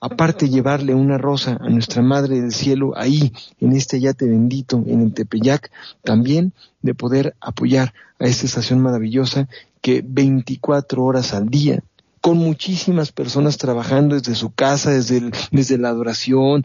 aparte 0.00 0.48
llevarle 0.48 0.94
una 0.94 1.18
rosa 1.18 1.58
a 1.60 1.68
nuestra 1.68 2.02
Madre 2.02 2.40
del 2.40 2.52
Cielo 2.52 2.92
ahí, 2.96 3.32
en 3.60 3.72
este 3.72 4.00
yate 4.00 4.26
bendito, 4.26 4.82
en 4.86 5.02
el 5.02 5.14
Tepeyac, 5.14 5.70
también 6.02 6.52
de 6.82 6.94
poder 6.94 7.34
apoyar 7.40 7.94
a 8.18 8.26
esta 8.26 8.46
estación 8.46 8.80
maravillosa 8.80 9.48
que 9.80 10.02
24 10.06 11.02
horas 11.02 11.32
al 11.34 11.48
día, 11.48 11.82
con 12.20 12.38
muchísimas 12.38 13.12
personas 13.12 13.56
trabajando 13.56 14.16
desde 14.16 14.34
su 14.34 14.50
casa, 14.50 14.90
desde, 14.90 15.30
desde 15.50 15.78
la 15.78 15.88
adoración, 15.88 16.64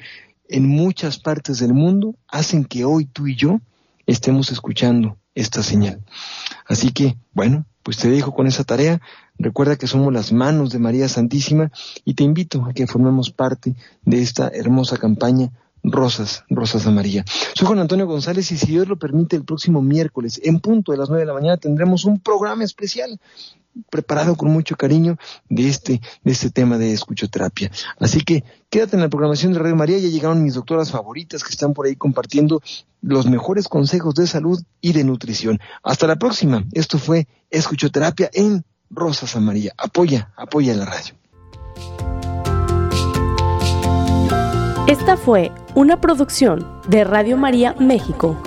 en 0.50 0.68
muchas 0.68 1.20
partes 1.20 1.60
del 1.60 1.74
mundo, 1.74 2.16
hacen 2.28 2.66
que 2.66 2.84
hoy 2.84 3.06
tú 3.06 3.28
y 3.28 3.36
yo 3.36 3.62
estemos 4.06 4.52
escuchando 4.52 5.18
esta 5.36 5.64
señal. 5.64 6.04
Así 6.68 6.92
que, 6.92 7.18
bueno, 7.34 7.66
pues 7.84 7.98
te 7.98 8.10
dejo 8.10 8.34
con 8.34 8.48
esa 8.48 8.64
tarea. 8.64 9.02
Recuerda 9.38 9.76
que 9.76 9.88
somos 9.88 10.14
las 10.14 10.32
manos 10.32 10.72
de 10.72 10.80
María 10.80 11.10
Santísima 11.10 11.72
y 12.06 12.14
te 12.14 12.24
invito 12.24 12.66
a 12.66 12.74
que 12.74 12.88
formemos 12.88 13.32
parte 13.32 13.76
de 14.04 14.22
esta 14.22 14.50
hermosa 14.54 14.98
campaña 14.98 15.52
Rosas, 15.84 16.44
Rosas 16.50 16.86
de 16.86 16.92
María. 16.92 17.26
Soy 17.56 17.66
Juan 17.66 17.80
Antonio 17.80 18.06
González 18.06 18.52
y 18.52 18.58
si 18.58 18.68
Dios 18.68 18.88
lo 18.88 18.98
permite, 18.98 19.36
el 19.36 19.46
próximo 19.46 19.82
miércoles, 19.82 20.40
en 20.44 20.60
punto 20.60 20.92
de 20.92 21.00
las 21.00 21.10
nueve 21.10 21.24
de 21.24 21.28
la 21.28 21.34
mañana, 21.34 21.58
tendremos 21.58 22.06
un 22.06 22.20
programa 22.20 22.64
especial 22.64 23.20
preparado 23.90 24.36
con 24.36 24.52
mucho 24.52 24.76
cariño 24.76 25.18
de 25.50 25.68
este, 25.68 26.02
de 26.24 26.32
este 26.32 26.50
tema 26.50 26.78
de 26.78 26.94
escuchoterapia. 26.94 27.72
Así 28.00 28.22
que 28.22 28.44
quédate 28.70 28.96
en 28.96 29.02
la 29.02 29.10
programación 29.10 29.54
de 29.54 29.60
Radio 29.60 29.76
María, 29.76 29.98
ya 29.98 30.10
llegaron 30.10 30.44
mis 30.44 30.56
doctoras 30.56 30.92
favoritas 30.92 31.44
que 31.44 31.52
están 31.52 31.74
por 31.74 31.86
ahí 31.86 31.96
compartiendo 31.96 32.62
los 33.02 33.26
mejores 33.26 33.68
consejos 33.68 34.16
de 34.16 34.28
salud 34.28 34.62
y 34.80 34.94
de 34.94 35.04
nutrición. 35.04 35.60
Hasta 35.84 36.08
la 36.08 36.18
próxima. 36.18 36.66
Esto 36.74 37.00
fue 37.00 37.28
Escuchoterapia 37.50 38.30
en 38.34 38.64
Rosas 38.90 39.36
María. 39.42 39.74
Apoya, 39.78 40.32
apoya 40.36 40.76
la 40.76 40.86
radio. 40.86 41.16
Esta 44.88 45.16
fue 45.16 45.52
una 45.74 46.02
producción 46.02 46.68
de 46.88 47.04
Radio 47.04 47.38
María 47.38 47.76
México. 47.80 48.38